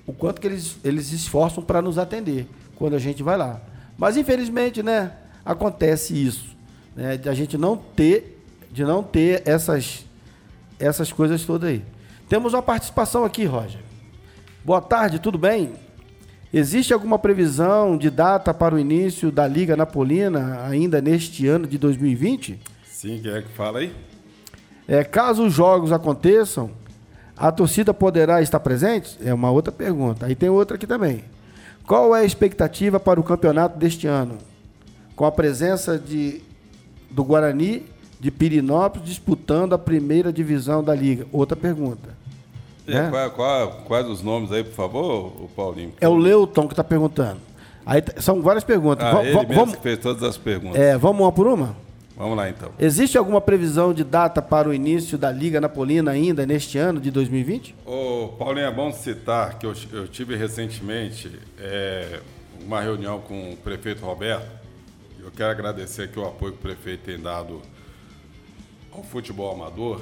O 0.06 0.12
quanto 0.12 0.40
que 0.40 0.46
eles, 0.46 0.76
eles 0.82 1.12
esforçam 1.12 1.62
para 1.62 1.80
nos 1.80 1.98
atender 1.98 2.46
quando 2.76 2.94
a 2.94 2.98
gente 2.98 3.22
vai 3.22 3.36
lá. 3.36 3.60
Mas 3.96 4.16
infelizmente, 4.16 4.82
né, 4.82 5.12
acontece 5.44 6.14
isso, 6.14 6.56
né, 6.96 7.16
de 7.16 7.28
a 7.28 7.34
gente 7.34 7.56
não 7.56 7.76
ter, 7.76 8.42
de 8.70 8.84
não 8.84 9.02
ter 9.02 9.42
essas, 9.46 10.04
essas 10.78 11.12
coisas 11.12 11.44
todas 11.44 11.70
aí. 11.70 11.84
Temos 12.28 12.52
uma 12.54 12.62
participação 12.62 13.24
aqui, 13.24 13.44
Roger. 13.44 13.80
Boa 14.64 14.80
tarde, 14.80 15.18
tudo 15.18 15.38
bem? 15.38 15.72
Existe 16.56 16.94
alguma 16.94 17.18
previsão 17.18 17.98
de 17.98 18.08
data 18.08 18.54
para 18.54 18.76
o 18.76 18.78
início 18.78 19.32
da 19.32 19.44
Liga 19.44 19.76
Napolina 19.76 20.64
ainda 20.64 21.00
neste 21.00 21.48
ano 21.48 21.66
de 21.66 21.76
2020? 21.76 22.60
Sim, 22.86 23.18
quem 23.20 23.32
é 23.32 23.42
que 23.42 23.48
fala 23.48 23.80
aí? 23.80 23.92
É, 24.86 25.02
caso 25.02 25.44
os 25.46 25.52
jogos 25.52 25.90
aconteçam, 25.90 26.70
a 27.36 27.50
torcida 27.50 27.92
poderá 27.92 28.40
estar 28.40 28.60
presente? 28.60 29.18
É 29.24 29.34
uma 29.34 29.50
outra 29.50 29.72
pergunta. 29.72 30.26
Aí 30.26 30.36
tem 30.36 30.48
outra 30.48 30.76
aqui 30.76 30.86
também. 30.86 31.24
Qual 31.88 32.14
é 32.14 32.20
a 32.20 32.24
expectativa 32.24 33.00
para 33.00 33.18
o 33.18 33.24
campeonato 33.24 33.76
deste 33.76 34.06
ano? 34.06 34.38
Com 35.16 35.24
a 35.24 35.32
presença 35.32 35.98
de, 35.98 36.40
do 37.10 37.24
Guarani 37.24 37.82
de 38.20 38.30
Pirinópolis 38.30 39.08
disputando 39.08 39.72
a 39.72 39.78
primeira 39.78 40.32
divisão 40.32 40.84
da 40.84 40.94
liga. 40.94 41.26
Outra 41.32 41.56
pergunta. 41.56 42.10
Né? 42.86 43.08
qual, 43.10 43.30
qual, 43.30 43.72
quais 43.84 44.08
os 44.08 44.22
nomes 44.22 44.52
aí, 44.52 44.62
por 44.62 44.74
favor, 44.74 45.32
o 45.42 45.48
Paulinho? 45.54 45.92
É 46.00 46.08
o 46.08 46.14
Leuton 46.14 46.66
que 46.66 46.72
está 46.72 46.84
perguntando. 46.84 47.40
Aí 47.86 48.02
são 48.18 48.40
várias 48.40 48.64
perguntas. 48.64 49.04
Ah, 49.04 49.22
ele 49.22 49.34
mesmo 49.34 49.54
vamos, 49.54 49.74
fez 49.76 49.98
todas 49.98 50.22
as 50.22 50.38
perguntas. 50.38 50.80
É, 50.80 50.96
vamos 50.96 51.20
uma 51.20 51.32
por 51.32 51.46
uma? 51.46 51.76
Vamos 52.16 52.36
lá 52.36 52.48
então. 52.48 52.70
Existe 52.78 53.18
alguma 53.18 53.40
previsão 53.40 53.92
de 53.92 54.04
data 54.04 54.40
para 54.40 54.68
o 54.68 54.74
início 54.74 55.18
da 55.18 55.32
Liga 55.32 55.60
Napolina 55.60 56.12
ainda 56.12 56.46
neste 56.46 56.78
ano 56.78 57.00
de 57.00 57.10
2020? 57.10 57.74
Ô, 57.84 58.28
Paulinho, 58.38 58.66
é 58.66 58.70
bom 58.70 58.92
citar 58.92 59.58
que 59.58 59.66
eu, 59.66 59.74
eu 59.92 60.06
tive 60.06 60.36
recentemente 60.36 61.30
é, 61.58 62.20
uma 62.64 62.80
reunião 62.80 63.20
com 63.20 63.52
o 63.52 63.56
prefeito 63.56 64.04
Roberto. 64.04 64.46
Eu 65.18 65.30
quero 65.30 65.50
agradecer 65.50 66.02
aqui 66.02 66.18
o 66.18 66.24
apoio 66.24 66.52
que 66.52 66.58
o 66.58 66.62
prefeito 66.62 67.04
tem 67.04 67.18
dado 67.18 67.60
ao 68.92 69.02
futebol 69.02 69.52
amador. 69.52 70.00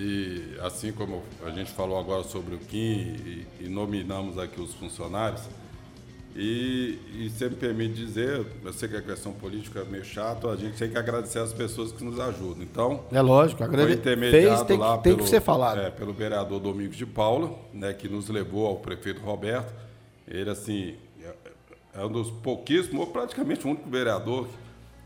E 0.00 0.56
assim 0.60 0.92
como 0.92 1.24
a 1.44 1.50
gente 1.50 1.72
falou 1.72 1.98
agora 1.98 2.22
sobre 2.22 2.54
o 2.54 2.58
Kim 2.58 2.76
e, 2.78 3.46
e 3.62 3.68
nominamos 3.68 4.38
aqui 4.38 4.60
os 4.60 4.72
funcionários, 4.74 5.42
e, 6.36 7.00
e 7.14 7.44
me 7.44 7.56
permite 7.56 7.94
dizer, 7.94 8.46
eu 8.64 8.72
sei 8.72 8.88
que 8.88 8.96
a 8.96 9.02
questão 9.02 9.32
política 9.32 9.80
é 9.80 9.84
meio 9.84 10.04
chato, 10.04 10.48
a 10.48 10.54
gente 10.54 10.78
tem 10.78 10.88
que 10.88 10.96
agradecer 10.96 11.40
as 11.40 11.52
pessoas 11.52 11.90
que 11.90 12.04
nos 12.04 12.20
ajudam. 12.20 12.62
Então, 12.62 13.02
é 13.10 13.20
lógico, 13.20 13.64
agradecer. 13.64 14.16
Fez, 14.16 14.62
tem, 14.62 14.78
lá 14.78 14.98
tem 14.98 15.14
pelo, 15.14 15.24
que 15.24 15.30
ser 15.30 15.40
falado. 15.40 15.80
É, 15.80 15.90
pelo 15.90 16.12
vereador 16.12 16.60
Domingos 16.60 16.96
de 16.96 17.04
Paula, 17.04 17.58
né, 17.74 17.92
que 17.92 18.08
nos 18.08 18.28
levou 18.28 18.68
ao 18.68 18.76
prefeito 18.76 19.20
Roberto. 19.20 19.74
Ele, 20.28 20.48
assim, 20.48 20.94
é, 21.24 21.34
é 22.00 22.04
um 22.04 22.12
dos 22.12 22.30
pouquíssimos, 22.30 23.00
ou 23.00 23.08
praticamente 23.08 23.66
o 23.66 23.70
único 23.70 23.90
vereador 23.90 24.46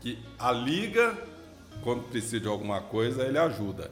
que 0.01 0.19
a 0.37 0.51
liga, 0.51 1.17
quando 1.81 2.03
precisa 2.03 2.41
de 2.41 2.47
alguma 2.47 2.79
coisa, 2.79 3.23
ele 3.23 3.39
ajuda. 3.39 3.89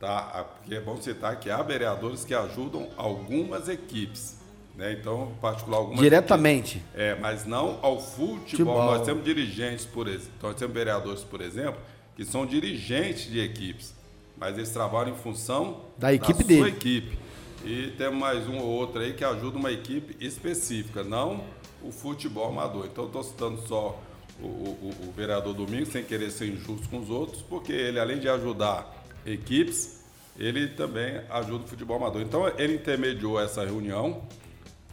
Tá? 0.00 0.46
Porque 0.56 0.76
é 0.76 0.80
bom 0.80 1.00
citar 1.00 1.38
que 1.40 1.50
há 1.50 1.62
vereadores 1.62 2.24
que 2.24 2.34
ajudam 2.34 2.88
algumas 2.96 3.68
equipes. 3.68 4.36
Né? 4.76 4.92
Então, 4.92 5.32
particular 5.40 5.78
algumas 5.78 6.00
Diretamente. 6.00 6.78
Equipes, 6.78 7.00
é, 7.00 7.14
mas 7.16 7.44
não 7.44 7.80
ao 7.82 8.00
futebol. 8.00 8.38
futebol. 8.38 8.84
Nós 8.84 9.04
temos 9.04 9.24
dirigentes, 9.24 9.84
por 9.84 10.06
exemplo, 10.06 10.30
nós 10.40 10.54
temos 10.54 10.72
vereadores, 10.72 11.24
por 11.24 11.40
exemplo, 11.40 11.80
que 12.14 12.24
são 12.24 12.46
dirigentes 12.46 13.28
de 13.28 13.40
equipes, 13.40 13.92
mas 14.36 14.56
eles 14.56 14.70
trabalham 14.70 15.14
em 15.14 15.18
função 15.18 15.80
da 15.98 16.14
equipe 16.14 16.44
da 16.44 16.48
dele. 16.48 16.60
sua 16.60 16.68
equipe. 16.68 17.18
E 17.64 17.88
temos 17.98 18.20
mais 18.20 18.46
um 18.46 18.58
ou 18.58 18.66
outro 18.66 19.00
aí 19.00 19.14
que 19.14 19.24
ajuda 19.24 19.58
uma 19.58 19.72
equipe 19.72 20.16
específica, 20.24 21.02
não 21.02 21.44
o 21.82 21.90
futebol 21.90 22.48
amador. 22.48 22.86
Então, 22.86 23.06
estou 23.06 23.22
citando 23.24 23.60
só 23.66 24.00
o, 24.40 24.46
o, 24.46 24.94
o, 25.08 25.12
vereador 25.12 25.54
Domingos, 25.54 25.88
sem 25.88 26.04
querer 26.04 26.30
ser 26.30 26.46
injusto 26.46 26.88
com 26.88 27.00
os 27.00 27.10
outros, 27.10 27.42
porque 27.42 27.72
ele, 27.72 27.98
além 27.98 28.20
de 28.20 28.28
ajudar 28.28 28.97
equipes, 29.26 30.04
ele 30.38 30.68
também 30.68 31.20
ajuda 31.30 31.64
o 31.64 31.68
futebol 31.68 31.96
amador. 31.96 32.22
Então, 32.22 32.48
ele 32.56 32.74
intermediou 32.74 33.40
essa 33.40 33.64
reunião 33.64 34.22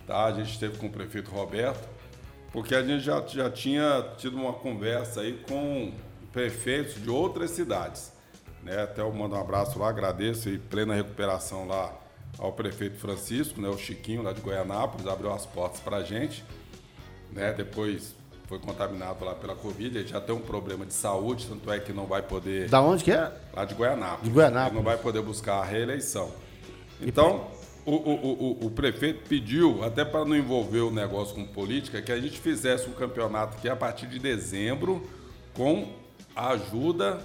Tá? 0.06 0.26
A 0.26 0.32
gente 0.32 0.52
esteve 0.52 0.78
com 0.78 0.88
o 0.88 0.92
prefeito 0.92 1.32
Roberto, 1.32 1.88
porque 2.52 2.76
a 2.76 2.84
gente 2.84 3.04
já, 3.04 3.22
já 3.28 3.50
tinha 3.50 4.14
tido 4.18 4.38
uma 4.38 4.54
conversa 4.54 5.22
aí 5.22 5.34
com 5.50 5.92
prefeitos 6.32 7.02
de 7.02 7.10
outras 7.10 7.52
cidades. 7.52 8.12
Né? 8.64 8.84
Até 8.84 9.02
eu 9.02 9.12
mando 9.12 9.36
um 9.36 9.40
abraço 9.40 9.80
lá, 9.80 9.90
agradeço 9.90 10.50
e 10.50 10.58
plena 10.58 10.94
recuperação 10.94 11.68
lá 11.68 11.94
ao 12.38 12.52
prefeito 12.54 12.98
Francisco, 12.98 13.60
né? 13.60 13.70
o 13.70 13.78
Chiquinho 13.78 14.22
lá 14.22 14.32
de 14.32 14.42
Goianápolis, 14.42 15.08
abriu 15.08 15.32
as 15.34 15.46
portas 15.46 15.80
para 15.80 15.98
a 15.98 16.04
gente. 16.04 16.44
Né? 17.32 17.52
Depois 17.54 18.15
foi 18.48 18.60
contaminado 18.60 19.26
lá 19.26 19.34
pela 19.34 19.56
Covid, 19.56 19.98
ele 19.98 20.08
já 20.08 20.22
tem 20.22 20.36
um 20.36 20.40
problema 20.40 20.86
de 20.86 20.94
saúde, 20.94 21.48
tanto 21.48 21.72
é 21.72 21.80
que 21.80 21.92
não 21.92 22.06
vai 22.06 22.22
poder. 22.22 22.70
Da 22.70 22.82
onde 22.82 23.04
que 23.04 23.12
é? 23.12 23.32
Lá 23.54 23.66
de 23.66 23.74
Goianápolis. 23.74 24.24
De 24.24 24.30
Goianápolis. 24.30 24.68
Ele 24.68 24.76
não 24.76 24.84
vai 24.84 24.98
poder 24.98 25.22
buscar 25.22 25.56
a 25.56 25.66
reeleição. 25.66 26.32
Então, 27.02 27.48
o, 27.86 27.92
o, 27.92 28.62
o, 28.62 28.66
o, 28.68 28.72
prefeito 28.72 29.28
pediu, 29.28 29.84
até 29.84 30.06
para 30.06 30.24
não 30.26 30.36
envolver 30.36 30.80
o 30.80 30.92
negócio 30.92 31.36
com 31.36 31.46
política, 31.46 32.02
que 32.02 32.12
a 32.12 32.20
gente 32.20 32.40
fizesse 32.40 32.88
um 32.88 32.94
campeonato 32.94 33.58
aqui 33.58 33.68
a 33.68 33.76
partir 33.76 34.08
de 34.08 34.20
dezembro 34.20 35.08
com 35.54 35.92
a 36.36 36.50
ajuda 36.50 37.20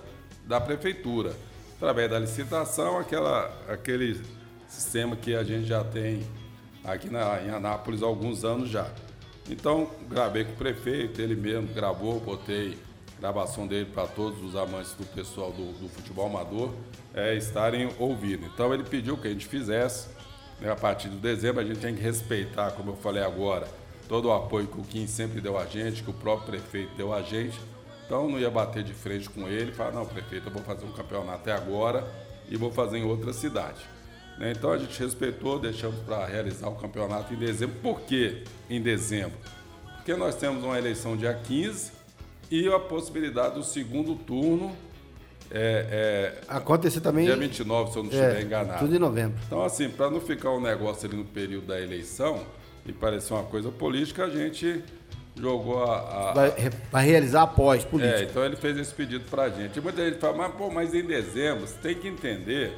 da 0.46 0.61
prefeitura, 0.61 1.35
através 1.76 2.11
da 2.11 2.18
licitação, 2.18 2.98
aquela, 2.98 3.50
aquele 3.68 4.20
sistema 4.68 5.16
que 5.16 5.35
a 5.35 5.44
gente 5.44 5.66
já 5.66 5.85
tem 5.85 6.22
aqui 6.85 7.11
na, 7.11 7.42
em 7.42 7.50
Anápolis 7.50 8.02
há 8.02 8.06
alguns 8.06 8.44
anos 8.44 8.68
já. 8.68 8.90
Então, 9.50 9.90
gravei 10.08 10.44
com 10.44 10.52
o 10.52 10.56
prefeito, 10.56 11.20
ele 11.20 11.34
mesmo 11.34 11.74
gravou, 11.74 12.20
botei 12.20 12.78
gravação 13.18 13.66
dele 13.66 13.90
para 13.92 14.06
todos 14.06 14.42
os 14.42 14.54
amantes 14.54 14.92
do 14.94 15.04
pessoal 15.04 15.50
do, 15.50 15.72
do 15.72 15.88
futebol 15.88 16.26
amador 16.26 16.72
é, 17.12 17.34
estarem 17.34 17.90
ouvindo. 17.98 18.46
Então, 18.46 18.72
ele 18.72 18.84
pediu 18.84 19.18
que 19.18 19.26
a 19.26 19.30
gente 19.30 19.46
fizesse 19.46 20.08
né, 20.60 20.70
a 20.70 20.76
partir 20.76 21.08
de 21.08 21.16
dezembro, 21.16 21.60
a 21.60 21.64
gente 21.64 21.80
tem 21.80 21.94
que 21.94 22.00
respeitar, 22.00 22.70
como 22.70 22.92
eu 22.92 22.96
falei 22.96 23.22
agora, 23.24 23.66
todo 24.08 24.28
o 24.28 24.32
apoio 24.32 24.68
que 24.68 24.80
o 24.80 24.84
Kim 24.84 25.08
sempre 25.08 25.40
deu 25.40 25.58
a 25.58 25.66
gente, 25.66 26.04
que 26.04 26.10
o 26.10 26.14
próprio 26.14 26.52
prefeito 26.52 26.94
deu 26.96 27.12
a 27.12 27.20
gente. 27.20 27.60
Então 28.06 28.28
não 28.28 28.38
ia 28.38 28.50
bater 28.50 28.82
de 28.82 28.94
frente 28.94 29.28
com 29.28 29.48
ele 29.48 29.70
e 29.70 29.74
falar, 29.74 29.92
não, 29.92 30.06
prefeito, 30.06 30.48
eu 30.48 30.52
vou 30.52 30.62
fazer 30.62 30.84
um 30.84 30.92
campeonato 30.92 31.38
até 31.38 31.52
agora 31.52 32.08
e 32.48 32.56
vou 32.56 32.70
fazer 32.70 32.98
em 32.98 33.04
outra 33.04 33.32
cidade. 33.32 33.80
Né? 34.40 34.53
Então 34.57 34.72
a 34.72 34.79
gente 34.79 34.98
respeitou, 34.98 35.59
deixamos 35.59 36.00
para 36.00 36.24
realizar 36.24 36.68
o 36.68 36.74
campeonato 36.74 37.35
em 37.35 37.37
dezembro. 37.37 37.76
Por 37.83 38.00
que 38.00 38.42
em 38.70 38.81
dezembro? 38.81 39.38
Porque 39.96 40.14
nós 40.14 40.35
temos 40.35 40.64
uma 40.64 40.79
eleição 40.79 41.14
dia 41.14 41.35
15 41.35 41.92
e 42.50 42.66
a 42.66 42.81
possibilidade 42.81 43.55
do 43.55 43.62
segundo 43.62 44.16
turno 44.16 44.74
é, 45.53 46.38
é, 46.38 46.40
Acontecer 46.48 47.00
também. 47.00 47.26
Dia 47.26 47.37
29, 47.37 47.90
se 47.90 47.98
eu 47.98 48.03
não 48.05 48.11
estiver 48.11 48.37
é, 48.37 48.42
enganado. 48.42 48.79
Tudo 48.79 48.94
em 48.94 49.00
novembro. 49.00 49.37
Então, 49.46 49.64
assim, 49.64 49.88
para 49.88 50.09
não 50.09 50.20
ficar 50.20 50.53
um 50.53 50.61
negócio 50.61 51.09
ali 51.09 51.16
no 51.16 51.24
período 51.24 51.66
da 51.66 51.81
eleição 51.81 52.46
e 52.87 52.92
parecer 52.92 53.35
uma 53.35 53.42
coisa 53.42 53.68
política, 53.68 54.26
a 54.26 54.31
gente 54.31 54.81
jogou 55.35 55.83
a. 55.83 56.31
a... 56.31 56.33
Vai, 56.35 56.70
vai, 56.92 57.05
realizar 57.05 57.42
após 57.42 57.85
política. 57.85 58.20
É, 58.20 58.22
então 58.22 58.44
ele 58.44 58.55
fez 58.55 58.79
esse 58.79 58.94
pedido 58.94 59.24
para 59.29 59.44
a 59.44 59.48
gente. 59.48 59.76
E 59.76 59.83
muita 59.83 60.09
gente 60.09 60.20
fala, 60.20 60.37
mas, 60.37 60.55
pô, 60.55 60.70
mas 60.70 60.94
em 60.94 61.03
dezembro 61.03 61.66
você 61.66 61.76
tem 61.83 61.96
que 61.96 62.07
entender 62.07 62.72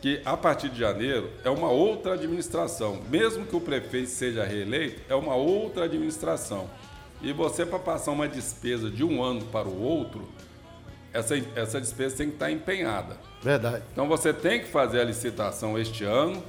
que 0.00 0.20
a 0.24 0.36
partir 0.36 0.68
de 0.68 0.78
janeiro 0.78 1.30
é 1.44 1.50
uma 1.50 1.70
outra 1.70 2.14
administração. 2.14 3.00
Mesmo 3.08 3.46
que 3.46 3.56
o 3.56 3.60
prefeito 3.60 4.10
seja 4.10 4.44
reeleito, 4.44 5.00
é 5.08 5.14
uma 5.14 5.34
outra 5.34 5.84
administração. 5.84 6.68
E 7.20 7.32
você, 7.32 7.66
para 7.66 7.78
passar 7.78 8.12
uma 8.12 8.28
despesa 8.28 8.90
de 8.90 9.02
um 9.02 9.22
ano 9.22 9.44
para 9.46 9.68
o 9.68 9.82
outro, 9.82 10.28
essa, 11.12 11.36
essa 11.56 11.80
despesa 11.80 12.18
tem 12.18 12.28
que 12.28 12.34
estar 12.34 12.50
empenhada. 12.50 13.16
Verdade. 13.42 13.82
Então 13.92 14.06
você 14.06 14.32
tem 14.32 14.60
que 14.60 14.66
fazer 14.68 15.00
a 15.00 15.04
licitação 15.04 15.78
este 15.78 16.04
ano, 16.04 16.42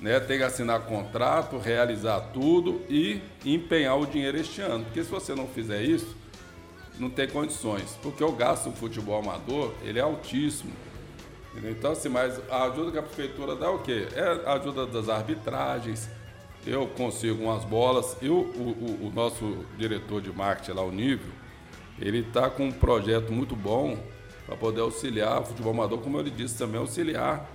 né? 0.00 0.18
tem 0.20 0.38
que 0.38 0.44
assinar 0.44 0.80
contrato, 0.80 1.58
realizar 1.58 2.20
tudo 2.32 2.80
e 2.88 3.20
empenhar 3.44 3.98
o 3.98 4.06
dinheiro 4.06 4.38
este 4.38 4.60
ano. 4.60 4.84
Porque 4.84 5.02
se 5.04 5.10
você 5.10 5.34
não 5.34 5.46
fizer 5.46 5.82
isso, 5.82 6.16
não 6.98 7.10
tem 7.10 7.28
condições. 7.28 7.98
Porque 8.02 8.24
o 8.24 8.32
gasto 8.32 8.66
no 8.66 8.76
futebol 8.76 9.18
amador 9.18 9.74
ele 9.82 9.98
é 9.98 10.02
altíssimo. 10.02 10.72
Então, 11.62 11.92
assim, 11.92 12.08
mas 12.08 12.40
a 12.50 12.64
ajuda 12.64 12.92
que 12.92 12.98
a 12.98 13.02
prefeitura 13.02 13.54
dá 13.54 13.66
é 13.66 13.70
o 13.70 13.78
quê? 13.78 14.08
É 14.14 14.48
a 14.48 14.54
ajuda 14.54 14.86
das 14.86 15.08
arbitragens, 15.08 16.08
eu 16.66 16.86
consigo 16.86 17.44
umas 17.44 17.64
bolas. 17.64 18.16
E 18.20 18.28
o, 18.28 18.34
o, 18.34 19.06
o 19.06 19.12
nosso 19.14 19.64
diretor 19.78 20.20
de 20.20 20.32
marketing 20.32 20.72
lá, 20.72 20.82
o 20.82 20.90
Nível, 20.90 21.32
ele 21.98 22.18
está 22.18 22.50
com 22.50 22.66
um 22.66 22.72
projeto 22.72 23.32
muito 23.32 23.54
bom 23.54 23.96
para 24.46 24.56
poder 24.56 24.80
auxiliar 24.80 25.40
o 25.40 25.44
futebol 25.44 25.72
amador, 25.72 25.98
como 26.00 26.18
ele 26.18 26.30
disse 26.30 26.58
também, 26.58 26.80
auxiliar 26.80 27.48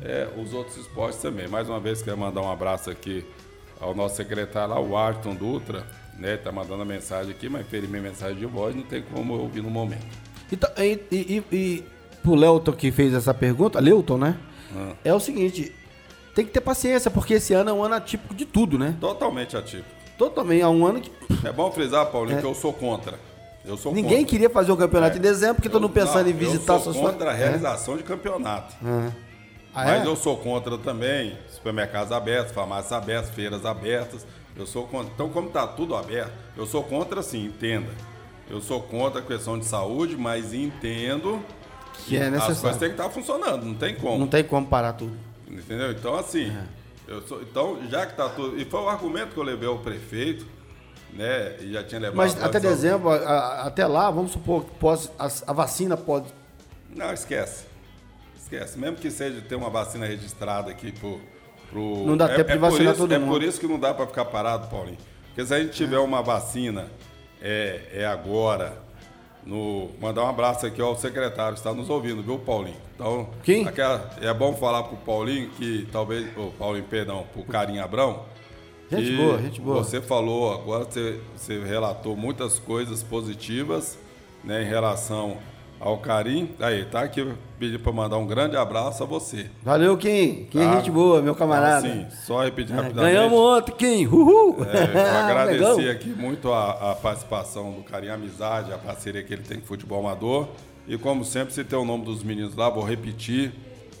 é, 0.00 0.28
os 0.36 0.52
outros 0.52 0.76
esportes 0.76 1.20
também. 1.20 1.46
Mais 1.46 1.68
uma 1.68 1.78
vez, 1.78 2.02
quero 2.02 2.18
mandar 2.18 2.40
um 2.40 2.50
abraço 2.50 2.90
aqui 2.90 3.24
ao 3.80 3.94
nosso 3.94 4.16
secretário 4.16 4.74
lá, 4.74 4.80
o 4.80 4.96
Arton 4.96 5.34
Dutra, 5.34 5.86
né? 6.16 6.36
Tá 6.36 6.50
mandando 6.50 6.82
a 6.82 6.84
mensagem 6.84 7.32
aqui, 7.32 7.48
mas 7.48 7.62
infelizmente 7.62 8.02
mensagem 8.02 8.36
de 8.36 8.46
voz 8.46 8.74
não 8.74 8.82
tem 8.82 9.02
como 9.02 9.34
eu 9.34 9.40
ouvir 9.40 9.62
no 9.62 9.70
momento. 9.70 10.06
Então, 10.50 10.70
e, 10.76 11.00
e, 11.10 11.44
e 11.52 11.84
pro 12.22 12.34
Leuton 12.34 12.72
que 12.72 12.90
fez 12.90 13.12
essa 13.12 13.34
pergunta, 13.34 13.80
Leuton, 13.80 14.16
né? 14.16 14.36
Ah. 14.74 14.92
É 15.04 15.12
o 15.12 15.20
seguinte, 15.20 15.72
tem 16.34 16.44
que 16.44 16.52
ter 16.52 16.60
paciência, 16.60 17.10
porque 17.10 17.34
esse 17.34 17.52
ano 17.52 17.70
é 17.70 17.72
um 17.72 17.82
ano 17.82 17.94
atípico 17.94 18.34
de 18.34 18.46
tudo, 18.46 18.78
né? 18.78 18.96
Totalmente 19.00 19.56
atípico. 19.56 19.88
Totalmente, 20.16 20.62
é 20.62 20.68
um 20.68 20.86
ano 20.86 21.00
que... 21.00 21.10
É 21.46 21.52
bom 21.52 21.70
frisar, 21.72 22.06
Paulinho, 22.06 22.38
é. 22.38 22.40
que 22.40 22.46
eu 22.46 22.54
sou 22.54 22.72
contra. 22.72 23.18
Eu 23.64 23.76
sou 23.76 23.92
Ninguém 23.92 24.18
contra. 24.18 24.30
queria 24.30 24.50
fazer 24.50 24.72
o 24.72 24.76
campeonato 24.76 25.16
é. 25.16 25.18
em 25.18 25.22
dezembro, 25.22 25.56
porque 25.56 25.68
todo 25.68 25.82
mundo 25.82 25.92
pensando 25.92 26.24
não, 26.24 26.30
em 26.30 26.32
visitar 26.32 26.78
suas... 26.78 26.96
Eu 26.96 27.02
sou 27.02 27.10
contra 27.10 27.30
a 27.30 27.34
realização 27.34 27.94
é. 27.94 27.96
de 27.98 28.02
campeonato. 28.04 28.74
Ah, 29.74 29.84
Mas 29.84 30.04
é? 30.04 30.06
eu 30.06 30.16
sou 30.16 30.36
contra 30.36 30.76
também 30.78 31.36
supermercados 31.50 32.12
abertos, 32.12 32.52
farmácias 32.52 32.92
abertas, 32.92 33.30
feiras 33.30 33.64
abertas. 33.64 34.26
Eu 34.54 34.66
sou 34.66 34.86
contra. 34.86 35.12
Então, 35.14 35.30
como 35.30 35.48
está 35.48 35.66
tudo 35.66 35.96
aberto, 35.96 36.32
eu 36.56 36.66
sou 36.66 36.82
contra, 36.82 37.22
sim, 37.22 37.46
entenda. 37.46 37.88
Eu 38.50 38.60
sou 38.60 38.82
contra 38.82 39.20
a 39.20 39.24
questão 39.24 39.58
de 39.58 39.64
saúde, 39.64 40.16
mas 40.16 40.52
entendo 40.52 41.40
que, 41.92 42.16
é 42.16 42.30
necessário. 42.30 42.52
as 42.52 42.60
coisas 42.60 42.78
têm 42.78 42.88
que 42.88 42.94
estar 42.94 43.04
tá 43.04 43.10
funcionando, 43.10 43.64
não 43.64 43.74
tem 43.74 43.94
como. 43.94 44.18
Não 44.18 44.26
tem 44.26 44.44
como 44.44 44.66
parar 44.66 44.92
tudo. 44.94 45.16
Entendeu? 45.48 45.92
Então, 45.92 46.14
assim, 46.16 46.50
é. 47.08 47.20
sou, 47.26 47.42
então, 47.42 47.78
já 47.88 48.06
que 48.06 48.12
está 48.12 48.28
tudo. 48.28 48.58
E 48.60 48.64
foi 48.64 48.80
o 48.80 48.88
argumento 48.88 49.32
que 49.32 49.38
eu 49.38 49.44
levei 49.44 49.68
ao 49.68 49.78
prefeito, 49.78 50.46
né? 51.12 51.56
E 51.60 51.72
já 51.72 51.82
tinha 51.84 52.00
levado. 52.00 52.16
Mas 52.16 52.42
até 52.42 52.58
dezembro, 52.58 53.10
a, 53.10 53.16
a, 53.16 53.66
até 53.66 53.86
lá, 53.86 54.10
vamos 54.10 54.32
supor 54.32 54.64
que 54.64 54.70
pode, 54.76 55.08
a, 55.18 55.28
a, 55.46 55.52
vacina 55.52 55.96
pode. 55.96 56.26
Não, 56.94 57.12
esquece. 57.12 57.66
Esquece. 58.36 58.78
Mesmo 58.78 58.96
que 58.96 59.10
seja 59.10 59.40
ter 59.40 59.54
uma 59.54 59.70
vacina 59.70 60.06
registrada 60.06 60.70
aqui 60.70 60.92
por 60.92 61.20
Pro... 61.72 62.04
Não 62.06 62.16
dá 62.18 62.26
é, 62.26 62.36
tempo 62.36 62.50
é 62.50 62.52
de 62.52 62.58
vacinar 62.58 62.92
isso, 62.92 63.00
todo 63.00 63.14
é 63.14 63.18
mundo. 63.18 63.30
É 63.30 63.32
por 63.32 63.42
isso 63.42 63.58
que 63.58 63.66
não 63.66 63.80
dá 63.80 63.94
para 63.94 64.06
ficar 64.06 64.26
parado, 64.26 64.68
Paulinho. 64.68 64.98
Porque 65.28 65.44
se 65.46 65.54
a 65.54 65.58
gente 65.58 65.72
tiver 65.72 65.98
uma 65.98 66.22
vacina, 66.22 66.86
é, 67.40 67.80
é 67.94 68.06
agora. 68.06 68.76
No, 69.44 69.90
mandar 70.00 70.24
um 70.24 70.28
abraço 70.28 70.66
aqui 70.66 70.80
ao 70.80 70.96
secretário, 70.96 71.54
está 71.54 71.74
nos 71.74 71.90
ouvindo, 71.90 72.22
viu, 72.22 72.38
Paulinho? 72.38 72.76
Então, 72.94 73.28
Quem? 73.42 73.66
Aquela, 73.66 74.10
é 74.20 74.32
bom 74.32 74.54
falar 74.54 74.84
pro 74.84 74.96
Paulinho 74.98 75.50
que 75.50 75.88
talvez. 75.90 76.28
Paulinho, 76.58 76.84
perdão, 76.84 77.26
pro 77.32 77.42
Carinho 77.42 77.82
Abrão. 77.82 78.24
Gente 78.90 79.16
boa, 79.16 79.38
gente 79.40 79.60
boa. 79.60 79.82
Você 79.82 80.00
falou, 80.00 80.52
agora 80.52 80.84
você, 80.84 81.18
você 81.34 81.58
relatou 81.64 82.16
muitas 82.16 82.58
coisas 82.58 83.02
positivas 83.02 83.98
né, 84.44 84.62
em 84.62 84.66
relação 84.66 85.38
ao 85.82 85.98
Carim. 85.98 86.48
Aí, 86.60 86.84
tá 86.84 87.00
aqui, 87.00 87.26
pedir 87.58 87.78
para 87.78 87.92
mandar 87.92 88.16
um 88.16 88.26
grande 88.26 88.56
abraço 88.56 89.02
a 89.02 89.06
você. 89.06 89.50
Valeu, 89.62 89.98
Kim. 89.98 90.46
Kim, 90.48 90.60
tá? 90.60 90.76
gente 90.76 90.90
boa, 90.90 91.20
meu 91.20 91.34
camarada. 91.34 91.80
Sim, 91.80 92.06
só 92.24 92.44
repetir 92.44 92.72
é, 92.72 92.76
rapidamente. 92.76 93.14
Ganhamos 93.14 93.38
ontem, 93.38 93.72
Kim. 93.72 94.06
Uhul. 94.06 94.64
É, 94.64 95.00
agradecer 95.28 95.90
aqui 95.90 96.08
muito 96.08 96.52
a, 96.52 96.92
a, 96.92 96.94
participação 96.94 97.72
do 97.72 97.82
Carim, 97.82 98.08
a 98.08 98.14
amizade, 98.14 98.72
a 98.72 98.78
parceria 98.78 99.22
que 99.24 99.32
ele 99.32 99.42
tem 99.42 99.58
com 99.58 99.64
o 99.64 99.66
futebol 99.66 99.98
amador. 99.98 100.48
E 100.86 100.96
como 100.96 101.24
sempre, 101.24 101.52
se 101.52 101.64
tem 101.64 101.78
o 101.78 101.84
nome 101.84 102.04
dos 102.04 102.22
meninos 102.22 102.54
lá, 102.54 102.70
vou 102.70 102.84
repetir, 102.84 103.52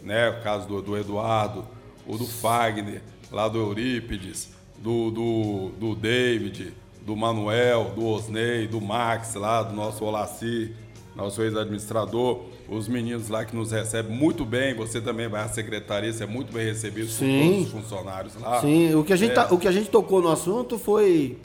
né? 0.02 0.30
O 0.30 0.40
caso 0.40 0.68
do, 0.68 0.80
do 0.80 0.96
Eduardo, 0.96 1.64
o 2.06 2.16
do 2.16 2.26
Fagner, 2.26 3.02
lá 3.30 3.48
do 3.48 3.58
Eurípides, 3.58 4.52
do, 4.78 5.10
do, 5.10 5.68
do 5.80 5.94
David, 5.96 6.74
do 7.00 7.16
Manuel, 7.16 7.92
do 7.96 8.06
Osney, 8.06 8.68
do 8.68 8.80
Max 8.80 9.34
lá, 9.34 9.64
do 9.64 9.74
nosso 9.74 10.04
Olaci 10.04 10.72
nosso 11.14 11.42
ex-administrador, 11.42 12.40
os 12.68 12.88
meninos 12.88 13.28
lá 13.28 13.44
que 13.44 13.54
nos 13.54 13.70
recebem 13.70 14.10
muito 14.10 14.44
bem, 14.44 14.74
você 14.74 15.00
também 15.00 15.28
vai 15.28 15.42
à 15.42 15.48
secretaria, 15.48 16.12
você 16.12 16.24
é 16.24 16.26
muito 16.26 16.52
bem 16.52 16.64
recebido 16.64 17.08
Sim. 17.08 17.38
por 17.38 17.46
todos 17.46 17.66
os 17.66 17.72
funcionários 17.72 18.34
lá. 18.40 18.60
Sim, 18.60 18.94
o 18.94 19.04
que 19.04 19.12
a 19.12 19.16
gente, 19.16 19.32
é. 19.32 19.34
tá, 19.34 19.48
o 19.52 19.58
que 19.58 19.68
a 19.68 19.72
gente 19.72 19.90
tocou 19.90 20.22
no 20.22 20.30
assunto 20.30 20.78
foi 20.78 21.38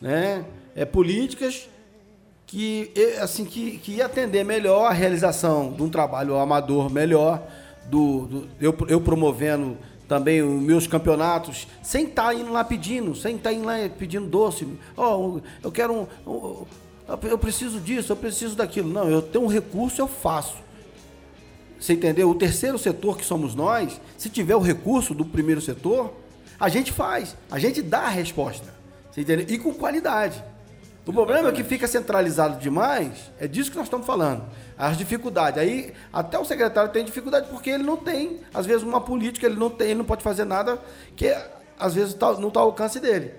né, 0.00 0.44
é, 0.76 0.84
políticas 0.84 1.68
que, 2.46 2.92
assim, 3.20 3.44
que, 3.44 3.78
que 3.78 3.92
ia 3.92 4.06
atender 4.06 4.44
melhor 4.44 4.86
a 4.86 4.92
realização 4.92 5.72
de 5.72 5.82
um 5.82 5.88
trabalho 5.88 6.36
amador 6.36 6.90
melhor, 6.90 7.42
do, 7.86 8.26
do 8.26 8.48
eu, 8.60 8.76
eu 8.88 9.00
promovendo 9.00 9.76
também 10.06 10.42
os 10.42 10.62
meus 10.62 10.86
campeonatos, 10.86 11.66
sem 11.82 12.04
estar 12.06 12.26
tá 12.26 12.34
indo 12.34 12.52
lá 12.52 12.62
pedindo, 12.62 13.14
sem 13.14 13.36
estar 13.36 13.50
tá 13.50 13.56
indo 13.56 13.64
lá 13.64 13.74
pedindo 13.98 14.26
doce. 14.26 14.68
Oh, 14.96 15.40
eu 15.62 15.72
quero 15.72 15.92
um, 15.92 16.06
um 16.30 16.64
eu 17.22 17.38
preciso 17.38 17.80
disso, 17.80 18.12
eu 18.12 18.16
preciso 18.16 18.56
daquilo. 18.56 18.90
Não, 18.90 19.08
eu 19.08 19.20
tenho 19.20 19.44
um 19.44 19.48
recurso, 19.48 20.00
eu 20.00 20.08
faço. 20.08 20.56
Você 21.78 21.92
entendeu? 21.92 22.30
O 22.30 22.34
terceiro 22.34 22.78
setor 22.78 23.18
que 23.18 23.24
somos 23.24 23.54
nós, 23.54 24.00
se 24.16 24.30
tiver 24.30 24.56
o 24.56 24.60
recurso 24.60 25.14
do 25.14 25.24
primeiro 25.24 25.60
setor, 25.60 26.14
a 26.58 26.68
gente 26.68 26.92
faz, 26.92 27.36
a 27.50 27.58
gente 27.58 27.82
dá 27.82 28.00
a 28.00 28.08
resposta. 28.08 28.72
Você 29.10 29.20
entendeu? 29.20 29.46
E 29.48 29.58
com 29.58 29.74
qualidade. 29.74 30.42
O 31.06 31.12
problema 31.12 31.50
é 31.50 31.52
que 31.52 31.62
fica 31.62 31.86
centralizado 31.86 32.58
demais, 32.58 33.30
é 33.38 33.46
disso 33.46 33.70
que 33.70 33.76
nós 33.76 33.86
estamos 33.86 34.06
falando. 34.06 34.42
As 34.78 34.96
dificuldades. 34.96 35.60
Aí, 35.60 35.92
até 36.10 36.38
o 36.38 36.44
secretário 36.46 36.90
tem 36.90 37.04
dificuldade 37.04 37.48
porque 37.50 37.68
ele 37.68 37.82
não 37.82 37.98
tem, 37.98 38.40
às 38.54 38.64
vezes, 38.64 38.82
uma 38.82 39.02
política, 39.02 39.44
ele 39.44 39.56
não 39.56 39.68
tem, 39.68 39.88
ele 39.88 39.98
não 39.98 40.04
pode 40.06 40.22
fazer 40.22 40.46
nada 40.46 40.80
que, 41.14 41.36
às 41.78 41.94
vezes, 41.94 42.14
tá, 42.14 42.32
não 42.40 42.48
está 42.48 42.60
ao 42.60 42.66
alcance 42.68 42.98
dele. 42.98 43.32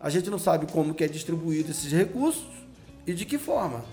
A 0.00 0.08
gente 0.08 0.30
não 0.30 0.38
sabe 0.38 0.66
como 0.72 0.94
que 0.94 1.04
é 1.04 1.08
distribuído 1.08 1.70
esses 1.70 1.92
recursos 1.92 2.59
e 3.06 3.12
de 3.12 3.24
que 3.24 3.38
forma. 3.38 3.84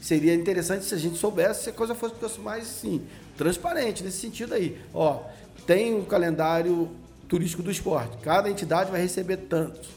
Seria 0.00 0.34
interessante 0.34 0.84
se 0.84 0.94
a 0.94 0.98
gente 0.98 1.16
soubesse 1.16 1.64
se 1.64 1.70
a 1.70 1.72
coisa 1.72 1.94
fosse 1.94 2.40
mais 2.40 2.64
assim, 2.64 3.02
transparente 3.36 4.04
nesse 4.04 4.18
sentido 4.18 4.54
aí. 4.54 4.78
Ó, 4.92 5.22
tem 5.66 5.94
um 5.94 6.04
calendário 6.04 6.90
turístico 7.28 7.62
do 7.62 7.70
esporte. 7.70 8.18
Cada 8.18 8.50
entidade 8.50 8.90
vai 8.90 9.00
receber 9.00 9.38
tantos. 9.38 9.88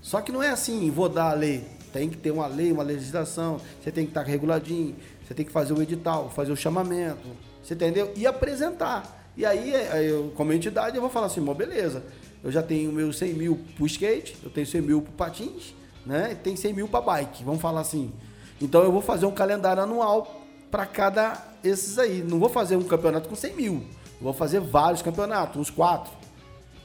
Só 0.00 0.20
que 0.20 0.32
não 0.32 0.42
é 0.42 0.48
assim, 0.48 0.90
vou 0.90 1.08
dar 1.08 1.30
a 1.30 1.34
lei. 1.34 1.64
Tem 1.92 2.08
que 2.08 2.16
ter 2.16 2.30
uma 2.30 2.46
lei, 2.46 2.72
uma 2.72 2.82
legislação. 2.82 3.60
Você 3.82 3.92
tem 3.92 4.04
que 4.04 4.10
estar 4.10 4.22
reguladinho. 4.22 4.96
Você 5.22 5.34
tem 5.34 5.44
que 5.44 5.52
fazer 5.52 5.74
o 5.74 5.82
edital, 5.82 6.30
fazer 6.30 6.50
o 6.50 6.56
chamamento. 6.56 7.20
Você 7.62 7.74
entendeu? 7.74 8.12
E 8.16 8.26
apresentar. 8.26 9.30
E 9.36 9.46
aí, 9.46 9.72
eu, 10.06 10.32
como 10.34 10.52
entidade, 10.52 10.96
eu 10.96 11.00
vou 11.00 11.10
falar 11.10 11.26
assim, 11.26 11.42
beleza. 11.54 12.02
Eu 12.42 12.50
já 12.50 12.62
tenho 12.62 12.90
meus 12.90 13.16
100 13.18 13.34
mil 13.34 13.60
para 13.76 13.86
skate, 13.86 14.36
eu 14.42 14.50
tenho 14.50 14.66
100 14.66 14.80
mil 14.80 15.02
para 15.02 15.26
patins, 15.26 15.74
né? 16.04 16.36
Tem 16.42 16.56
100 16.56 16.74
mil 16.74 16.88
para 16.88 17.00
bike, 17.00 17.44
vamos 17.44 17.60
falar 17.60 17.80
assim. 17.80 18.12
Então 18.60 18.82
eu 18.82 18.92
vou 18.92 19.02
fazer 19.02 19.26
um 19.26 19.32
calendário 19.32 19.82
anual 19.82 20.42
para 20.70 20.86
cada 20.86 21.36
esses 21.62 21.98
aí. 21.98 22.22
Não 22.22 22.38
vou 22.38 22.48
fazer 22.48 22.76
um 22.76 22.84
campeonato 22.84 23.28
com 23.28 23.34
100 23.34 23.54
mil. 23.54 23.84
Vou 24.20 24.32
fazer 24.32 24.60
vários 24.60 25.02
campeonatos, 25.02 25.60
uns 25.60 25.70
quatro. 25.70 26.12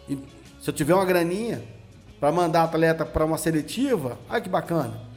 E 0.10 0.17
se 0.60 0.69
eu 0.69 0.73
tiver 0.73 0.93
uma 0.93 1.06
graninha 1.06 1.63
para 2.19 2.32
mandar 2.32 2.63
atleta 2.63 3.06
para 3.06 3.23
uma 3.23 3.38
seletiva, 3.38 4.17
olha 4.30 4.41
que 4.41 4.49
bacana. 4.49 5.08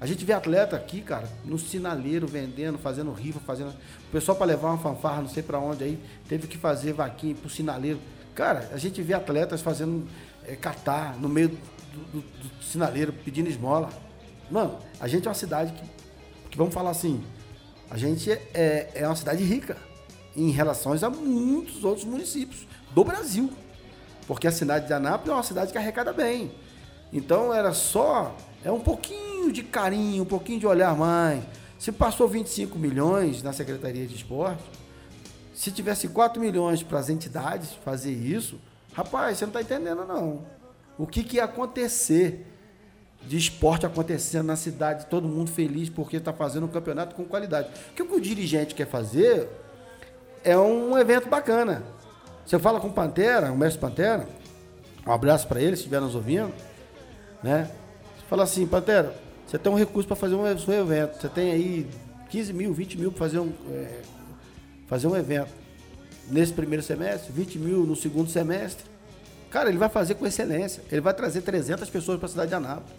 A 0.00 0.06
gente 0.06 0.24
vê 0.24 0.32
atleta 0.32 0.76
aqui, 0.76 1.00
cara, 1.00 1.28
no 1.44 1.58
sinaleiro 1.58 2.26
vendendo, 2.26 2.78
fazendo 2.78 3.12
rifa, 3.12 3.40
fazendo. 3.40 3.70
O 3.70 4.12
pessoal 4.12 4.36
para 4.36 4.46
levar 4.46 4.68
uma 4.68 4.78
fanfarra, 4.78 5.22
não 5.22 5.28
sei 5.28 5.42
para 5.42 5.58
onde 5.58 5.82
aí, 5.82 5.98
teve 6.28 6.46
que 6.46 6.56
fazer 6.56 6.92
vaquinha 6.92 7.34
pro 7.34 7.50
sinaleiro. 7.50 7.98
Cara, 8.34 8.70
a 8.72 8.76
gente 8.76 9.02
vê 9.02 9.12
atletas 9.12 9.60
fazendo 9.60 10.06
é, 10.46 10.54
catar 10.54 11.16
no 11.16 11.28
meio 11.28 11.58
do, 11.98 12.20
do, 12.20 12.64
sinaleiro 12.64 13.12
pedindo 13.12 13.48
esmola. 13.48 13.90
Mano, 14.50 14.78
a 15.00 15.06
gente 15.06 15.26
é 15.26 15.28
uma 15.28 15.34
cidade 15.34 15.72
que, 15.72 16.50
que 16.50 16.58
vamos 16.58 16.72
falar 16.72 16.90
assim, 16.90 17.22
a 17.90 17.96
gente 17.96 18.30
é, 18.30 18.90
é 18.94 19.06
uma 19.06 19.16
cidade 19.16 19.42
rica 19.44 19.76
em 20.36 20.50
relação 20.50 20.92
a 20.92 21.10
muitos 21.10 21.84
outros 21.84 22.04
municípios 22.04 22.66
do 22.94 23.04
Brasil. 23.04 23.50
Porque 24.26 24.46
a 24.46 24.52
cidade 24.52 24.86
de 24.86 24.92
Anápolis 24.92 25.30
é 25.30 25.34
uma 25.34 25.42
cidade 25.42 25.72
que 25.72 25.78
arrecada 25.78 26.12
bem. 26.12 26.52
Então 27.12 27.52
era 27.52 27.72
só, 27.72 28.36
é 28.62 28.70
um 28.70 28.80
pouquinho 28.80 29.50
de 29.50 29.62
carinho, 29.62 30.22
um 30.22 30.26
pouquinho 30.26 30.60
de 30.60 30.66
olhar 30.66 30.94
mais. 30.96 31.42
Se 31.78 31.90
passou 31.90 32.28
25 32.28 32.78
milhões 32.78 33.42
na 33.42 33.52
Secretaria 33.52 34.06
de 34.06 34.14
Esporte, 34.14 34.62
se 35.54 35.70
tivesse 35.72 36.08
4 36.08 36.40
milhões 36.40 36.82
para 36.82 36.98
as 36.98 37.08
entidades 37.08 37.72
fazer 37.84 38.12
isso, 38.12 38.60
rapaz, 38.92 39.38
você 39.38 39.46
não 39.46 39.50
está 39.50 39.62
entendendo 39.62 40.04
não 40.06 40.57
o 40.98 41.06
que, 41.06 41.22
que 41.22 41.36
ia 41.36 41.44
acontecer 41.44 42.44
de 43.22 43.36
esporte 43.36 43.86
acontecendo 43.86 44.46
na 44.46 44.56
cidade, 44.56 45.06
todo 45.06 45.28
mundo 45.28 45.50
feliz 45.50 45.88
porque 45.88 46.16
está 46.16 46.32
fazendo 46.32 46.64
um 46.66 46.68
campeonato 46.68 47.14
com 47.14 47.24
qualidade. 47.24 47.68
O 47.90 47.94
que 47.94 48.02
o 48.02 48.20
dirigente 48.20 48.74
quer 48.74 48.86
fazer 48.86 49.48
é 50.42 50.56
um 50.56 50.96
evento 50.98 51.28
bacana. 51.28 51.82
Você 52.44 52.58
fala 52.58 52.80
com 52.80 52.88
o 52.88 52.92
Pantera, 52.92 53.52
o 53.52 53.56
mestre 53.56 53.80
Pantera, 53.80 54.26
um 55.06 55.12
abraço 55.12 55.46
para 55.46 55.60
ele, 55.60 55.76
se 55.76 55.82
estiver 55.82 56.00
nos 56.00 56.14
ouvindo, 56.14 56.52
né? 57.42 57.70
Você 58.16 58.26
fala 58.28 58.44
assim, 58.44 58.66
Pantera, 58.66 59.14
você 59.46 59.58
tem 59.58 59.70
um 59.70 59.76
recurso 59.76 60.06
para 60.08 60.16
fazer 60.16 60.34
um, 60.34 60.46
evento, 60.46 61.20
você 61.20 61.28
tem 61.28 61.52
aí 61.52 61.86
15 62.30 62.52
mil, 62.52 62.72
20 62.72 62.98
mil 62.98 63.12
para 63.12 63.18
fazer 63.18 63.38
um, 63.38 63.52
é, 63.70 64.00
fazer 64.86 65.06
um 65.06 65.16
evento. 65.16 65.52
Nesse 66.30 66.52
primeiro 66.52 66.82
semestre, 66.82 67.32
20 67.32 67.58
mil 67.58 67.86
no 67.86 67.96
segundo 67.96 68.30
semestre 68.30 68.84
Cara, 69.50 69.68
ele 69.68 69.78
vai 69.78 69.88
fazer 69.88 70.14
com 70.14 70.26
excelência. 70.26 70.82
Ele 70.90 71.00
vai 71.00 71.14
trazer 71.14 71.42
300 71.42 71.88
pessoas 71.88 72.18
para 72.18 72.26
a 72.26 72.30
cidade 72.30 72.48
de 72.48 72.54
Anápolis. 72.54 72.92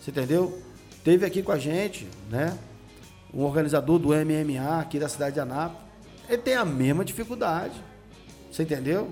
Você 0.00 0.10
entendeu? 0.10 0.60
Teve 1.02 1.24
aqui 1.24 1.42
com 1.42 1.52
a 1.52 1.58
gente, 1.58 2.06
né? 2.30 2.56
Um 3.32 3.42
organizador 3.42 3.98
do 3.98 4.08
MMA 4.08 4.80
aqui 4.80 4.98
da 4.98 5.08
cidade 5.08 5.34
de 5.34 5.40
Anápolis. 5.40 5.82
Ele 6.28 6.42
tem 6.42 6.54
a 6.54 6.64
mesma 6.64 7.04
dificuldade. 7.04 7.74
Você 8.50 8.62
entendeu? 8.62 9.10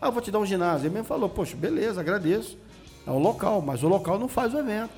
Ah, 0.00 0.10
vou 0.10 0.20
te 0.22 0.30
dar 0.30 0.38
um 0.38 0.46
ginásio. 0.46 0.86
Ele 0.86 0.94
mesmo 0.94 1.06
falou, 1.06 1.28
poxa, 1.28 1.56
beleza, 1.56 2.00
agradeço. 2.00 2.58
É 3.06 3.10
o 3.10 3.18
local, 3.18 3.62
mas 3.62 3.82
o 3.82 3.88
local 3.88 4.18
não 4.18 4.28
faz 4.28 4.52
o 4.54 4.58
evento. 4.58 4.90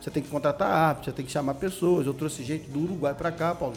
Você 0.00 0.10
tem 0.10 0.22
que 0.22 0.28
contratar 0.28 0.70
árbitro, 0.70 1.10
você 1.10 1.16
tem 1.16 1.26
que 1.26 1.32
chamar 1.32 1.54
pessoas. 1.54 2.06
Eu 2.06 2.14
trouxe 2.14 2.44
gente 2.44 2.70
do 2.70 2.80
Uruguai 2.80 3.14
para 3.14 3.32
cá, 3.32 3.54
Paulo. 3.54 3.76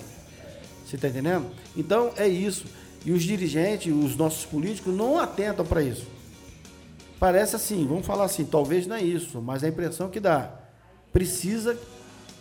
Você 0.85 0.95
está 0.95 1.07
entendendo? 1.07 1.47
Então 1.75 2.11
é 2.17 2.27
isso. 2.27 2.65
E 3.05 3.11
os 3.11 3.23
dirigentes, 3.23 3.91
os 3.93 4.15
nossos 4.15 4.45
políticos 4.45 4.93
não 4.93 5.19
atentam 5.19 5.65
para 5.65 5.81
isso. 5.81 6.05
Parece 7.21 7.55
assim, 7.55 7.85
vamos 7.85 8.03
falar 8.03 8.23
assim, 8.23 8.43
talvez 8.43 8.87
não 8.87 8.95
é 8.95 9.03
isso, 9.03 9.39
mas 9.43 9.63
a 9.63 9.67
impressão 9.67 10.09
que 10.09 10.19
dá. 10.19 10.55
Precisa 11.13 11.77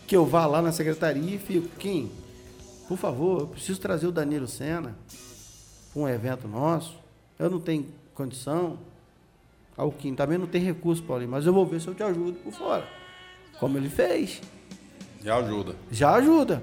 que 0.07 0.17
eu 0.17 0.25
vá 0.25 0.47
lá 0.47 0.63
na 0.63 0.73
secretaria 0.73 1.35
e 1.35 1.39
fico, 1.39 1.69
Kim, 1.79 2.11
por 2.89 2.97
favor, 2.97 3.43
eu 3.43 3.47
preciso 3.49 3.79
trazer 3.79 4.07
o 4.07 4.11
Danilo 4.11 4.49
Sena 4.49 4.97
para 5.93 6.03
um 6.03 6.09
evento 6.09 6.49
nosso. 6.49 6.99
Eu 7.39 7.51
não 7.51 7.61
tenho 7.61 7.89
condição. 8.15 8.79
Alquim 9.77 10.15
também 10.15 10.39
não 10.39 10.47
tem 10.47 10.63
recurso, 10.63 11.03
Paulinho, 11.03 11.31
mas 11.31 11.45
eu 11.45 11.53
vou 11.53 11.67
ver 11.67 11.79
se 11.83 11.89
eu 11.89 11.95
te 11.95 12.03
ajudo 12.03 12.39
por 12.43 12.55
fora. 12.55 12.89
Como 13.59 13.77
ele 13.77 13.91
fez. 13.91 14.41
Já 15.23 15.37
ajuda. 15.37 15.77
Já 15.91 16.15
ajuda. 16.15 16.63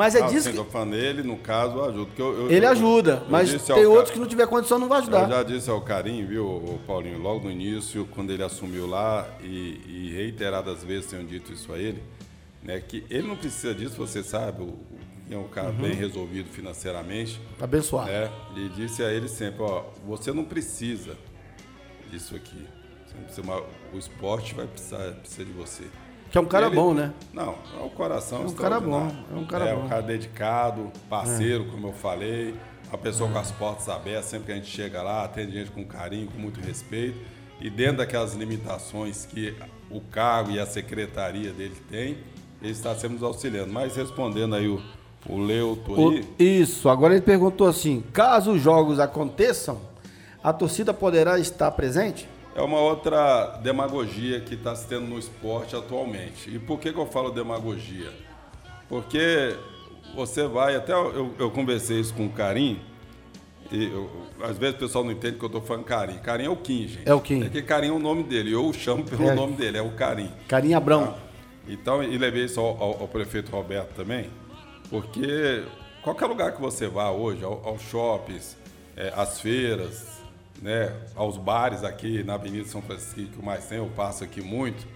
Mas 0.00 0.14
é 0.14 0.22
ah, 0.22 0.26
disso 0.28 0.50
sim, 0.50 0.64
que... 0.64 0.70
falando 0.70 0.94
ele, 0.94 1.22
no 1.22 1.36
caso, 1.36 1.78
ajuda. 1.82 2.10
Eu, 2.16 2.38
eu, 2.38 2.50
Ele 2.50 2.64
eu, 2.64 2.70
ajuda, 2.70 3.22
eu 3.22 3.30
mas 3.30 3.52
tem 3.62 3.84
outros 3.84 4.10
que 4.10 4.18
não 4.18 4.26
tiver 4.26 4.46
condição 4.46 4.78
não 4.78 4.88
vai 4.88 4.96
Eu 4.96 5.02
ajudar. 5.02 5.28
já 5.28 5.42
disse 5.42 5.68
ao 5.68 5.82
Carinho, 5.82 6.26
viu, 6.26 6.46
o 6.46 6.80
Paulinho, 6.86 7.18
logo 7.18 7.44
no 7.44 7.50
início, 7.50 8.08
quando 8.10 8.30
ele 8.32 8.42
assumiu 8.42 8.86
lá, 8.86 9.28
e, 9.42 9.78
e 9.86 10.12
reiteradas 10.16 10.82
vezes 10.82 11.10
tenho 11.10 11.22
dito 11.22 11.52
isso 11.52 11.70
a 11.70 11.78
ele, 11.78 12.02
né, 12.62 12.80
que 12.80 13.04
ele 13.10 13.28
não 13.28 13.36
precisa 13.36 13.74
disso, 13.74 13.94
você 13.96 14.22
sabe, 14.22 14.62
o, 14.62 14.78
é 15.30 15.36
um 15.36 15.48
cara 15.48 15.68
Uhum. 15.68 15.76
bem 15.76 15.92
resolvido 15.92 16.48
financeiramente, 16.48 17.38
Abençoado. 17.60 18.10
né, 18.10 18.30
e 18.56 18.70
disse 18.70 19.02
a 19.02 19.12
ele 19.12 19.28
sempre, 19.28 19.60
ó, 19.60 19.84
você 20.06 20.32
não 20.32 20.44
precisa 20.44 21.14
disso 22.10 22.34
aqui. 22.34 22.66
Você 23.06 23.14
não 23.16 23.24
precisa, 23.24 23.64
o 23.92 23.98
esporte 23.98 24.54
vai 24.54 24.66
precisar, 24.66 25.12
precisa 25.20 25.44
de 25.44 25.52
você. 25.52 25.84
Que 26.30 26.38
é 26.38 26.40
um 26.40 26.44
cara 26.46 26.66
Ele- 26.66 26.76
bom, 26.76 26.94
né? 26.94 27.12
Não, 27.32 27.54
é 27.78 27.82
um 27.82 27.88
coração 27.88 28.42
É 28.42 28.46
um 28.46 28.52
cara 28.52 28.78
bom, 28.80 29.10
é 29.34 29.36
um 29.36 29.44
cara 29.44 29.64
é 29.66 29.74
bom. 29.74 29.84
um 29.84 29.88
cara 29.88 30.02
dedicado, 30.02 30.92
parceiro, 31.08 31.64
como 31.66 31.88
eu 31.88 31.92
falei, 31.92 32.54
uma 32.88 32.98
pessoa 32.98 33.30
com 33.30 33.38
as 33.38 33.50
portas 33.50 33.88
abertas, 33.88 34.26
sempre 34.26 34.46
que 34.46 34.52
a 34.52 34.54
gente 34.54 34.68
chega 34.68 35.02
lá, 35.02 35.24
atende 35.24 35.52
gente 35.52 35.70
com 35.72 35.84
carinho, 35.84 36.28
com 36.28 36.38
muito 36.38 36.60
respeito, 36.60 37.18
e 37.60 37.68
dentro 37.68 37.98
daquelas 37.98 38.34
limitações 38.34 39.26
que 39.26 39.54
o 39.90 40.00
cargo 40.00 40.52
e 40.52 40.60
a 40.60 40.66
secretaria 40.66 41.52
dele 41.52 41.76
tem, 41.90 42.18
ele 42.62 42.72
está 42.72 42.94
sempre 42.94 43.14
nos 43.14 43.22
auxiliando. 43.24 43.72
Mas 43.72 43.96
respondendo 43.96 44.54
aí 44.54 44.68
o, 44.68 44.80
o 45.28 45.36
Leuto 45.38 45.92
O- 45.92 46.10
aí, 46.10 46.24
Isso, 46.38 46.88
agora 46.88 47.12
ele 47.14 47.22
perguntou 47.22 47.66
assim: 47.66 48.02
caso 48.12 48.52
os 48.52 48.62
jogos 48.62 49.00
aconteçam, 49.00 49.78
a 50.44 50.52
torcida 50.52 50.94
poderá 50.94 51.38
estar 51.40 51.70
presente? 51.72 52.28
É 52.60 52.62
uma 52.62 52.78
outra 52.78 53.58
demagogia 53.62 54.38
que 54.38 54.52
está 54.52 54.74
se 54.76 54.86
tendo 54.86 55.06
no 55.06 55.18
esporte 55.18 55.74
atualmente. 55.74 56.54
E 56.54 56.58
por 56.58 56.78
que, 56.78 56.92
que 56.92 56.98
eu 56.98 57.06
falo 57.06 57.30
demagogia? 57.30 58.12
Porque 58.86 59.56
você 60.14 60.46
vai, 60.46 60.76
até 60.76 60.92
eu, 60.92 61.34
eu 61.38 61.50
conversei 61.50 61.98
isso 62.00 62.12
com 62.12 62.26
o 62.26 62.28
Carim, 62.28 62.78
e 63.72 63.84
eu- 63.84 64.10
às 64.42 64.58
vezes 64.58 64.74
o 64.76 64.78
pessoal 64.78 65.02
não 65.04 65.12
entende 65.12 65.38
que 65.38 65.42
eu 65.42 65.46
estou 65.46 65.62
falando 65.62 65.84
Carim. 65.84 66.18
Carim 66.18 66.44
é 66.44 66.50
o 66.50 66.56
Kim, 66.56 66.86
gente. 66.86 67.08
É 67.08 67.14
o 67.14 67.20
Kim. 67.22 67.42
É 67.44 67.48
que 67.48 67.62
Carim 67.62 67.88
é 67.88 67.92
o 67.92 67.98
nome 67.98 68.24
dele, 68.24 68.52
eu 68.52 68.66
o 68.68 68.74
chamo 68.74 69.04
pelo 69.04 69.26
É. 69.26 69.34
nome 69.34 69.54
dele, 69.54 69.78
é 69.78 69.82
o 69.82 69.92
Carim. 69.92 70.30
Carinha 70.46 70.76
Abrão. 70.76 71.14
Então, 71.66 72.02
e 72.02 72.18
levei 72.18 72.44
isso 72.44 72.60
ao, 72.60 72.66
ao- 72.82 73.00
ao 73.00 73.08
prefeito 73.08 73.50
Roberto 73.50 73.94
também, 73.94 74.28
porque 74.90 75.62
qualquer 76.02 76.26
lugar 76.26 76.52
que 76.54 76.60
você 76.60 76.86
vá 76.88 77.10
hoje, 77.10 77.42
ao- 77.42 77.62
aos 77.66 77.80
shoppings, 77.80 78.54
eh, 78.98 79.10
às 79.16 79.40
feiras, 79.40 80.19
né, 80.60 80.94
aos 81.14 81.36
bares 81.36 81.82
aqui 81.82 82.22
na 82.22 82.34
Avenida 82.34 82.66
São 82.66 82.82
Francisco, 82.82 83.38
que 83.38 83.44
mais 83.44 83.66
tem, 83.66 83.78
eu 83.78 83.90
passo 83.96 84.24
aqui 84.24 84.42
muito, 84.42 84.86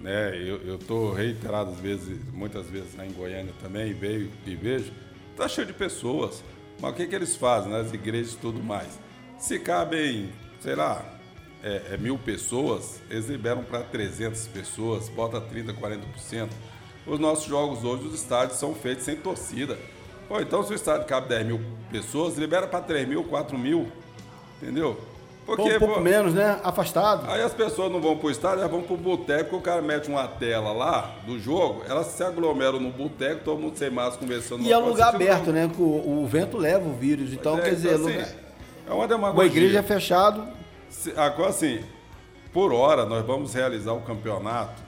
né, 0.00 0.36
eu 0.36 0.76
estou 0.76 1.12
reiteradas 1.12 1.78
vezes, 1.78 2.18
muitas 2.32 2.66
vezes 2.66 2.96
lá 2.96 3.06
em 3.06 3.12
Goiânia 3.12 3.52
também, 3.60 3.92
veio 3.92 4.30
e 4.46 4.54
vejo, 4.54 4.92
tá 5.36 5.48
cheio 5.48 5.66
de 5.66 5.72
pessoas, 5.72 6.42
mas 6.80 6.92
o 6.92 6.94
que, 6.94 7.06
que 7.06 7.14
eles 7.14 7.36
fazem 7.36 7.70
nas 7.70 7.92
igrejas 7.92 8.34
e 8.34 8.38
tudo 8.38 8.62
mais? 8.62 8.98
Se 9.38 9.58
cabem, 9.58 10.30
sei 10.60 10.74
lá, 10.74 11.04
é, 11.62 11.92
é 11.92 11.96
mil 11.96 12.18
pessoas, 12.18 13.00
eles 13.10 13.26
liberam 13.26 13.62
para 13.62 13.82
300 13.82 14.46
pessoas, 14.48 15.08
bota 15.08 15.40
30%, 15.40 15.74
40%. 15.78 16.48
Os 17.06 17.18
nossos 17.18 17.46
jogos 17.46 17.84
hoje, 17.84 18.06
os 18.06 18.14
estádios 18.14 18.58
são 18.58 18.74
feitos 18.74 19.04
sem 19.04 19.16
torcida. 19.16 19.78
Pô, 20.28 20.40
então 20.40 20.62
se 20.62 20.72
o 20.72 20.76
estádio 20.76 21.06
cabe 21.06 21.28
10 21.28 21.46
mil 21.46 21.60
pessoas, 21.90 22.38
libera 22.38 22.66
para 22.66 22.80
3 22.80 23.08
mil, 23.08 23.24
4 23.24 23.58
mil, 23.58 23.90
entendeu? 24.60 25.00
Porque, 25.46 25.76
um 25.76 25.78
pouco 25.80 25.94
pô, 25.94 26.00
menos, 26.00 26.32
né? 26.32 26.60
Afastado. 26.62 27.28
Aí 27.28 27.42
as 27.42 27.52
pessoas 27.52 27.90
não 27.90 28.00
vão 28.00 28.16
pro 28.16 28.30
estádio, 28.30 28.60
elas 28.60 28.70
vão 28.70 28.82
pro 28.82 28.96
boteco, 28.96 29.56
o 29.56 29.60
cara 29.60 29.82
mete 29.82 30.08
uma 30.08 30.28
tela 30.28 30.72
lá 30.72 31.16
do 31.26 31.40
jogo, 31.40 31.82
elas 31.88 32.06
se 32.08 32.22
aglomeram 32.22 32.78
no 32.78 32.90
boteco, 32.90 33.42
todo 33.44 33.58
mundo 33.60 33.76
sem 33.76 33.90
máscara 33.90 34.20
conversando. 34.20 34.62
E 34.62 34.72
é 34.72 34.78
um 34.78 34.88
lugar 34.88 35.14
aberto, 35.14 35.50
né? 35.50 35.68
O, 35.76 36.22
o 36.22 36.26
vento 36.26 36.56
leva 36.56 36.88
o 36.88 36.92
vírus. 36.92 37.32
Então, 37.32 37.56
não. 37.56 37.62
quer 37.62 37.70
É, 37.70 37.74
dizer, 37.74 37.94
assim, 37.94 38.02
lugar... 38.12 38.28
é 38.88 38.92
uma 38.92 39.04
a 39.04 39.06
demagogia. 39.08 39.46
igreja 39.50 39.78
é 39.80 39.82
fechado. 39.82 40.46
Agora, 41.16 41.50
assim, 41.50 41.80
por 42.52 42.72
hora, 42.72 43.04
nós 43.04 43.24
vamos 43.24 43.52
realizar 43.54 43.92
o 43.92 44.02
campeonato 44.02 44.80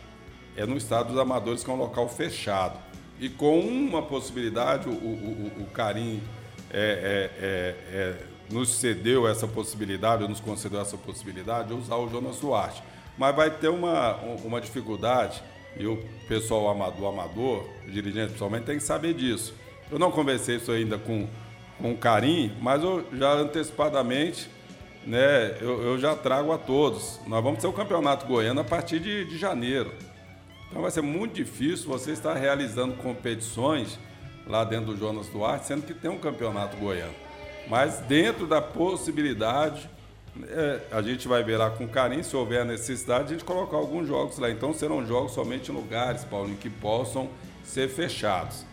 é 0.57 0.67
no 0.67 0.77
estado 0.77 1.09
dos 1.09 1.19
amadores, 1.19 1.65
que 1.65 1.71
é 1.71 1.73
um 1.73 1.79
local 1.79 2.09
fechado. 2.09 2.79
E 3.19 3.29
com 3.29 3.59
uma 3.61 4.03
possibilidade, 4.03 4.89
o, 4.89 4.93
o, 4.93 5.53
o, 5.59 5.63
o 5.63 5.67
Carim 5.73 6.23
é, 6.71 7.31
é, 7.41 7.45
é, 7.45 7.97
é, 7.97 8.17
nos 8.53 8.69
cedeu 8.69 9.27
essa 9.27 9.49
possibilidade, 9.49 10.23
ou 10.23 10.29
nos 10.29 10.41
concedeu 10.41 10.81
essa 10.81 10.97
possibilidade 10.97 11.69
de 11.69 11.75
usar 11.75 11.97
o 11.97 12.09
Jonas 12.09 12.39
Duarte. 12.39 12.83
Mas 13.19 13.35
vai 13.35 13.51
ter 13.51 13.69
uma, 13.69 14.17
uma 14.45 14.61
dificuldade, 14.61 15.43
e 15.77 15.87
o 15.87 15.99
pessoal 16.29 16.69
amador, 16.69 17.09
amador, 17.09 17.67
dirigente 17.87 18.27
principalmente, 18.27 18.65
tem 18.65 18.77
que 18.77 18.85
saber 18.85 19.15
disso. 19.15 19.55
Eu 19.91 19.99
não 19.99 20.11
conversei 20.11 20.57
isso 20.57 20.71
ainda 20.71 20.99
com, 20.99 21.27
com 21.79 21.93
o 21.93 21.97
Carim, 21.97 22.53
mas 22.61 22.83
eu 22.83 23.05
já 23.13 23.33
antecipadamente 23.33 24.49
né, 25.07 25.57
eu, 25.61 25.83
eu 25.83 25.99
já 25.99 26.15
trago 26.15 26.53
a 26.53 26.59
todos. 26.59 27.21
Nós 27.27 27.43
vamos 27.43 27.61
ter 27.61 27.67
o 27.67 27.73
Campeonato 27.73 28.27
Goiano 28.27 28.61
a 28.61 28.65
partir 28.65 29.01
de, 29.01 29.25
de 29.25 29.39
janeiro. 29.39 29.93
Então 30.69 30.83
vai 30.83 30.91
ser 30.91 31.03
muito 31.03 31.35
difícil 31.35 31.89
você 31.89 32.13
estar 32.13 32.35
realizando 32.35 32.95
competições 32.95 33.99
lá 34.47 34.65
dentro 34.65 34.95
do 34.95 34.97
Jonas 34.97 35.29
Duarte, 35.29 35.67
sendo 35.67 35.83
que 35.83 35.95
tem 35.95 36.11
um 36.11 36.19
Campeonato 36.19 36.77
Goiano. 36.77 37.15
Mas 37.69 37.99
dentro 38.01 38.47
da 38.47 38.61
possibilidade, 38.61 39.89
é, 40.45 40.81
a 40.91 41.03
gente 41.03 41.29
vai 41.29 41.43
ver 41.43 41.57
lá 41.57 41.71
com 41.71 41.87
carinho, 41.87 42.25
se 42.25 42.35
houver 42.35 42.63
a 42.63 42.65
necessidade, 42.65 43.25
a 43.25 43.29
gente 43.29 43.45
colocar 43.45 43.77
alguns 43.77 44.09
jogos 44.09 44.39
lá. 44.39 44.51
Então 44.51 44.73
serão 44.73 45.07
jogos 45.07 45.33
somente 45.33 45.71
em 45.71 45.75
lugares, 45.75 46.25
Paulinho, 46.25 46.57
que 46.57 46.71
possam 46.71 47.29
ser 47.65 47.89
fechados. 47.89 48.65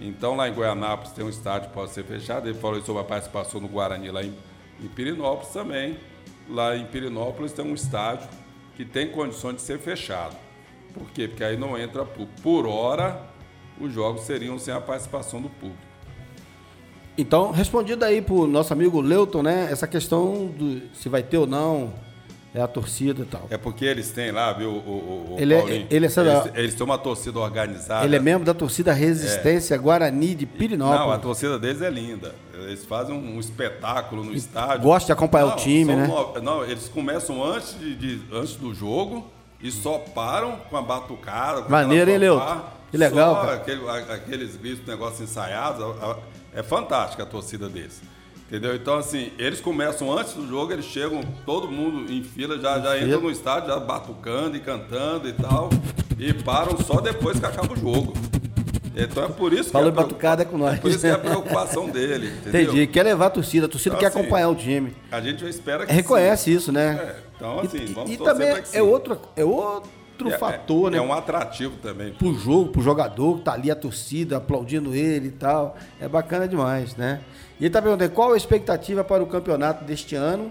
Então 0.00 0.36
lá 0.36 0.48
em 0.48 0.52
Goianápolis 0.52 1.12
tem 1.12 1.24
um 1.24 1.28
estádio 1.28 1.68
que 1.68 1.74
pode 1.74 1.92
ser 1.92 2.04
fechado. 2.04 2.48
Ele 2.48 2.58
falou 2.58 2.80
sobre 2.82 3.02
a 3.02 3.04
participação 3.04 3.60
no 3.60 3.68
Guarani 3.68 4.10
lá 4.10 4.22
em, 4.22 4.34
em 4.80 4.88
Pirinópolis 4.88 5.52
também. 5.52 5.98
Lá 6.48 6.76
em 6.76 6.86
Pirinópolis 6.86 7.52
tem 7.52 7.64
um 7.64 7.74
estádio 7.74 8.28
que 8.76 8.84
tem 8.84 9.10
condições 9.10 9.56
de 9.56 9.62
ser 9.62 9.78
fechado. 9.78 10.36
Por 10.92 11.10
quê? 11.10 11.28
Porque 11.28 11.44
aí 11.44 11.56
não 11.56 11.78
entra 11.78 12.04
público. 12.04 12.40
Por 12.42 12.66
hora, 12.66 13.20
os 13.80 13.92
jogos 13.92 14.22
seriam 14.22 14.58
sem 14.58 14.72
a 14.72 14.80
participação 14.80 15.40
do 15.40 15.48
público. 15.48 15.85
Então, 17.18 17.50
respondido 17.50 18.04
aí 18.04 18.20
pro 18.20 18.46
nosso 18.46 18.72
amigo 18.72 19.00
Leuton, 19.00 19.42
né? 19.42 19.68
Essa 19.70 19.86
questão 19.86 20.46
do 20.46 20.82
se 20.94 21.08
vai 21.08 21.22
ter 21.22 21.38
ou 21.38 21.46
não, 21.46 21.92
é 22.54 22.60
a 22.60 22.66
torcida 22.68 23.22
e 23.22 23.24
tal. 23.26 23.46
É 23.50 23.56
porque 23.56 23.84
eles 23.84 24.10
têm 24.10 24.30
lá, 24.30 24.52
viu, 24.52 24.68
o, 24.70 24.72
o, 24.72 25.34
o 25.34 25.36
Ele 25.38 25.54
é- 25.54 25.58
ele 25.68 25.74
é- 25.82 25.86
eles, 25.90 26.16
eles 26.54 26.74
têm 26.74 26.84
uma 26.84 26.98
torcida 26.98 27.38
organizada. 27.38 28.04
Ele 28.04 28.16
é 28.16 28.18
membro 28.20 28.44
da 28.44 28.52
torcida 28.54 28.92
Resistência 28.92 29.76
Guarani 29.78 30.34
de 30.34 30.44
Pirinópolis. 30.46 31.00
Não, 31.00 31.10
a 31.12 31.18
torcida 31.18 31.58
deles 31.58 31.80
é 31.82 31.90
linda. 31.90 32.34
Eles 32.54 32.84
fazem 32.84 33.14
um, 33.14 33.36
um 33.36 33.40
espetáculo 33.40 34.22
no 34.24 34.34
estádio. 34.34 34.82
gosta 34.82 35.06
de 35.06 35.12
acompanhar 35.12 35.46
o 35.46 35.50
Não, 35.50 35.56
time, 35.56 35.86
são 35.86 35.96
né? 35.96 36.06
no- 36.06 36.42
Não, 36.42 36.64
eles 36.64 36.88
começam 36.88 37.42
antes, 37.44 37.78
de, 37.78 37.94
de- 37.94 38.20
antes 38.34 38.56
do 38.56 38.74
jogo 38.74 39.26
e 39.62 39.70
só 39.70 39.98
param 39.98 40.56
com 40.68 40.76
a 40.76 40.82
batucada. 40.82 41.62
Com 41.62 41.70
Maneiro, 41.72 42.10
hein, 42.10 42.18
fanfare, 42.18 42.40
Leuto? 42.50 42.76
Que 42.90 42.96
legal, 42.96 43.50
aquele- 43.50 43.88
aqueles 43.90 44.56
gritos, 44.56 44.86
negócios 44.86 45.20
ensaiados. 45.20 45.82
a- 45.82 46.06
a- 46.12 46.16
É 46.56 46.62
fantástica 46.62 47.22
a 47.22 47.26
torcida 47.26 47.68
deles. 47.68 48.00
Entendeu? 48.48 48.74
Então, 48.74 48.96
assim, 48.96 49.30
eles 49.38 49.60
começam 49.60 50.10
antes 50.16 50.32
do 50.32 50.48
jogo, 50.48 50.72
eles 50.72 50.86
chegam, 50.86 51.20
todo 51.44 51.68
mundo 51.68 52.10
em 52.10 52.22
fila, 52.22 52.58
já, 52.58 52.80
já 52.80 52.98
entra 52.98 53.18
no 53.18 53.30
estádio, 53.30 53.68
já 53.68 53.78
batucando 53.78 54.56
e 54.56 54.60
cantando 54.60 55.28
e 55.28 55.32
tal. 55.34 55.68
E 56.18 56.32
param 56.32 56.78
só 56.78 57.00
depois 57.00 57.38
que 57.38 57.44
acaba 57.44 57.74
o 57.74 57.76
jogo. 57.76 58.14
Então 58.96 59.24
é 59.24 59.28
por 59.28 59.52
isso 59.52 59.70
Falou 59.70 59.92
que 59.92 59.98
em 59.98 60.02
batucada 60.02 60.42
é 60.42 60.44
com 60.46 60.56
nós. 60.56 60.74
É 60.74 60.76
por 60.78 60.90
isso 60.90 61.00
que 61.00 61.06
é 61.06 61.10
a 61.10 61.18
preocupação 61.18 61.90
dele. 61.90 62.28
Entendeu? 62.28 62.62
Entendi. 62.62 62.86
Quer 62.86 63.02
levar 63.02 63.26
a 63.26 63.30
torcida, 63.30 63.66
a 63.66 63.68
torcida 63.68 63.94
Então, 63.94 64.00
quer 64.00 64.06
assim, 64.06 64.20
acompanhar 64.20 64.48
o 64.48 64.54
time. 64.54 64.96
A 65.12 65.20
gente 65.20 65.44
espera 65.46 65.84
que 65.84 65.92
Reconhece 65.92 66.44
sim. 66.44 66.56
isso, 66.56 66.72
né? 66.72 66.98
É, 66.98 67.16
então, 67.36 67.60
assim, 67.60 67.82
e, 67.82 67.86
vamos 67.86 68.10
e 68.12 68.16
também 68.16 68.48
é 68.72 68.82
outro, 68.82 69.20
é 69.36 69.44
outro 70.24 70.30
É- 70.34 70.38
fator, 70.38 70.88
é, 70.88 70.90
né? 70.92 70.98
É 70.98 71.00
um 71.00 71.12
atrativo 71.12 71.76
também. 71.82 72.12
pro 72.12 72.34
jogo, 72.34 72.70
pro 72.72 72.82
jogador 72.82 73.38
que 73.38 73.42
tá 73.42 73.52
ali 73.52 73.70
a 73.70 73.76
torcida 73.76 74.38
aplaudindo 74.38 74.94
ele 74.94 75.28
e 75.28 75.32
tal. 75.32 75.76
É 76.00 76.08
bacana 76.08 76.48
demais, 76.48 76.96
né? 76.96 77.20
E 77.60 77.64
ele 77.64 77.70
tá 77.70 77.80
perguntando 77.80 78.10
qual 78.12 78.32
a 78.32 78.36
expectativa 78.36 79.02
para 79.04 79.22
o 79.22 79.26
campeonato 79.26 79.84
deste 79.84 80.14
ano, 80.14 80.50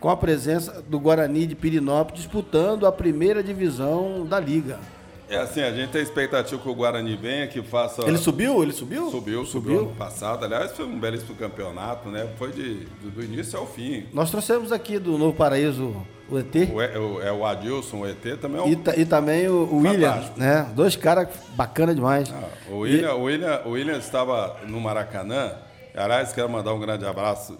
com 0.00 0.10
a 0.10 0.16
presença 0.16 0.82
do 0.82 1.00
Guarani 1.00 1.46
de 1.46 1.54
Pirinópolis 1.54 2.22
disputando 2.22 2.86
a 2.86 2.92
primeira 2.92 3.42
divisão 3.42 4.26
da 4.26 4.38
liga. 4.38 4.78
É 5.26 5.38
assim, 5.38 5.62
a 5.62 5.72
gente 5.72 5.88
tem 5.90 6.02
expectativa 6.02 6.60
que 6.60 6.68
o 6.68 6.74
Guarani 6.74 7.16
venha, 7.16 7.46
que 7.46 7.62
faça. 7.62 8.02
Ele 8.02 8.18
subiu? 8.18 8.62
Ele 8.62 8.72
subiu? 8.72 9.10
Subiu, 9.10 9.44
subiu 9.46 9.78
ano 9.80 9.94
passado. 9.96 10.44
Aliás, 10.44 10.72
foi 10.72 10.84
um 10.84 11.00
belíssimo 11.00 11.34
campeonato, 11.34 12.10
né? 12.10 12.28
Foi 12.36 12.52
de, 12.52 12.80
do, 13.02 13.10
do 13.10 13.24
início 13.24 13.58
ao 13.58 13.66
fim. 13.66 14.04
Nós 14.12 14.30
trouxemos 14.30 14.70
aqui 14.70 14.98
do 14.98 15.16
Novo 15.16 15.34
Paraíso 15.34 15.96
o 16.30 16.38
ET 16.38 16.54
O, 16.72 16.82
E- 16.82 16.98
o- 16.98 17.22
é 17.22 17.32
o 17.32 17.44
Adilson, 17.44 17.98
o 18.00 18.06
ET 18.06 18.36
também 18.40 18.60
é 18.60 18.64
um. 18.64 18.68
e, 18.68 18.76
ta- 18.76 18.96
e 18.96 19.04
também 19.04 19.46
o, 19.48 19.64
o 19.64 19.76
William, 19.78 20.22
né? 20.36 20.70
Dois 20.74 20.96
caras 20.96 21.28
bacana 21.54 21.94
demais. 21.94 22.32
Ah, 22.32 22.48
o, 22.70 22.78
William, 22.78 23.14
o, 23.14 23.22
William, 23.24 23.62
o 23.64 23.70
William 23.70 23.98
estava 23.98 24.56
no 24.66 24.80
Maracanã. 24.80 25.52
Aliás, 25.94 26.32
quero 26.32 26.48
mandar 26.48 26.72
um 26.74 26.80
grande 26.80 27.04
abraço 27.06 27.56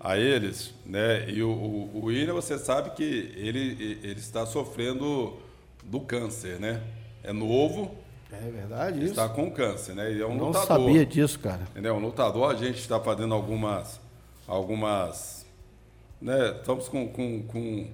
a 0.00 0.16
eles, 0.16 0.72
né? 0.86 1.28
E 1.28 1.42
o, 1.42 1.50
o, 1.50 1.90
o 1.94 2.04
William, 2.06 2.32
você 2.34 2.58
sabe 2.58 2.90
que 2.90 3.32
ele, 3.36 3.98
ele 4.02 4.18
está 4.18 4.46
sofrendo 4.46 5.34
do 5.84 6.00
câncer, 6.00 6.58
né? 6.58 6.80
É 7.22 7.32
novo, 7.34 7.94
É 8.32 8.50
verdade 8.50 8.98
isso. 9.00 9.10
está 9.10 9.28
com 9.28 9.50
câncer, 9.50 9.94
né? 9.94 10.10
Ele 10.10 10.22
é 10.22 10.26
um 10.26 10.34
Não 10.34 10.46
lutador. 10.46 10.66
sabia 10.66 11.04
disso, 11.04 11.38
cara. 11.38 11.60
Entendeu? 11.70 11.94
Um 11.94 12.00
lutador, 12.00 12.50
a 12.50 12.54
gente 12.54 12.78
está 12.80 12.98
fazendo 12.98 13.34
algumas. 13.34 14.00
algumas 14.48 15.39
né? 16.20 16.56
Estamos 16.58 16.88
com, 16.88 17.08
com, 17.08 17.42
com, 17.42 17.86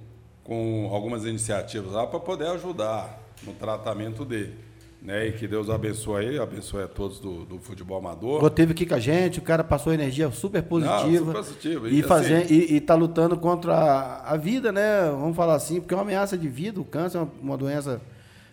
com 0.43 0.89
algumas 0.91 1.25
iniciativas 1.25 1.93
lá 1.93 2.05
para 2.05 2.19
poder 2.19 2.47
ajudar 2.47 3.19
no 3.43 3.53
tratamento 3.53 4.25
dele. 4.25 4.67
Né? 5.01 5.27
E 5.27 5.31
que 5.33 5.47
Deus 5.47 5.69
abençoe 5.69 6.25
ele, 6.25 6.39
abençoe 6.39 6.83
a 6.83 6.87
todos 6.87 7.19
do, 7.19 7.45
do 7.45 7.59
futebol 7.59 7.99
amador. 7.99 8.49
Teve 8.49 8.71
aqui 8.73 8.85
com 8.85 8.95
a 8.95 8.99
gente, 8.99 9.39
o 9.39 9.43
cara 9.43 9.63
passou 9.63 9.93
energia 9.93 10.29
super 10.31 10.63
positiva. 10.63 11.25
super 11.25 11.33
positiva. 11.33 11.89
E, 11.89 12.01
assim- 12.01 12.53
e, 12.53 12.75
e 12.75 12.81
tá 12.81 12.95
lutando 12.95 13.37
contra 13.37 13.73
a, 13.73 14.33
a 14.33 14.37
vida, 14.37 14.71
né? 14.71 15.09
Vamos 15.11 15.35
falar 15.35 15.53
assim, 15.55 15.79
porque 15.79 15.93
é 15.93 15.97
uma 15.97 16.03
ameaça 16.03 16.35
de 16.37 16.47
vida, 16.49 16.81
o 16.81 16.83
câncer 16.83 17.19
é 17.19 17.21
uma, 17.21 17.31
uma 17.41 17.57
doença. 17.57 18.01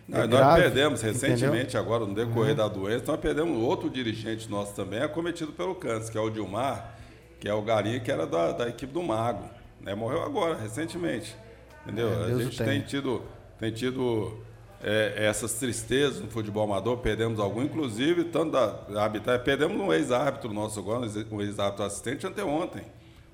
Não, 0.07 0.19
é 0.19 0.27
nós 0.27 0.29
grave, 0.39 0.61
perdemos 0.61 1.03
entendeu? 1.03 1.19
Uhum. 1.19 1.29
recentemente, 1.31 1.77
agora 1.77 2.05
no 2.05 2.13
decorrer 2.13 2.53
da 2.55 2.67
doença, 2.67 3.05
nós 3.07 3.19
perdemos 3.19 3.57
outro 3.57 3.89
dirigente 3.89 4.47
nosso 4.47 4.75
também, 4.75 5.01
acometido 5.01 5.51
pelo 5.51 5.73
câncer, 5.73 6.11
que 6.11 6.17
é 6.17 6.21
o 6.21 6.29
Dilmar, 6.29 6.95
que 7.39 7.49
é 7.49 7.53
o 7.55 7.61
galinha 7.63 7.99
que 7.99 8.11
era 8.11 8.27
da, 8.27 8.51
da 8.51 8.69
equipe 8.69 8.93
do 8.93 9.01
Mago. 9.01 9.49
Né? 9.81 9.93
Morreu 9.95 10.23
agora, 10.23 10.57
recentemente. 10.57 11.35
Entendeu? 11.83 12.09
É, 12.09 12.33
a 12.33 12.37
gente 12.37 12.57
tem 12.63 12.81
tido, 12.81 13.21
tem 13.59 13.71
tido 13.71 14.39
é, 14.81 15.25
essas 15.27 15.53
tristezas 15.53 16.19
no 16.21 16.29
futebol 16.29 16.63
amador, 16.63 16.97
perdemos 16.97 17.39
algum, 17.39 17.61
inclusive, 17.63 18.25
tanto 18.25 18.51
da 18.51 19.03
Habitat, 19.05 19.43
perdemos 19.43 19.79
um 19.79 19.93
ex-árbitro 19.93 20.51
nosso 20.53 20.79
agora, 20.79 21.07
um 21.31 21.41
ex-árbitro 21.41 21.85
assistente 21.85 22.25
anteontem. 22.25 22.83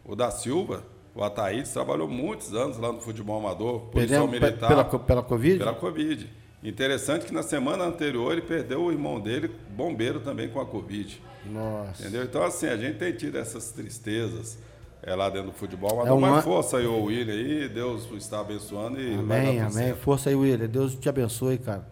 O 0.04 0.16
da 0.16 0.30
Silva, 0.32 0.84
o 1.16 1.24
Ataídes, 1.24 1.72
trabalhou 1.72 2.08
muitos 2.08 2.54
anos 2.54 2.78
lá 2.78 2.92
no 2.92 3.00
futebol 3.00 3.39
amador, 3.39 3.82
policial 3.92 4.28
Perdemos 4.28 4.32
pe- 4.32 4.46
militar. 4.46 4.68
pela, 4.68 4.84
pela 5.00 5.24
Covid? 5.24 5.58
Pela 5.60 5.74
Covid. 5.74 6.30
Interessante 6.64 7.26
que 7.26 7.34
na 7.34 7.42
semana 7.44 7.86
anterior 7.86 8.34
ele 8.34 8.42
perdeu 8.42 8.84
o 8.84 8.92
irmão 8.92 9.20
dele, 9.20 9.50
bombeiro 9.70 10.20
também 10.20 10.48
com 10.50 10.60
a 10.60 10.66
Covid. 10.66 11.22
Nossa. 11.46 12.04
Entendeu? 12.04 12.24
Então, 12.24 12.44
assim, 12.44 12.68
a 12.68 12.78
gente 12.78 12.98
tem 13.00 13.14
tido 13.14 13.38
essas 13.38 13.72
tristezas 13.72 14.60
é, 15.04 15.16
lá 15.16 15.30
dentro 15.30 15.47
do 15.52 15.54
futebol. 15.54 15.97
Mas 15.97 16.08
É 16.08 16.12
uma- 16.12 16.32
mais 16.32 16.43
força 16.43 16.78
aí, 16.78 16.86
o 16.86 17.04
William 17.06 17.34
aí. 17.34 17.68
Deus 17.70 18.08
está 18.14 18.39
abençoando 18.41 18.99
e 19.02 19.14
Amém, 19.16 19.60
amém. 19.60 19.72
certo. 19.72 19.99
Força 19.99 20.30
aí, 20.30 20.36
William. 20.36 20.68
Deus 20.68 20.95
te 20.95 21.10
abençoe, 21.10 21.58
cara. 21.58 21.88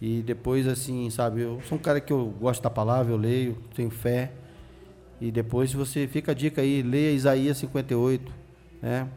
E 0.00 0.20
depois, 0.22 0.66
assim, 0.66 1.08
sabe, 1.10 1.40
eu 1.42 1.60
sou 1.68 1.78
um 1.78 1.80
cara 1.80 2.00
que 2.00 2.12
eu 2.12 2.26
gosto 2.40 2.62
da 2.62 2.68
palavra, 2.70 3.12
eu 3.12 3.16
leio, 3.16 3.56
tenho 3.74 3.90
fé. 3.90 4.32
E 5.20 5.30
depois 5.30 5.72
você 5.72 6.06
fica 6.06 6.32
a 6.32 6.34
dica 6.34 6.60
aí, 6.60 6.82
leia 6.82 7.12
Isaías 7.12 7.56
58, 7.58 8.30
né? 8.82 9.08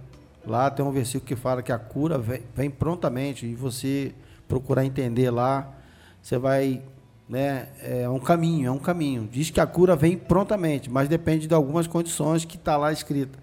Lá 0.45 0.69
tem 0.69 0.85
um 0.85 0.91
versículo 0.91 1.25
que 1.27 1.35
fala 1.35 1.61
que 1.61 1.71
a 1.73 1.77
cura 1.79 2.17
vem, 2.17 2.41
vem 2.55 2.69
prontamente 2.69 3.45
e 3.45 3.53
você 3.55 4.13
procurar 4.47 4.85
entender 4.85 5.29
lá, 5.29 5.73
você 6.21 6.37
vai, 6.37 6.81
né? 7.29 7.67
É 7.83 8.07
um 8.09 8.19
caminho, 8.19 8.67
é 8.67 8.71
um 8.71 8.79
caminho. 8.79 9.27
Diz 9.31 9.49
que 9.49 9.59
a 9.59 9.65
cura 9.67 9.95
vem 9.95 10.17
prontamente, 10.17 10.89
mas 10.89 11.09
depende 11.09 11.47
de 11.47 11.53
algumas 11.53 11.87
condições 11.87 12.45
que 12.45 12.55
está 12.55 12.77
lá 12.77 12.91
escrita. 12.91 13.37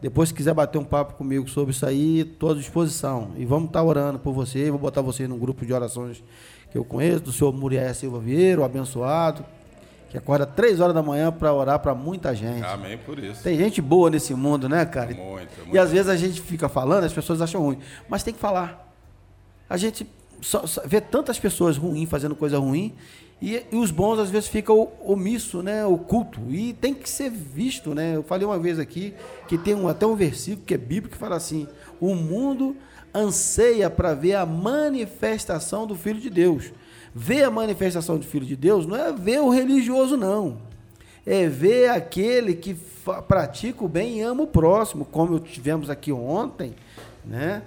Depois, 0.00 0.30
se 0.30 0.34
quiser 0.34 0.54
bater 0.54 0.78
um 0.78 0.84
papo 0.84 1.14
comigo 1.14 1.46
sobre 1.48 1.72
isso 1.72 1.84
aí, 1.84 2.20
estou 2.20 2.52
à 2.52 2.54
disposição. 2.54 3.32
E 3.36 3.44
vamos 3.44 3.66
estar 3.66 3.82
orando 3.82 4.18
por 4.18 4.32
você. 4.32 4.70
Vou 4.70 4.78
botar 4.80 5.02
você 5.02 5.28
num 5.28 5.38
grupo 5.38 5.64
de 5.66 5.72
orações 5.74 6.24
que 6.72 6.78
eu 6.78 6.84
conheço, 6.84 7.20
do 7.20 7.32
senhor 7.32 7.52
Muriel 7.52 7.92
Silva 7.94 8.18
Vieira, 8.18 8.62
o 8.62 8.64
abençoado, 8.64 9.44
que 10.08 10.16
acorda 10.16 10.46
três 10.46 10.80
horas 10.80 10.94
da 10.94 11.02
manhã 11.02 11.30
para 11.30 11.52
orar 11.52 11.78
para 11.80 11.94
muita 11.94 12.34
gente. 12.34 12.64
Amém 12.64 12.96
por 12.96 13.18
isso. 13.18 13.42
Tem 13.42 13.58
gente 13.58 13.82
boa 13.82 14.08
nesse 14.08 14.32
mundo, 14.34 14.68
né, 14.68 14.86
cara? 14.86 15.12
Muito, 15.12 15.50
E 15.58 15.64
muito. 15.64 15.78
às 15.78 15.90
vezes 15.90 16.08
a 16.08 16.16
gente 16.16 16.40
fica 16.40 16.68
falando, 16.68 17.04
as 17.04 17.12
pessoas 17.12 17.42
acham 17.42 17.60
ruim. 17.60 17.78
Mas 18.08 18.22
tem 18.22 18.32
que 18.32 18.40
falar. 18.40 18.90
A 19.68 19.76
gente 19.76 20.06
só- 20.40 20.66
só 20.66 20.82
vê 20.86 21.00
tantas 21.00 21.38
pessoas 21.38 21.76
ruins 21.76 22.08
fazendo 22.08 22.34
coisa 22.34 22.58
ruim 22.58 22.92
e, 23.40 23.62
e 23.72 23.76
os 23.76 23.90
bons 23.90 24.18
às 24.18 24.30
vezes 24.30 24.48
ficam 24.48 24.88
omisso, 25.04 25.62
né, 25.62 25.84
oculto. 25.86 26.40
E 26.48 26.72
tem 26.74 26.92
que 26.94 27.08
ser 27.08 27.30
visto, 27.30 27.94
né? 27.94 28.16
Eu 28.16 28.22
falei 28.22 28.46
uma 28.46 28.58
vez 28.58 28.78
aqui 28.78 29.14
que 29.48 29.56
tem 29.56 29.74
um, 29.74 29.88
até 29.88 30.06
um 30.06 30.14
versículo 30.14 30.64
que 30.66 30.74
é 30.74 30.78
bíblico 30.78 31.10
que 31.14 31.16
fala 31.20 31.36
assim: 31.36 31.66
o 32.00 32.14
mundo 32.14 32.76
anseia 33.14 33.88
para 33.90 34.14
ver 34.14 34.34
a 34.34 34.46
manifestação 34.46 35.86
do 35.86 35.94
Filho 35.96 36.20
de 36.20 36.30
Deus. 36.30 36.70
Ver 37.14 37.42
a 37.44 37.50
manifestação 37.50 38.18
do 38.18 38.24
Filho 38.24 38.46
de 38.46 38.54
Deus 38.54 38.86
não 38.86 38.94
é 38.96 39.12
ver 39.12 39.40
o 39.40 39.48
religioso, 39.50 40.16
não 40.16 40.58
é 41.26 41.46
ver 41.48 41.90
aquele 41.90 42.54
que 42.54 42.74
pratica 43.28 43.84
o 43.84 43.88
bem 43.88 44.18
e 44.18 44.20
ama 44.22 44.44
o 44.44 44.46
próximo, 44.46 45.04
como 45.04 45.38
tivemos 45.38 45.90
aqui 45.90 46.10
ontem, 46.10 46.74
né? 47.24 47.62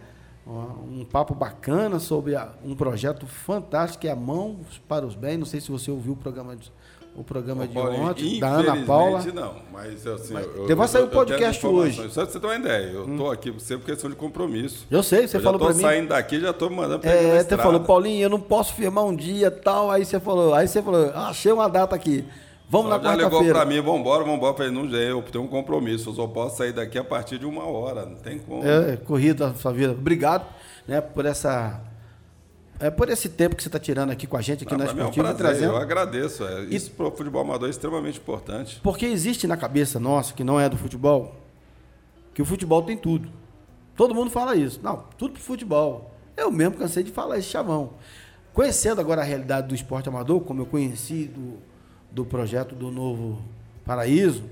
Um 0.45 1.05
papo 1.05 1.33
bacana 1.33 1.99
sobre 1.99 2.35
a- 2.35 2.49
um 2.65 2.75
projeto 2.75 3.25
fantástico 3.25 4.01
que 4.01 4.07
é 4.07 4.11
a 4.11 4.15
Mãos 4.15 4.57
para 4.87 5.05
os 5.05 5.15
Bens. 5.15 5.37
Não 5.37 5.45
sei 5.45 5.61
se 5.61 5.71
você 5.71 5.89
ouviu 5.89 6.13
o 6.13 6.15
programa 6.17 6.53
de, 6.55 6.69
o 7.15 7.23
programa 7.23 7.65
de 7.65 7.77
ontem, 7.77 8.39
da 8.41 8.49
Ana 8.49 8.85
Paula. 8.85 9.23
não, 9.33 9.55
mas 9.71 10.05
assim. 10.05 10.33
eu, 10.35 10.67
Vai 10.75 10.85
eu- 10.85 10.87
sair 10.89 11.03
o 11.03 11.05
eu 11.05 11.09
podcast 11.11 11.65
hoje. 11.65 12.01
Hum. 12.01 12.09
Só 12.09 12.23
pra 12.23 12.31
você 12.33 12.39
ter 12.41 12.45
uma 12.47 12.55
ideia, 12.57 12.87
eu 12.91 13.17
tô 13.17 13.31
aqui 13.31 13.53
sempre 13.59 13.85
por 13.85 13.91
questão 13.91 14.09
de 14.09 14.17
compromisso. 14.17 14.85
Eu 14.91 15.01
sei, 15.01 15.27
você 15.27 15.37
eu 15.37 15.41
falou 15.41 15.57
para 15.59 15.73
mim. 15.73 15.81
saindo 15.81 16.09
daqui 16.09 16.39
já 16.41 16.51
tô 16.51 16.69
mandando 16.69 16.99
pegar 16.99 17.13
na 17.15 17.19
É, 17.21 17.43
você 17.43 17.57
falou, 17.57 17.79
Paulinho, 17.79 18.23
eu 18.23 18.29
não 18.29 18.39
posso 18.41 18.73
firmar 18.73 19.05
um 19.05 19.15
dia 19.15 19.49
tal. 19.49 19.89
Aí 19.91 20.03
você 20.03 20.19
falou, 20.19 20.53
aí 20.53 20.67
você 20.67 20.81
falou, 20.81 21.09
"Ah, 21.15 21.29
achei 21.29 21.51
uma 21.53 21.69
data 21.69 21.95
aqui. 21.95 22.25
Vamos 22.69 22.89
na 22.89 22.99
já 22.99 23.15
ligou 23.15 23.43
quarta-feira. 23.43 23.65
mim, 23.65 23.81
vambora, 23.81 24.23
vambora. 24.23 24.55
Falei, 24.55 24.71
não, 24.71 24.85
eu 24.89 25.21
tenho 25.21 25.43
um 25.43 25.47
compromisso, 25.47 26.09
eu 26.09 26.13
só 26.15 26.27
posso 26.27 26.57
sair 26.57 26.71
daqui 26.71 26.97
a 26.97 27.03
partir 27.03 27.37
de 27.37 27.45
uma 27.45 27.65
hora, 27.65 28.05
não 28.05 28.15
tem 28.15 28.39
como. 28.39 28.65
É, 28.65 28.97
corrida 28.97 29.49
da 29.49 29.55
sua 29.55 29.71
vida. 29.71 29.91
Obrigado, 29.91 30.45
né, 30.87 31.01
por 31.01 31.25
essa 31.25 31.81
é 32.79 32.89
por 32.89 33.09
esse 33.09 33.29
tempo 33.29 33.55
que 33.55 33.63
você 33.63 33.69
está 33.69 33.79
tirando 33.79 34.09
aqui 34.09 34.27
com 34.27 34.35
a 34.35 34.41
gente 34.41 34.63
aqui 34.63 34.73
Ah, 34.73 34.77
na 34.77 34.83
mim 34.85 34.99
é 34.99 35.03
um 35.05 35.09
Esportiva, 35.09 35.33
prazer, 35.35 35.69
eu 35.69 35.77
agradeço. 35.77 36.43
É, 36.45 36.63
Isso 36.63 36.91
pro 36.91 37.11
futebol 37.11 37.41
amador 37.41 37.67
é 37.67 37.71
extremamente 37.71 38.19
importante. 38.19 38.79
Porque 38.83 39.05
existe 39.05 39.47
na 39.47 39.55
cabeça 39.55 39.99
nossa, 40.01 40.33
que 40.33 40.43
não 40.43 40.59
é 40.59 40.67
do 40.67 40.75
futebol, 40.75 41.33
que 42.33 42.41
o 42.41 42.45
futebol 42.45 42.81
tem 42.81 42.97
tudo. 42.97 43.29
Todo 43.95 44.13
mundo 44.13 44.31
fala 44.31 44.55
isso. 44.55 44.79
Não, 44.83 45.05
tudo 45.17 45.33
pro 45.33 45.41
futebol. 45.41 46.11
Eu 46.35 46.51
mesmo 46.51 46.75
cansei 46.75 47.03
de 47.03 47.11
falar 47.11 47.37
esse 47.37 47.47
chavão. 47.47 47.91
Conhecendo 48.53 48.99
agora 48.99 49.21
a 49.21 49.23
realidade 49.23 49.67
do 49.67 49.75
esporte 49.75 50.09
amador, 50.09 50.41
como 50.41 50.61
eu 50.61 50.65
conheci 50.65 51.25
do, 51.25 51.59
do 52.13 52.23
projeto 52.23 52.75
do 52.75 52.91
Novo 52.91 53.39
Paraíso, 53.83 54.43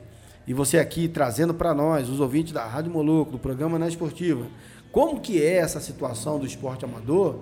e 0.47 0.53
você 0.53 0.79
aqui 0.79 1.07
trazendo 1.07 1.53
para 1.53 1.73
nós, 1.73 2.09
os 2.09 2.19
ouvintes 2.19 2.51
da 2.51 2.65
Rádio 2.65 2.91
Moloco, 2.91 3.31
do 3.31 3.39
programa 3.39 3.77
Na 3.77 3.87
Esportiva, 3.87 4.45
como 4.91 5.21
que 5.21 5.41
é 5.41 5.57
essa 5.57 5.79
situação 5.79 6.39
do 6.39 6.45
esporte 6.45 6.83
amador, 6.83 7.35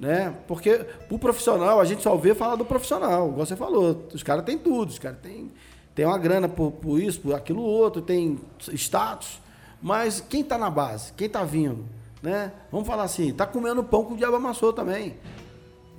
né? 0.00 0.34
Porque 0.48 0.84
o 1.10 1.18
profissional, 1.18 1.78
a 1.80 1.84
gente 1.84 2.02
só 2.02 2.16
vê 2.16 2.34
falar 2.34 2.56
do 2.56 2.64
profissional, 2.64 3.28
igual 3.28 3.44
você 3.46 3.54
falou, 3.54 4.06
os 4.12 4.22
caras 4.22 4.44
têm 4.44 4.56
tudo, 4.56 4.88
os 4.88 4.98
caras 4.98 5.18
têm, 5.22 5.50
têm 5.94 6.06
uma 6.06 6.18
grana 6.18 6.48
por, 6.48 6.72
por 6.72 6.98
isso, 7.00 7.20
por 7.20 7.34
aquilo 7.34 7.62
outro, 7.62 8.00
tem 8.00 8.40
status, 8.72 9.40
mas 9.82 10.24
quem 10.28 10.40
está 10.40 10.56
na 10.56 10.70
base, 10.70 11.12
quem 11.12 11.26
está 11.26 11.44
vindo, 11.44 11.84
né? 12.22 12.50
Vamos 12.72 12.86
falar 12.88 13.04
assim, 13.04 13.28
está 13.28 13.46
comendo 13.46 13.84
pão 13.84 14.04
que 14.06 14.14
o 14.14 14.16
diabo 14.16 14.36
amassou 14.36 14.72
também. 14.72 15.16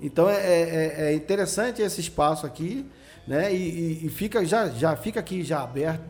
Então 0.01 0.30
é, 0.30 0.36
é- 0.36 0.95
é 1.11 1.13
interessante 1.13 1.82
esse 1.82 2.01
espaço 2.01 2.45
aqui, 2.45 2.86
né? 3.30 3.53
E, 3.53 4.07
e- 4.07 4.09
fica 4.09 4.43
já, 4.43 4.69
já 4.69 4.95
fica 4.95 5.19
aqui 5.19 5.43
já 5.43 5.61
aberto 5.61 6.01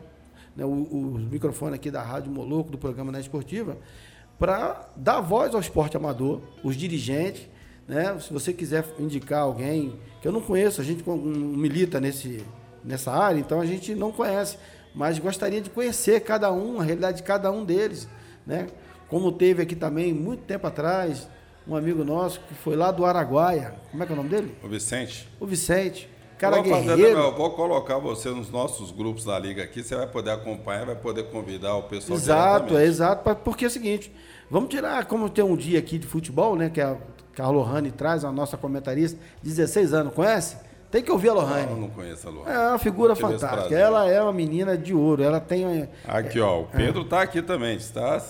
né? 0.56 0.64
o, 0.64 0.68
o 0.70 1.18
microfone 1.30 1.74
aqui 1.74 1.90
da 1.90 2.02
Rádio 2.02 2.32
Moloco, 2.32 2.70
do 2.70 2.78
programa 2.78 3.12
Na 3.12 3.20
Esportiva, 3.20 3.76
para 4.38 4.88
dar 4.96 5.20
voz 5.20 5.54
ao 5.54 5.60
esporte 5.60 5.98
amador, 5.98 6.40
os 6.64 6.74
dirigentes, 6.74 7.46
né? 7.86 8.18
Se 8.18 8.32
você 8.32 8.54
quiser 8.54 8.86
indicar 8.98 9.42
alguém 9.42 10.00
que 10.22 10.26
eu 10.26 10.32
não 10.32 10.40
conheço, 10.40 10.80
a 10.80 10.84
gente 10.84 11.06
não 11.06 11.18
milita 11.18 12.00
nesse, 12.00 12.42
nessa 12.82 13.12
área, 13.12 13.38
então 13.38 13.60
a 13.60 13.66
gente 13.66 13.94
não 13.94 14.10
conhece, 14.10 14.56
mas 14.94 15.18
gostaria 15.18 15.60
de 15.60 15.68
conhecer 15.68 16.20
cada 16.20 16.50
um, 16.50 16.80
a 16.80 16.84
realidade 16.84 17.18
de 17.18 17.22
cada 17.22 17.52
um 17.52 17.66
deles, 17.66 18.08
né? 18.46 18.66
Como 19.08 19.30
teve 19.30 19.62
aqui 19.62 19.76
também, 19.76 20.14
muito 20.14 20.44
tempo 20.44 20.66
atrás, 20.66 21.28
um 21.68 21.76
amigo 21.76 22.02
nosso 22.02 22.40
que 22.40 22.54
foi 22.54 22.76
lá 22.76 22.90
do 22.90 23.04
Araguaia. 23.04 23.74
Como 23.90 24.02
é 24.02 24.06
que 24.06 24.12
é 24.12 24.14
o 24.14 24.16
nome 24.16 24.30
dele? 24.30 24.56
O 24.62 24.68
Vicente. 24.68 25.28
O 25.38 25.44
Vicente. 25.44 26.08
Cara 26.40 26.62
vou 26.62 26.64
guerreiro. 26.64 27.32
Vou 27.32 27.50
colocar 27.50 27.98
você 27.98 28.30
nos 28.30 28.50
nossos 28.50 28.90
grupos 28.90 29.26
da 29.26 29.38
liga 29.38 29.62
aqui, 29.62 29.82
você 29.82 29.94
vai 29.94 30.06
poder 30.06 30.30
acompanhar, 30.30 30.86
vai 30.86 30.94
poder 30.94 31.24
convidar 31.24 31.76
o 31.76 31.82
pessoal. 31.82 32.18
Exato, 32.18 32.78
é 32.78 32.84
exato, 32.86 33.36
porque 33.44 33.66
é 33.66 33.68
o 33.68 33.70
seguinte, 33.70 34.10
vamos 34.50 34.70
tirar, 34.70 35.04
como 35.04 35.28
tem 35.28 35.44
um 35.44 35.54
dia 35.54 35.78
aqui 35.78 35.98
de 35.98 36.06
futebol, 36.06 36.56
né, 36.56 36.70
que 36.70 36.80
a, 36.80 36.96
a 37.38 37.50
Lohane 37.50 37.90
traz, 37.90 38.24
a 38.24 38.32
nossa 38.32 38.56
comentarista, 38.56 39.20
16 39.42 39.92
anos, 39.92 40.14
conhece? 40.14 40.56
Tem 40.90 41.02
que 41.02 41.12
ouvir 41.12 41.28
a 41.28 41.34
Lohane. 41.34 41.66
Não, 41.66 41.76
não 41.82 41.90
conheço 41.90 42.26
a 42.26 42.30
Lohane. 42.30 42.56
É 42.56 42.68
uma 42.70 42.78
figura 42.78 43.14
fantástica. 43.14 43.76
Ela 43.76 44.10
é 44.10 44.20
uma 44.22 44.32
menina 44.32 44.78
de 44.78 44.94
ouro. 44.94 45.22
Ela 45.22 45.38
tem. 45.38 45.88
Aqui, 46.04 46.40
ó. 46.40 46.62
O 46.62 46.64
Pedro 46.64 47.02
está 47.02 47.20
é. 47.20 47.22
aqui 47.22 47.40
também. 47.40 47.76
Está 47.76 48.20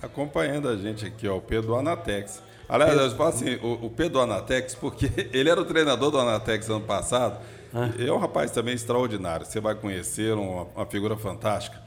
acompanhando 0.00 0.68
a 0.70 0.76
gente 0.76 1.04
aqui, 1.04 1.28
ó. 1.28 1.36
O 1.36 1.42
Pedro 1.42 1.76
Anatex. 1.76 2.42
Aliás, 2.72 2.98
eu 2.98 3.10
falo 3.16 3.28
assim, 3.28 3.56
o, 3.56 3.86
o 3.86 3.90
Pedro 3.90 4.20
Anatex, 4.20 4.74
porque 4.74 5.10
ele 5.30 5.50
era 5.50 5.60
o 5.60 5.64
treinador 5.64 6.10
do 6.10 6.18
Anatex 6.18 6.70
ano 6.70 6.80
passado. 6.80 7.38
Ah. 7.74 7.90
É 7.98 8.10
um 8.10 8.16
rapaz 8.16 8.50
também 8.50 8.74
extraordinário. 8.74 9.44
Você 9.44 9.60
vai 9.60 9.74
conhecer 9.74 10.32
uma, 10.34 10.62
uma 10.74 10.86
figura 10.86 11.14
fantástica. 11.16 11.78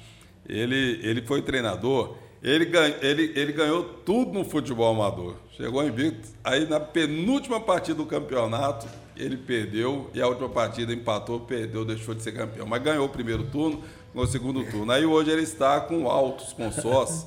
Ele, 0.48 1.00
ele 1.02 1.24
foi 1.24 1.42
treinador. 1.42 2.18
Ele, 2.44 2.66
ganha, 2.66 2.96
ele, 3.02 3.34
ele 3.36 3.52
ganhou 3.52 3.84
tudo 3.84 4.34
no 4.34 4.46
futebol 4.46 4.94
amador. 4.94 5.36
Chegou 5.58 5.84
invicto. 5.84 6.30
Aí 6.44 6.68
na 6.68 6.80
penúltima 6.80 7.60
partida 7.60 7.96
do 7.96 8.06
campeonato, 8.06 8.88
ele 9.18 9.38
perdeu 9.38 10.12
e 10.14 10.22
a 10.22 10.28
última 10.28 10.50
partida 10.50 10.94
empatou, 10.94 11.40
perdeu, 11.40 11.84
deixou 11.84 12.14
de 12.14 12.22
ser 12.22 12.34
campeão. 12.34 12.68
Mas 12.68 12.84
ganhou 12.84 13.06
o 13.06 13.10
primeiro 13.10 13.46
turno, 13.46 13.82
no 14.14 14.28
segundo 14.28 14.64
turno. 14.70 14.92
Aí 14.92 15.04
hoje 15.04 15.32
ele 15.32 15.42
está 15.42 15.82
com 15.82 16.08
Altos, 16.08 16.54
com 16.54 16.72
Sós, 16.72 17.26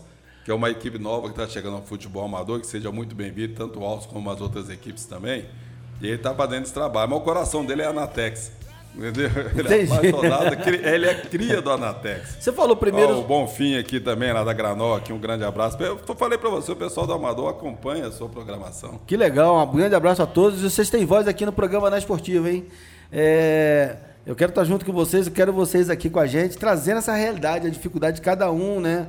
que 0.49 0.53
é 0.53 0.55
uma 0.55 0.71
equipe 0.71 0.99
nova 0.99 1.29
que 1.29 1.39
está 1.39 1.47
chegando 1.47 1.77
ao 1.77 1.83
futebol 1.83 2.25
amador, 2.25 2.59
que 2.59 2.67
seja 2.67 2.91
muito 2.91 3.15
bem-vindo, 3.15 3.53
tanto 3.53 3.81
o 3.81 3.85
Altos 3.85 4.07
como 4.07 4.31
as 4.31 4.41
outras 4.41 4.71
equipes 4.71 5.05
também. 5.05 5.45
E 6.01 6.07
ele 6.07 6.15
está 6.15 6.35
fazendo 6.35 6.63
esse 6.63 6.73
trabalho. 6.73 7.11
Mas 7.11 7.19
o 7.19 7.23
coração 7.23 7.67
dele 7.67 7.83
é 7.83 7.85
a 7.85 7.91
Anatex. 7.91 8.51
Entendeu? 8.97 9.29
Ele 9.55 10.87
é, 10.87 10.95
ele 10.95 11.07
é 11.07 11.15
cria 11.17 11.61
do 11.61 11.71
Anatex. 11.71 12.39
Você 12.41 12.51
falou 12.51 12.75
primeiro. 12.77 13.19
Ó, 13.19 13.21
o 13.21 13.25
Bonfim 13.25 13.77
aqui 13.77 14.01
também, 14.01 14.33
lá 14.33 14.43
da 14.43 14.55
Granó, 14.55 14.97
aqui, 14.97 15.13
um 15.13 15.19
grande 15.19 15.45
abraço. 15.45 15.77
Eu 15.83 15.99
falei 16.17 16.39
para 16.39 16.49
você, 16.49 16.73
o 16.73 16.77
pessoal 16.77 17.07
do 17.07 17.13
Amador 17.13 17.51
acompanha 17.51 18.07
a 18.07 18.11
sua 18.11 18.31
programação. 18.31 18.99
Que 19.07 19.19
legal, 19.19 19.55
um 19.69 19.77
grande 19.77 19.95
abraço 19.95 20.23
a 20.23 20.27
todos. 20.27 20.63
Vocês 20.63 20.89
têm 20.89 21.05
voz 21.05 21.29
aqui 21.29 21.45
no 21.45 21.53
programa 21.53 21.91
Na 21.91 21.99
Esportiva, 21.99 22.51
hein? 22.51 22.65
É, 23.13 23.97
eu 24.25 24.35
quero 24.35 24.49
estar 24.49 24.65
junto 24.65 24.87
com 24.87 24.95
vocês, 24.95 25.27
eu 25.27 25.33
quero 25.35 25.53
vocês 25.53 25.91
aqui 25.91 26.09
com 26.09 26.19
a 26.19 26.27
gente, 26.27 26.57
trazendo 26.57 26.97
essa 26.97 27.13
realidade, 27.13 27.67
a 27.67 27.71
dificuldade 27.71 28.17
de 28.17 28.23
cada 28.23 28.51
um, 28.51 28.81
né? 28.81 29.09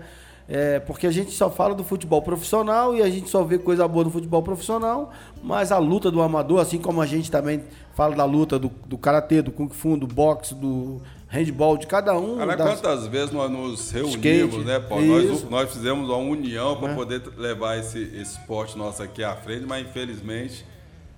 É, 0.52 0.80
porque 0.80 1.06
a 1.06 1.12
gente 1.12 1.30
só 1.30 1.48
fala 1.48 1.76
do 1.76 1.84
futebol 1.84 2.24
profissional 2.24 2.96
e 2.96 3.04
a 3.04 3.10
gente 3.10 3.30
só 3.30 3.44
vê 3.44 3.60
coisa 3.60 3.88
boa 3.88 4.04
do 4.04 4.10
futebol 4.10 4.42
profissional, 4.42 5.14
mas 5.44 5.72
a 5.72 5.78
luta 5.78 6.10
do 6.10 6.24
amador, 6.24 6.60
assim 6.60 6.80
como 6.80 7.00
a 7.02 7.06
gente 7.06 7.30
também 7.30 7.62
fala 7.94 8.16
da 8.16 8.26
luta 8.26 8.58
do, 8.58 8.72
do 8.88 8.98
karatê, 8.98 9.44
do 9.44 9.52
kung 9.52 9.70
fu, 9.70 9.96
do 9.96 10.08
boxe, 10.08 10.56
do 10.56 11.00
handball, 11.28 11.78
de 11.78 11.86
cada 11.86 12.18
um. 12.18 12.38
Cara, 12.38 12.56
das... 12.56 12.68
quantas 12.68 13.06
vezes 13.06 13.32
nós 13.32 13.52
nos 13.52 13.92
reunimos, 13.92 14.16
Skate, 14.16 14.58
né, 14.66 14.80
Paulo? 14.80 15.06
Nós, 15.06 15.50
nós, 15.52 15.72
fizemos 15.72 16.10
uma 16.10 16.18
união 16.18 16.78
para 16.78 16.94
é. 16.94 16.96
poder 16.96 17.22
levar 17.38 17.78
esse, 17.78 18.02
esse 18.02 18.40
esporte 18.40 18.76
nosso 18.76 19.04
aqui 19.04 19.24
à 19.24 19.36
frente, 19.36 19.68
mas 19.68 19.86
infelizmente. 19.86 20.66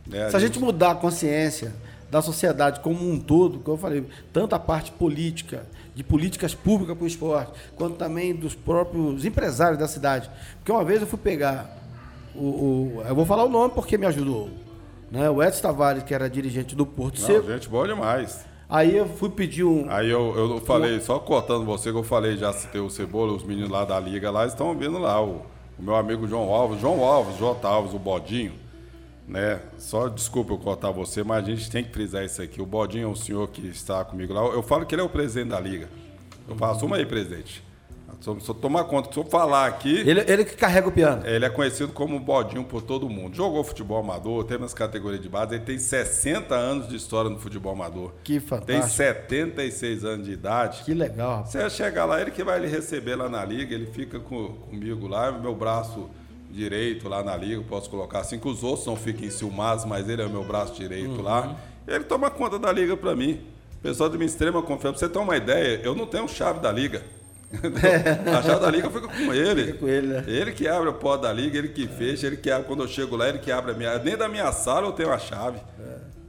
Né, 0.06 0.30
Se 0.30 0.36
a 0.36 0.40
gente... 0.40 0.56
gente 0.56 0.60
mudar 0.62 0.92
a 0.92 0.96
consciência 0.96 1.74
da 2.12 2.22
sociedade 2.22 2.82
como 2.82 3.10
um 3.10 3.18
todo, 3.18 3.60
como 3.60 3.78
eu 3.78 3.82
falei, 3.82 4.06
tanto 4.34 4.54
a 4.54 4.60
parte 4.60 4.92
política, 4.92 5.66
de 5.94 6.04
políticas 6.04 6.56
públicas 6.56 6.96
para 6.96 7.04
o 7.04 7.08
esporte, 7.08 7.52
quanto 7.76 7.98
também 7.98 8.34
dos 8.34 8.56
próprios 8.56 9.26
empresários 9.26 9.78
da 9.78 9.88
cidade. 9.88 10.30
Porque 10.58 10.72
uma 10.72 10.84
vez 10.84 11.02
eu 11.02 11.08
fui 11.08 11.20
pegar 11.20 11.78
o, 12.36 12.46
o 13.00 13.04
eu 13.08 13.16
vou 13.16 13.26
falar 13.26 13.44
o 13.44 13.50
nome 13.50 13.74
porque 13.74 13.98
me 13.98 14.06
ajudou, 14.06 14.50
né? 15.12 15.30
O 15.30 15.44
Edson 15.44 15.62
Tavares, 15.62 16.04
que 16.04 16.14
era 16.14 16.30
dirigente 16.30 16.76
do 16.76 16.86
Porto 16.86 17.20
Não, 17.20 17.28
Seco. 17.28 17.48
Gente 17.48 17.68
boa 17.68 17.88
demais. 17.88 18.46
Aí 18.70 18.96
eu 18.96 19.06
fui 19.06 19.30
pedir 19.30 19.66
um. 19.66 19.92
Aí 19.92 20.10
eu, 20.10 20.34
eu 20.34 20.62
falei, 20.62 21.02
só 21.02 21.20
cortando 21.20 21.66
você, 21.66 21.92
que 21.92 21.98
eu 21.98 22.04
falei, 22.04 22.38
já 22.38 22.54
citei 22.54 22.80
o 22.80 22.90
Cebola, 22.90 23.34
os 23.34 23.44
meninos 23.44 23.70
lá 23.70 23.84
da 23.84 24.00
Liga 24.00 24.32
lá, 24.32 24.46
estão 24.46 24.74
vendo 24.78 24.98
lá, 24.98 25.22
o, 25.22 25.42
o 25.78 25.84
meu 25.84 25.94
amigo 25.94 26.26
João 26.26 26.50
Alves, 26.50 26.80
João 26.80 27.04
Alves, 27.04 27.38
J. 27.38 27.68
Alves, 27.68 27.94
o 27.94 28.00
Bodinho, 28.00 28.54
né? 29.28 29.62
Só 29.78 30.08
desculpa 30.08 30.54
eu 30.54 30.58
cortar 30.58 30.92
você, 30.92 31.24
mas 31.24 31.44
a 31.44 31.48
gente 31.48 31.70
tem 31.70 31.84
que 31.84 31.92
frisar 31.92 32.24
isso 32.26 32.42
aqui. 32.42 32.62
O 32.62 32.66
Bodinho 32.66 33.06
é 33.06 33.08
um 33.08 33.16
senhor 33.16 33.48
que 33.50 33.66
está 33.68 34.04
comigo 34.04 34.34
lá. 34.34 34.42
Eu 34.42 34.64
falo 34.64 34.86
que 34.86 34.96
ele 34.96 35.02
é 35.02 35.06
o 35.06 35.10
presidente 35.10 35.50
da 35.50 35.60
liga. 35.60 35.90
Eu 36.48 36.56
falo, 36.56 36.74
assuma 36.74 36.98
aí, 36.98 37.06
presidente. 37.06 37.64
Só, 38.22 38.38
só 38.40 38.54
tomar 38.54 38.84
conta, 38.84 39.12
se 39.12 39.18
eu 39.18 39.24
falar 39.24 39.66
aqui. 39.66 39.98
Ele, 40.00 40.24
ele 40.28 40.46
que 40.46 40.56
carrega 40.56 40.88
o 40.88 40.92
piano. 40.92 41.26
Ele 41.26 41.44
é 41.44 41.50
conhecido 41.50 41.92
como 41.92 42.20
Bodinho 42.20 42.64
por 42.64 42.82
todo 42.82 43.10
mundo. 43.10 43.36
Jogou 43.36 43.64
futebol 43.64 44.00
amador, 44.00 44.44
teve 44.44 44.62
nas 44.62 44.76
categorias 44.76 45.22
de 45.22 45.28
base. 45.28 45.56
Ele 45.56 45.64
tem 45.64 45.80
60 45.80 46.54
anos 46.54 46.88
de 46.88 46.96
história 46.96 47.32
no 47.32 47.40
futebol 47.40 47.74
amador. 47.74 48.14
Que 48.24 48.40
fantástico. 48.40 48.80
Tem 48.80 48.88
76 48.88 50.06
anos 50.06 50.26
de 50.28 50.34
idade. 50.34 50.84
Que 50.84 50.94
legal. 50.94 51.46
Você 51.46 51.68
chegar 51.72 52.06
lá, 52.06 52.22
ele 52.22 52.30
que 52.30 52.44
vai 52.44 52.60
lhe 52.60 52.68
receber 52.68 53.16
lá 53.16 53.28
na 53.28 53.44
liga, 53.44 53.74
ele 53.74 53.88
fica 53.88 54.20
com, 54.20 54.50
comigo 54.50 55.08
lá, 55.08 55.32
meu 55.32 55.56
braço 55.56 56.08
direito 56.52 57.08
lá 57.08 57.24
na 57.24 57.36
liga, 57.36 57.62
posso 57.68 57.90
colocar 57.90 58.20
assim, 58.20 58.38
que 58.38 58.48
os 58.48 58.64
outros 58.64 58.86
não 58.86 58.96
fiquem 58.96 59.30
ciumados, 59.30 59.86
mas 59.86 60.08
ele 60.10 60.22
é 60.22 60.26
o 60.26 60.30
meu 60.30 60.44
braço 60.44 60.74
direito 60.74 61.18
uhum. 61.18 61.22
lá. 61.22 61.56
Ele 61.88 62.04
toma 62.04 62.30
conta 62.30 62.60
da 62.60 62.72
liga 62.72 62.96
para 62.96 63.16
mim. 63.16 63.42
Pessoal 63.82 64.10
de 64.10 64.18
minha 64.18 64.28
extrema 64.28 64.62
confiança. 64.62 65.00
Pra 65.00 65.08
você 65.08 65.10
ter 65.10 65.20
uma 65.20 65.36
ideia, 65.36 65.82
eu 65.84 65.96
não 65.96 66.06
tenho 66.06 66.28
chave 66.28 66.60
da 66.60 66.72
liga. 66.72 67.02
a 68.38 68.42
chave 68.44 68.60
da 68.60 68.70
liga 68.70 68.90
fica 68.90 69.08
com 69.08 69.34
ele. 69.34 69.66
Fica 69.66 69.78
com 69.80 69.88
ele, 69.88 70.08
né? 70.08 70.24
Ele 70.28 70.52
que 70.52 70.68
abre 70.68 70.90
a 70.90 70.94
porta 70.94 71.28
da 71.28 71.34
liga, 71.34 71.58
ele 71.58 71.70
que 71.70 71.88
fecha, 71.88 72.28
ele 72.28 72.38
que 72.38 72.52
abre. 72.52 72.68
Quando 72.68 72.84
eu 72.84 72.88
chego 72.88 73.16
lá, 73.16 73.28
ele 73.28 73.40
que 73.40 73.52
abre 73.52 73.72
a 73.72 73.74
minha. 73.74 73.98
Nem 73.98 74.16
da 74.16 74.30
minha 74.30 74.52
sala 74.52 74.88
eu 74.88 74.92
tenho 74.92 75.12
a 75.12 75.18
chave. 75.18 75.60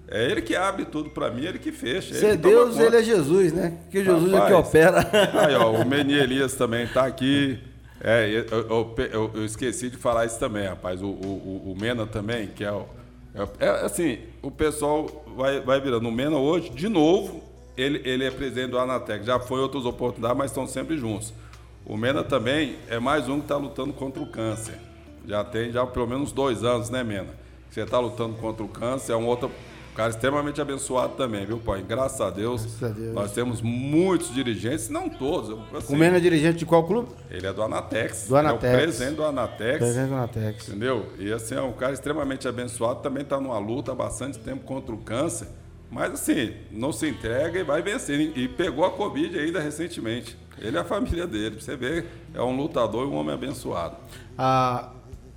É, 0.09 0.25
é 0.25 0.31
ele 0.31 0.41
que 0.41 0.57
abre 0.57 0.87
tudo 0.87 1.11
para 1.11 1.31
mim, 1.31 1.45
ele 1.45 1.59
que 1.59 1.71
fecha. 1.71 2.15
Se 2.15 2.25
é 2.25 2.37
Deus, 2.37 2.79
ele 2.79 2.97
é 2.97 3.03
Jesus, 3.03 3.53
né? 3.53 3.79
Que 3.91 4.03
Jesus 4.03 4.33
Rapaz, 4.33 4.45
é 4.45 4.55
que 4.55 4.61
opera. 4.61 5.11
Aí, 5.47 5.55
ó, 5.55 5.73
o 5.73 5.87
Meni 5.87 6.15
Elias 6.15 6.55
também 6.55 6.85
está 6.85 7.05
aqui. 7.05 7.59
É, 8.05 8.29
eu, 8.29 8.95
eu, 8.99 9.31
eu, 9.33 9.45
esqueci 9.45 9.89
de 9.89 9.97
falar 9.97 10.27
isso 10.27 10.37
também, 10.39 10.67
rapaz. 10.67 11.01
O, 11.01 11.07
o, 11.07 11.73
o 11.73 11.81
Mena 11.81 12.05
também, 12.05 12.49
que 12.49 12.65
é 12.65 12.73
o. 12.73 12.85
É, 13.33 13.67
é, 13.67 13.69
assim, 13.85 14.19
o 14.43 14.51
pessoal 14.51 15.25
vai, 15.37 15.61
vai 15.61 15.81
virando. 15.81 16.09
O 16.09 16.13
Mena 16.13 16.37
hoje, 16.37 16.69
de 16.71 16.89
novo, 16.89 17.41
ele, 17.77 18.03
ele 18.05 18.25
é 18.25 18.31
presidente 18.31 18.71
do 18.71 18.79
Anatec. 18.79 19.25
Já 19.25 19.39
foi 19.39 19.61
outras 19.61 19.85
oportunidades, 19.85 20.37
mas 20.37 20.51
estão 20.51 20.67
sempre 20.67 20.99
juntos. 20.99 21.33
O 21.87 21.97
Mena 21.97 22.25
também 22.25 22.77
é 22.89 22.99
mais 22.99 23.29
um 23.29 23.37
que 23.37 23.45
está 23.45 23.57
lutando 23.57 23.93
contra 23.93 24.21
o 24.21 24.27
câncer. 24.27 24.75
Já 25.25 25.45
tem 25.45 25.71
já 25.71 25.87
pelo 25.87 26.09
menos 26.09 26.33
dois 26.33 26.65
anos, 26.65 26.91
né, 26.91 27.05
Mena? 27.05 27.31
Você 27.71 27.83
está 27.83 28.01
lutando 28.01 28.35
contra 28.35 28.65
o 28.65 28.69
câncer, 28.69 29.13
é 29.13 29.17
um 29.93 29.95
cara 29.95 30.09
extremamente 30.09 30.59
abençoado 30.59 31.17
também, 31.17 31.45
viu, 31.45 31.59
pai? 31.59 31.85
Graças 31.87 32.19
a 32.19 32.31
Deus. 32.31 32.63
Graças 32.63 32.83
a 32.83 32.89
Deus. 32.89 33.15
Nós 33.15 33.33
temos 33.33 33.61
muitos 33.61 34.33
dirigentes, 34.33 34.89
não 34.89 35.07
todos. 35.11 35.59
Assim, 35.77 35.95
o 35.95 35.99
Mena 35.99 36.17
é 36.17 36.21
dirigente 36.21 36.61
de 36.61 36.67
qual 36.67 36.85
clube? 36.85 37.11
Ele 37.31 37.47
é 37.47 37.53
do 37.53 37.63
Anatex. 37.63 38.27
Do 38.27 38.37
Anatex. 38.37 38.65
É 38.65 38.75
o 38.75 38.81
presidente 38.81 39.17
do 39.17 39.25
Anatex. 39.25 39.79
Presidente 39.79 40.09
do 40.09 40.15
Anatex. 40.15 40.69
Entendeu? 40.69 41.07
E 41.19 41.31
assim, 41.31 41.55
é 41.57 41.61
um 41.61 41.75
cara 41.75 41.93
extremamente 41.93 42.49
abençoado, 42.49 43.01
também 43.01 43.23
está 43.23 43.39
numa 43.39 43.59
luta 43.59 43.93
há 43.93 43.95
bastante 43.95 44.39
tempo 44.39 44.65
contra 44.65 44.95
o 44.95 44.99
câncer. 44.99 45.47
Mas 45.91 46.15
assim, 46.15 46.55
não 46.71 46.91
se 46.91 47.07
entrega 47.07 47.61
e 47.61 47.63
vai 47.63 47.83
vencer. 47.83 48.19
E 48.35 48.49
pegou 48.49 48.87
a 48.87 48.91
Covid 48.91 49.39
ainda 49.39 49.61
recentemente. 49.61 50.39
Ele 50.59 50.79
é 50.79 50.81
a 50.81 50.85
família 50.85 51.27
dele. 51.27 51.61
Você 51.61 51.77
vê, 51.77 52.07
é 52.33 52.41
um 52.41 52.57
lutador 52.57 53.07
e 53.07 53.11
um 53.11 53.15
homem 53.15 53.35
abençoado. 53.35 53.97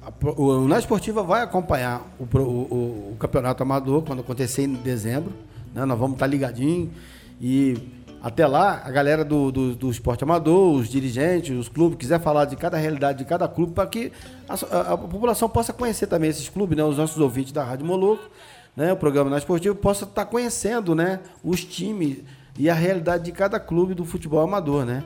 A 0.06 0.12
o 0.40 0.68
Na 0.68 0.78
Esportiva 0.78 1.24
vai 1.24 1.42
acompanhar 1.42 2.02
o, 2.20 2.24
o, 2.38 3.12
o, 3.14 3.18
campeonato 3.20 3.64
amador 3.64 4.04
quando 4.04 4.20
acontecer 4.20 4.64
em 4.64 4.74
dezembro. 4.74 5.34
Né? 5.74 5.84
Nós 5.84 5.98
vamos 5.98 6.14
estar 6.14 6.28
ligadinhos. 6.28 6.90
E 7.42 7.76
até 8.22 8.46
lá, 8.46 8.82
a 8.86 8.92
galera 8.92 9.26
do, 9.26 9.52
do, 9.52 9.76
do, 9.76 9.92
esporte 9.92 10.24
amador, 10.24 10.76
os 10.76 10.90
dirigentes, 10.90 11.58
os 11.58 11.68
clubes, 11.68 11.98
quiser 11.98 12.20
falar 12.20 12.46
de 12.46 12.56
cada 12.56 12.78
realidade 12.78 13.20
de 13.20 13.26
cada 13.26 13.48
clube, 13.48 13.74
para 13.74 13.88
que 13.88 14.12
a, 14.48 14.54
a, 14.54 14.94
a, 14.94 14.98
população 14.98 15.50
possa 15.50 15.74
conhecer 15.74 16.08
também 16.08 16.30
esses 16.30 16.50
clubes, 16.50 16.78
né? 16.78 16.84
os 16.84 16.98
nossos 16.98 17.20
ouvintes 17.20 17.52
da 17.52 17.64
Rádio 17.64 17.86
Moloco, 17.86 18.24
né? 18.76 18.94
o 18.94 18.98
programa 18.98 19.30
Na 19.30 19.38
Esportiva, 19.38 19.76
possa 19.76 20.06
estar 20.06 20.26
conhecendo 20.26 20.96
né? 20.96 21.20
os 21.44 21.64
times 21.64 22.20
e 22.58 22.70
a 22.70 22.74
realidade 22.74 23.26
de 23.26 23.32
cada 23.32 23.60
clube 23.60 23.94
do 23.94 24.06
futebol 24.06 24.42
amador. 24.42 24.86
Né? 24.86 25.04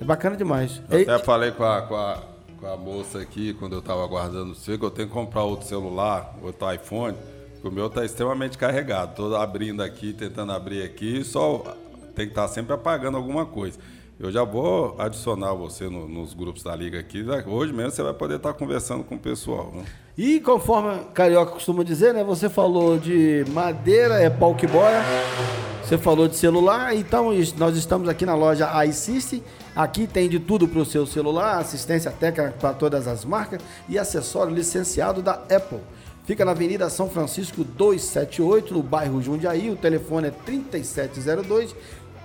É 0.00 0.04
bacana 0.04 0.36
demais. 0.36 0.80
Eu 0.88 1.02
até 1.02 1.24
falei 1.24 1.50
com 1.50 1.64
a, 1.64 1.82
com 1.82 1.94
a 1.94 2.29
com 2.60 2.66
a 2.66 2.76
moça 2.76 3.18
aqui, 3.18 3.54
quando 3.54 3.72
eu 3.72 3.78
estava 3.78 4.04
aguardando 4.04 4.52
o 4.52 4.54
que 4.54 4.84
eu 4.84 4.90
tenho 4.90 5.08
que 5.08 5.14
comprar 5.14 5.42
outro 5.44 5.66
celular, 5.66 6.36
outro 6.42 6.72
iPhone, 6.72 7.16
porque 7.54 7.68
o 7.68 7.72
meu 7.72 7.86
está 7.86 8.04
extremamente 8.04 8.58
carregado. 8.58 9.12
Estou 9.12 9.34
abrindo 9.34 9.82
aqui, 9.82 10.12
tentando 10.12 10.52
abrir 10.52 10.82
aqui, 10.82 11.24
só 11.24 11.58
tem 12.14 12.26
que 12.26 12.32
estar 12.32 12.42
tá 12.42 12.48
sempre 12.48 12.74
apagando 12.74 13.16
alguma 13.16 13.46
coisa. 13.46 13.78
Eu 14.18 14.30
já 14.30 14.44
vou 14.44 14.94
adicionar 14.98 15.54
você 15.54 15.88
no, 15.88 16.06
nos 16.06 16.34
grupos 16.34 16.62
da 16.62 16.76
liga 16.76 17.00
aqui. 17.00 17.24
Hoje 17.46 17.72
mesmo 17.72 17.92
você 17.92 18.02
vai 18.02 18.12
poder 18.12 18.36
estar 18.36 18.52
tá 18.52 18.58
conversando 18.58 19.02
com 19.02 19.14
o 19.14 19.18
pessoal. 19.18 19.72
Né? 19.74 19.86
E 20.22 20.38
conforme 20.38 21.00
Carioca 21.14 21.52
costuma 21.52 21.82
dizer, 21.82 22.12
né? 22.12 22.22
Você 22.22 22.50
falou 22.50 22.98
de 22.98 23.42
madeira, 23.54 24.20
é 24.20 24.28
pau 24.28 24.54
que 24.54 24.66
boia. 24.66 25.02
Você 25.82 25.96
falou 25.96 26.28
de 26.28 26.36
celular, 26.36 26.94
então 26.94 27.30
nós 27.56 27.74
estamos 27.74 28.06
aqui 28.06 28.26
na 28.26 28.34
loja 28.34 28.68
iSystem. 28.84 29.42
Aqui 29.74 30.06
tem 30.06 30.28
de 30.28 30.38
tudo 30.38 30.68
para 30.68 30.78
o 30.78 30.84
seu 30.84 31.06
celular, 31.06 31.56
assistência 31.56 32.10
técnica 32.10 32.54
para 32.60 32.74
todas 32.74 33.08
as 33.08 33.24
marcas 33.24 33.62
e 33.88 33.98
acessório 33.98 34.54
licenciado 34.54 35.22
da 35.22 35.32
Apple. 35.32 35.80
Fica 36.26 36.44
na 36.44 36.50
Avenida 36.50 36.90
São 36.90 37.08
Francisco 37.08 37.64
278, 37.64 38.74
no 38.74 38.82
bairro 38.82 39.22
Jundiaí. 39.22 39.70
O 39.70 39.76
telefone 39.76 40.28
é 40.28 40.32
3702 40.44 41.74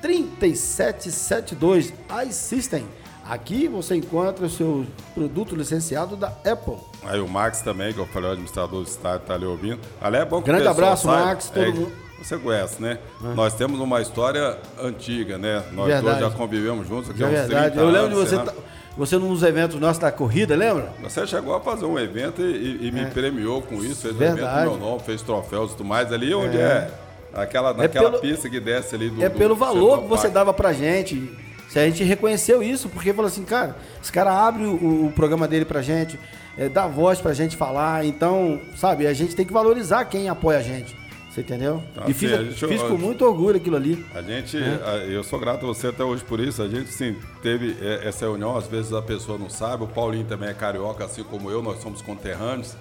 3772 0.01 1.93
iSystem. 2.27 2.85
Aqui 3.27 3.67
você 3.67 3.95
encontra 3.95 4.45
o 4.45 4.49
seu 4.49 4.85
produto 5.15 5.55
licenciado 5.55 6.15
da 6.15 6.27
Apple. 6.27 6.77
Aí 7.03 7.19
o 7.19 7.27
Max 7.27 7.61
também, 7.61 7.91
que 7.91 7.99
eu 7.99 8.05
falei, 8.05 8.29
o 8.29 8.33
administrador 8.33 8.83
do 8.83 8.87
estádio, 8.87 9.21
está 9.21 9.33
ali 9.33 9.45
ouvindo. 9.45 9.79
Ali 9.99 10.17
é 10.17 10.25
bom 10.25 10.41
que 10.41 10.47
Grande 10.47 10.67
abraço, 10.67 11.07
saiba. 11.07 11.25
Max, 11.25 11.49
todo 11.49 11.63
é, 11.63 11.71
mundo. 11.71 11.91
Você 12.21 12.37
conhece, 12.37 12.81
né? 12.81 12.99
É. 13.23 13.33
Nós 13.33 13.55
temos 13.55 13.79
uma 13.79 13.99
história 13.99 14.57
antiga, 14.79 15.39
né? 15.39 15.63
Nós 15.73 15.87
verdade. 15.87 16.19
dois 16.19 16.19
já 16.19 16.37
convivemos 16.37 16.87
juntos 16.87 17.09
aqui 17.09 17.23
há 17.23 17.27
uns 17.27 17.31
verdade. 17.31 17.71
30 17.71 17.79
Eu 17.79 17.89
lembro 17.89 18.09
de 18.09 18.15
você, 18.15 18.37
tá, 18.37 18.53
você 18.95 19.17
nos 19.17 19.41
eventos 19.41 19.79
nossos 19.79 19.97
da 19.99 20.11
corrida, 20.11 20.55
lembra? 20.55 20.93
Você 21.01 21.25
chegou 21.25 21.55
a 21.55 21.61
fazer 21.61 21.85
um 21.85 21.97
evento 21.97 22.43
e, 22.43 22.87
e 22.87 22.91
me 22.91 23.01
é. 23.01 23.05
premiou 23.05 23.59
com 23.61 23.83
isso, 23.83 24.03
fez 24.03 24.15
verdade. 24.15 24.43
um 24.43 24.45
evento 24.45 24.79
meu 24.79 24.89
nome, 24.89 25.01
fez 25.01 25.23
troféus 25.23 25.71
e 25.71 25.77
tudo 25.77 25.87
mais 25.87 26.13
ali, 26.13 26.33
onde 26.33 26.57
é, 26.57 26.61
é 26.61 26.91
aquela, 27.33 27.73
naquela 27.73 28.07
é 28.07 28.11
pelo, 28.11 28.21
pista 28.21 28.49
que 28.49 28.59
desce 28.59 28.93
ali 28.93 29.09
do. 29.09 29.23
É 29.23 29.29
pelo 29.29 29.55
do 29.55 29.59
valor 29.59 30.03
que 30.03 30.07
você 30.07 30.29
dava 30.29 30.53
pra 30.53 30.71
gente. 30.73 31.44
A 31.75 31.85
gente 31.85 32.03
reconheceu 32.03 32.63
isso, 32.63 32.89
porque 32.89 33.13
falou 33.13 33.27
assim, 33.27 33.43
cara, 33.43 33.75
esse 34.01 34.11
cara 34.11 34.31
abre 34.31 34.65
o, 34.65 35.07
o 35.07 35.11
programa 35.13 35.47
dele 35.47 35.65
pra 35.65 35.81
gente, 35.81 36.19
é, 36.57 36.69
dá 36.69 36.87
voz 36.87 37.19
pra 37.19 37.33
gente 37.33 37.57
falar, 37.57 38.05
então, 38.05 38.59
sabe, 38.75 39.07
a 39.07 39.13
gente 39.13 39.35
tem 39.35 39.45
que 39.45 39.53
valorizar 39.53 40.05
quem 40.05 40.29
apoia 40.29 40.59
a 40.59 40.61
gente. 40.61 40.95
Você 41.35 41.41
entendeu? 41.41 41.83
Então, 41.91 42.05
e 42.07 42.13
fiz, 42.13 42.31
assim, 42.31 42.45
gente, 42.45 42.67
fiz 42.67 42.81
com 42.81 42.97
muito 42.97 43.25
orgulho 43.25 43.57
aquilo 43.57 43.75
ali. 43.75 44.05
A 44.15 44.21
gente, 44.21 44.57
é. 44.57 45.05
eu 45.09 45.21
sou 45.21 45.37
grato 45.37 45.65
a 45.65 45.67
você 45.67 45.87
até 45.87 46.01
hoje 46.01 46.23
por 46.23 46.39
isso. 46.39 46.61
A 46.61 46.67
gente 46.69 46.89
sim 46.93 47.17
teve 47.41 47.75
é, 47.81 48.07
essa 48.07 48.23
reunião, 48.23 48.55
às 48.55 48.67
vezes 48.67 48.93
a 48.93 49.01
pessoa 49.01 49.37
não 49.37 49.49
sabe. 49.49 49.83
O 49.83 49.87
Paulinho 49.87 50.23
também 50.23 50.47
é 50.47 50.53
carioca, 50.53 51.03
assim 51.03 51.23
como 51.23 51.51
eu, 51.51 51.61
nós 51.61 51.81
somos 51.81 52.01
conterrâneos. 52.01 52.77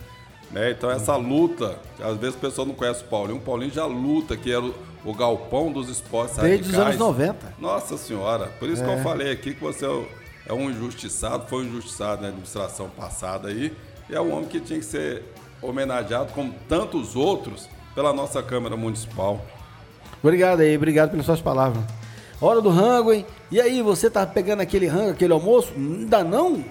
Né? 0.55 0.71
Então 0.71 0.89
essa 0.89 1.17
luta, 1.17 1.77
às 2.01 2.17
vezes 2.17 2.37
a 2.37 2.39
pessoa 2.39 2.65
não 2.65 2.75
conhece 2.75 3.03
o 3.03 3.07
Paulinho, 3.07 3.39
o 3.39 3.41
Paulinho 3.41 3.73
já 3.73 3.85
luta, 3.87 4.37
que 4.37 4.53
era 4.53 4.63
o, 4.63 4.73
o 5.05 5.13
galpão 5.13 5.73
dos 5.73 5.89
esportes 5.89 6.37
Desde 6.37 6.71
os 6.71 6.79
anos 6.79 6.97
90. 6.97 7.55
Nossa 7.59 7.99
senhora, 7.99 8.47
por 8.61 8.69
isso 8.69 8.81
é. 8.81 8.87
que 8.87 8.93
eu 8.93 8.99
é. 8.99 9.03
falei 9.03 9.33
aqui 9.33 9.53
que 9.53 9.61
você 9.61 9.85
é 10.47 10.53
um 10.53 10.71
injustiçado, 10.71 11.47
foi 11.49 11.65
um 11.65 11.67
injustiçado 11.67 12.23
na 12.23 12.29
administração 12.29 12.89
passada 12.89 13.49
aí, 13.49 13.77
e 14.09 14.15
é 14.15 14.21
um 14.21 14.33
homem 14.33 14.47
que 14.47 14.61
tinha 14.61 14.79
que 14.79 14.85
ser 14.85 15.25
homenageado 15.61 16.33
como 16.33 16.55
tantos 16.69 17.17
outros 17.17 17.69
pela 17.93 18.13
nossa 18.13 18.41
Câmara 18.41 18.77
Municipal. 18.77 19.45
Obrigado 20.23 20.61
aí, 20.61 20.77
obrigado 20.77 21.11
pelas 21.11 21.27
suas 21.27 21.41
palavras. 21.41 21.83
Hora 22.41 22.61
do 22.61 22.71
rango, 22.71 23.13
hein? 23.13 23.27
E 23.51 23.61
aí, 23.61 23.83
você 23.83 24.09
tá 24.09 24.25
pegando 24.25 24.61
aquele 24.61 24.87
rango, 24.87 25.11
aquele 25.11 25.33
almoço? 25.33 25.73
Ainda 25.77 26.23
não? 26.23 26.65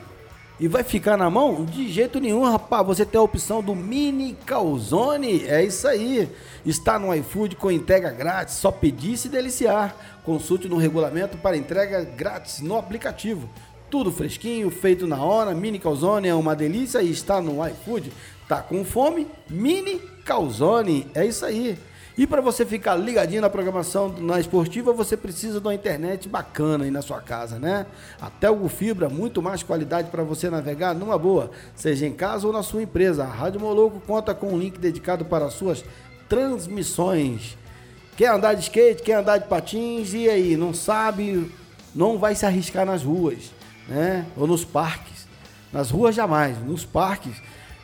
E 0.60 0.68
vai 0.68 0.84
ficar 0.84 1.18
na 1.18 1.30
mão? 1.30 1.66
De 1.66 1.91
jeito 1.91 2.20
nenhum, 2.20 2.43
rapaz. 2.43 2.86
Você 2.86 3.06
tem 3.06 3.20
a 3.20 3.24
opção 3.24 3.62
do 3.64 3.74
Mini 3.76 4.38
Calzone. 4.45 5.45
É 5.45 5.64
isso 5.64 5.88
aí. 5.88 6.30
Está 6.64 6.99
no 6.99 7.14
iFood 7.16 7.56
com 7.56 7.72
entrega 7.72 8.12
grátis. 8.12 8.56
Só 8.56 8.72
pedir 8.72 9.14
e 9.14 9.18
se 9.18 9.30
deliciar. 9.30 9.95
Consulte 10.24 10.70
no 10.70 10.78
regulamento 10.78 11.38
para 11.38 11.58
entrega 11.58 12.04
grátis 12.04 12.62
no 12.62 12.78
aplicativo. 12.78 13.49
Tudo 13.89 14.12
fresquinho, 14.12 14.70
feito 14.70 15.08
na 15.08 15.24
hora. 15.24 15.56
Mini 15.56 15.80
Calzone 15.80 16.28
é 16.28 16.36
uma 16.36 16.56
delícia 16.56 17.01
e 17.01 17.10
está 17.12 17.41
no 17.41 17.68
iFood. 17.68 18.14
Tá 18.47 18.62
com 18.62 18.86
fome? 18.86 19.28
Mini 19.49 19.99
Calzone. 20.24 21.08
É 21.16 21.26
isso 21.26 21.45
aí. 21.45 21.78
E 22.16 22.28
para 22.28 22.41
você 22.41 22.64
ficar 22.64 22.95
ligadinho 22.95 23.41
na 23.41 23.49
programação 23.49 24.09
na 24.09 24.39
esportiva, 24.39 24.93
você 24.93 25.18
precisa 25.18 25.59
de 25.59 25.68
uma 25.68 25.74
internet 25.74 26.30
bacana 26.30 26.86
aí 26.86 26.91
na 26.91 27.01
sua 27.01 27.20
casa, 27.20 27.57
né? 27.57 27.88
Até 28.22 28.51
o 28.51 28.70
Fibra, 28.70 29.09
muito 29.09 29.41
mais 29.41 29.64
qualidade 29.64 30.11
para 30.11 30.24
você 30.24 30.47
navegar 30.47 30.93
numa 30.93 31.18
boa, 31.18 31.49
seja 31.76 32.05
em 32.05 32.14
casa 32.14 32.45
ou 32.45 32.53
na 32.53 32.61
sua 32.61 32.84
empresa. 32.84 33.24
A 33.24 33.28
Rádio 33.28 33.59
Moloco 33.59 33.99
conta 33.99 34.36
com 34.36 34.53
um 34.53 34.59
link 34.59 34.78
dedicado 34.78 35.26
para 35.26 35.49
suas 35.49 35.84
transmissões. 36.30 37.57
Quer 38.16 38.28
andar 38.28 38.53
de 38.53 38.61
skate, 38.61 39.01
quer 39.01 39.16
andar 39.16 39.39
de 39.39 39.47
patins 39.47 40.14
e 40.14 40.30
aí, 40.30 40.55
não 40.55 40.72
sabe, 40.72 41.51
não 41.95 42.20
vai 42.20 42.36
se 42.36 42.45
arriscar 42.45 42.86
nas 42.86 43.01
ruas, 43.01 43.51
né? 43.88 44.28
Ou 44.38 44.45
nos 44.45 44.64
parques. 44.64 45.28
Nas 45.72 45.89
ruas 45.89 46.14
jamais, 46.14 46.59
nos 46.59 46.86
parques 46.86 47.41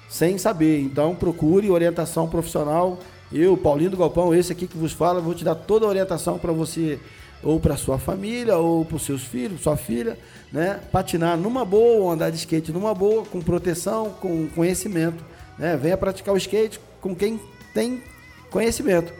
sem 0.07 0.38
saber. 0.38 0.80
Então 0.82 1.15
procure 1.15 1.71
orientação 1.71 2.30
profissional. 2.30 2.99
Eu, 3.32 3.55
Paulinho 3.55 3.91
do 3.91 3.97
Galpão, 3.97 4.34
esse 4.34 4.51
aqui 4.51 4.65
que 4.65 4.77
vos 4.77 4.91
fala, 4.91 5.21
vou 5.21 5.36
te 5.36 5.43
dar 5.43 5.55
toda 5.55 5.86
a 5.86 5.89
orientação 5.89 6.39
para 6.39 6.51
você 6.51 6.99
ou 7.43 7.59
para 7.59 7.77
sua 7.77 7.97
família 7.97 8.57
ou 8.57 8.84
para 8.84 8.97
os 8.97 9.03
seus 9.03 9.23
filhos, 9.23 9.61
sua 9.61 9.77
filha, 9.77 10.17
né? 10.51 10.80
Patinar 10.91 11.38
numa 11.38 11.63
boa, 11.63 12.03
ou 12.03 12.11
andar 12.11 12.32
de 12.32 12.38
skate 12.38 12.71
numa 12.71 12.93
boa, 12.93 13.23
com 13.25 13.39
proteção, 13.41 14.11
com 14.19 14.47
conhecimento, 14.47 15.23
né? 15.57 15.77
Venha 15.77 15.95
praticar 15.95 16.34
o 16.34 16.38
skate 16.38 16.80
com 16.99 17.15
quem 17.15 17.39
tem 17.73 18.01
conhecimento. 18.49 19.13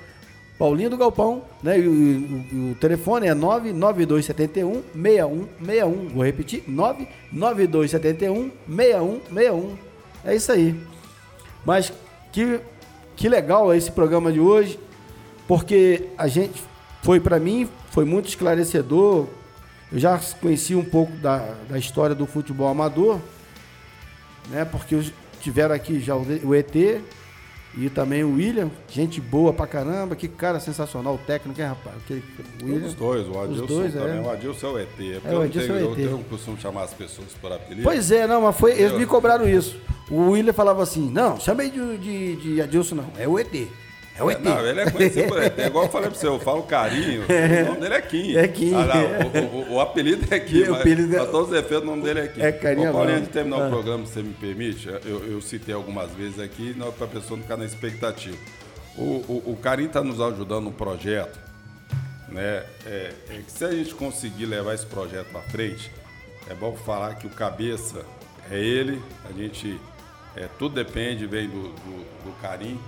Paulinho 0.58 0.90
do 0.90 0.98
Galpão, 0.98 1.44
né? 1.64 1.78
O, 1.78 1.92
o, 1.92 2.72
o 2.72 2.76
telefone 2.76 3.28
é 3.28 3.34
99271 3.34 4.84
6161. 4.94 6.10
Vou 6.10 6.26
repetir: 6.26 6.64
99271 6.68 8.52
6161. 8.68 9.78
É 10.26 10.36
isso 10.36 10.52
aí. 10.52 10.76
Mas 11.66 11.94
que, 12.34 12.60
que 13.20 13.28
legal 13.28 13.76
esse 13.76 13.92
programa 13.92 14.32
de 14.32 14.40
hoje, 14.40 14.80
porque 15.46 16.08
a 16.18 16.30
gente 16.30 16.64
foi 17.04 17.20
para 17.20 17.38
mim, 17.38 17.68
foi 17.92 18.06
muito 18.06 18.30
esclarecedor. 18.30 19.28
Eu 19.92 20.00
já 20.00 20.18
conheci 20.40 20.74
um 20.74 20.86
pouco 20.86 21.12
da, 21.18 21.54
da 21.70 21.78
história 21.78 22.16
do 22.16 22.26
futebol 22.26 22.70
amador, 22.70 23.20
né? 24.50 24.64
Porque 24.64 25.12
tiveram 25.42 25.76
aqui 25.76 26.00
já 26.00 26.16
o 26.16 26.56
ET 26.56 26.74
e 27.78 27.90
também 27.90 28.24
o 28.24 28.36
William, 28.36 28.72
gente 28.88 29.20
boa 29.20 29.52
pra 29.52 29.68
caramba, 29.68 30.16
que 30.16 30.30
cara 30.30 30.58
sensacional, 30.62 31.16
o 31.16 31.18
técnico, 31.18 31.60
hein, 31.60 31.68
rapaz? 31.68 31.98
Aquele, 31.98 32.24
o 32.62 32.66
William, 32.66 32.88
Os 32.88 32.94
dois, 32.94 33.28
o 33.28 33.38
Adilson 33.38 33.66
dois, 33.66 33.94
também. 33.94 34.18
É. 34.18 34.22
O 34.22 34.30
Adilson 34.30 34.68
é 34.68 34.72
o 34.72 34.80
ET. 34.80 34.90
É, 35.26 35.36
o 35.36 35.42
Adilson 35.42 35.74
é 35.74 35.84
o 35.84 35.92
ET. 35.92 36.00
Eu, 36.00 36.12
eu 36.12 36.26
costumo 36.30 36.58
chamar 36.58 36.84
as 36.84 36.94
pessoas 36.94 37.34
por 37.42 37.52
apelido. 37.52 37.84
Pois 37.84 38.12
é, 38.12 38.26
não, 38.26 38.44
mas 38.44 38.56
foi, 38.56 38.80
eles 38.80 38.94
me 38.94 39.06
cobraram 39.06 39.46
isso. 39.46 39.78
O 40.10 40.32
William 40.32 40.54
falava 40.54 40.82
assim: 40.82 41.10
não, 41.10 41.40
chamei 41.40 41.70
de, 41.70 41.98
de, 41.98 42.36
de 42.36 42.62
Adilson, 42.62 42.96
não, 42.96 43.12
é 43.18 43.28
o 43.28 43.38
ET. 43.38 43.54
É 44.18 44.24
o 44.24 44.30
ET. 44.30 44.42
Não, 44.42 44.66
ele 44.66 44.82
é 44.82 44.92
conhecido 44.92 45.28
por 45.28 45.42
ET. 45.42 45.58
É 45.58 45.68
igual 45.68 45.86
eu 45.86 45.92
falei 45.92 46.10
pra 46.10 46.20
você, 46.20 46.28
eu 46.28 46.40
falo 46.40 46.64
carinho. 46.64 47.24
É. 47.30 47.64
O 47.64 47.68
nome 47.68 47.80
dele 47.82 47.94
é 47.94 48.02
Kim. 48.02 48.36
É 48.36 48.48
Kim. 48.48 48.74
Ah, 48.74 48.86
não, 48.86 49.42
o, 49.42 49.72
o, 49.72 49.74
o, 49.76 49.80
apelido 49.80 50.26
é 50.34 50.40
Kim. 50.40 50.64
O 50.70 50.76
apelido 50.76 51.16
é... 51.16 51.26
todos 51.26 51.52
os 51.52 51.58
efeitos, 51.58 51.84
o 51.84 51.86
nome 51.86 52.04
dele 52.04 52.20
é 52.22 52.28
Kim. 52.28 52.42
É 52.42 52.52
carinho. 52.52 52.92
Paulinho, 52.92 53.18
antes 53.18 53.28
de 53.28 53.34
terminar 53.34 53.62
ah. 53.62 53.68
o 53.68 53.70
programa, 53.70 54.06
se 54.06 54.14
você 54.14 54.24
me 54.24 54.34
permite, 54.34 54.88
eu, 55.06 55.26
eu 55.32 55.42
citei 55.42 55.74
algumas 55.74 56.12
vezes 56.12 56.40
aqui, 56.40 56.74
não 56.78 56.92
para 56.92 57.06
a 57.06 57.10
pessoa 57.10 57.38
não 57.38 57.44
ficar 57.44 57.58
na 57.58 57.66
expectativa. 57.66 58.38
O, 58.98 59.04
o, 59.04 59.44
o 59.54 59.58
Carinho 59.62 59.88
está 59.88 60.04
nos 60.04 60.20
ajudando 60.20 60.66
no 60.66 60.72
projeto, 60.72 61.40
né? 62.28 62.64
É, 62.86 63.14
é, 63.30 63.42
que 63.46 63.52
se 63.52 63.64
a 63.64 63.72
gente 63.72 63.96
conseguir 63.96 64.46
levar 64.46 64.74
esse 64.74 64.86
projeto 64.86 65.28
para 65.32 65.42
frente, 65.42 65.90
é 66.50 66.54
bom 66.54 66.76
falar 66.76 67.16
que 67.16 67.26
o 67.26 67.30
cabeça 67.30 68.04
é 68.52 68.60
ele, 68.60 69.02
a 69.30 69.32
gente 69.32 69.80
é, 70.40 70.48
tudo 70.58 70.74
depende, 70.74 71.28
vem 71.28 71.50
do, 71.50 71.64
do, 71.64 72.24
do 72.24 72.42
carinho, 72.42 72.80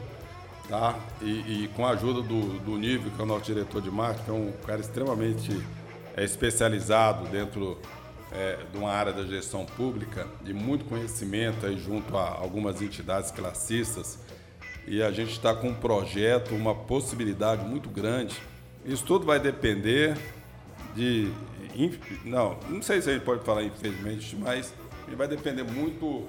tá? 0.70 0.98
E, 1.22 1.66
e, 1.66 1.68
com 1.76 1.86
a 1.86 1.90
ajuda 1.90 2.22
do, 2.22 2.60
do 2.60 2.78
Nível, 2.78 3.12
que 3.12 3.20
é 3.20 3.24
o 3.24 3.28
nosso 3.28 3.44
diretor 3.44 3.82
de 3.82 3.92
marketing, 3.92 4.24
que 4.24 4.32
é 4.32 4.34
um 4.34 4.54
cara 4.66 4.80
extremamente 4.80 5.62
é, 6.16 6.24
especializado 6.24 7.28
dentro 7.28 7.78
é, 8.32 8.58
de 8.72 8.78
uma 8.78 8.90
área 8.90 9.12
da 9.12 9.26
gestão 9.26 9.66
pública, 9.66 10.26
de 10.42 10.54
muito 10.54 10.86
conhecimento 10.86 11.66
aí 11.66 11.78
junto 11.78 12.18
a 12.18 12.30
algumas 12.30 12.82
entidades 12.82 13.32
classistas. 13.32 14.18
E 14.88 15.04
a 15.04 15.12
gente 15.12 15.34
está 15.34 15.54
com 15.54 15.68
um 15.68 15.76
projeto, 15.76 16.56
uma 16.56 16.74
possibilidade 16.74 17.66
muito 17.66 17.90
grande. 17.90 18.42
Isso 18.86 19.04
tudo 19.04 19.26
vai 19.26 19.40
depender 19.42 20.18
de. 20.96 21.30
Não, 22.24 22.58
não 22.70 22.82
sei 22.82 23.02
se 23.02 23.10
a 23.10 23.14
gente 23.14 23.24
pode 23.24 23.44
falar 23.44 23.64
infelizmente, 23.64 24.36
mas 24.38 24.74
vai 25.16 25.28
depender 25.28 25.64
muito 25.64 26.26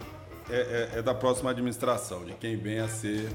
é, 0.50 0.90
é, 0.94 0.98
é, 0.98 1.02
da 1.02 1.14
próxima 1.14 1.50
administração, 1.50 2.24
de 2.24 2.32
quem 2.34 2.56
vem 2.56 2.78
a 2.80 2.88
ser 2.88 3.28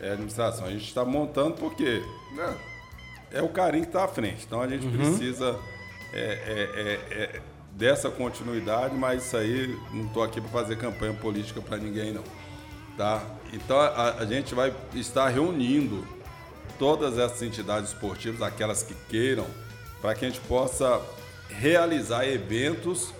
é, 0.00 0.12
administração. 0.12 0.66
A 0.66 0.70
gente 0.70 0.84
está 0.84 1.04
montando 1.04 1.54
porque 1.54 2.02
né, 2.34 2.56
é 3.32 3.42
o 3.42 3.48
carinho 3.48 3.84
que 3.84 3.88
está 3.88 4.04
à 4.04 4.08
frente. 4.08 4.44
Então 4.46 4.60
a 4.60 4.68
gente 4.68 4.86
uhum. 4.86 4.96
precisa 4.96 5.58
é, 6.12 6.20
é, 6.20 7.14
é, 7.22 7.40
dessa 7.72 8.10
continuidade, 8.10 8.94
mas 8.94 9.26
isso 9.26 9.36
aí 9.36 9.78
não 9.92 10.06
estou 10.06 10.22
aqui 10.22 10.40
para 10.40 10.50
fazer 10.50 10.76
campanha 10.76 11.14
política 11.14 11.60
para 11.60 11.76
ninguém 11.76 12.12
não. 12.12 12.24
Tá? 12.96 13.22
Então 13.52 13.78
a, 13.80 14.18
a 14.18 14.26
gente 14.26 14.54
vai 14.54 14.72
estar 14.94 15.28
reunindo 15.28 16.06
todas 16.78 17.18
essas 17.18 17.42
entidades 17.42 17.90
esportivas, 17.90 18.42
aquelas 18.42 18.82
que 18.82 18.94
queiram, 19.08 19.46
para 20.00 20.14
que 20.14 20.24
a 20.24 20.28
gente 20.28 20.40
possa 20.42 21.00
realizar 21.48 22.26
eventos 22.26 23.12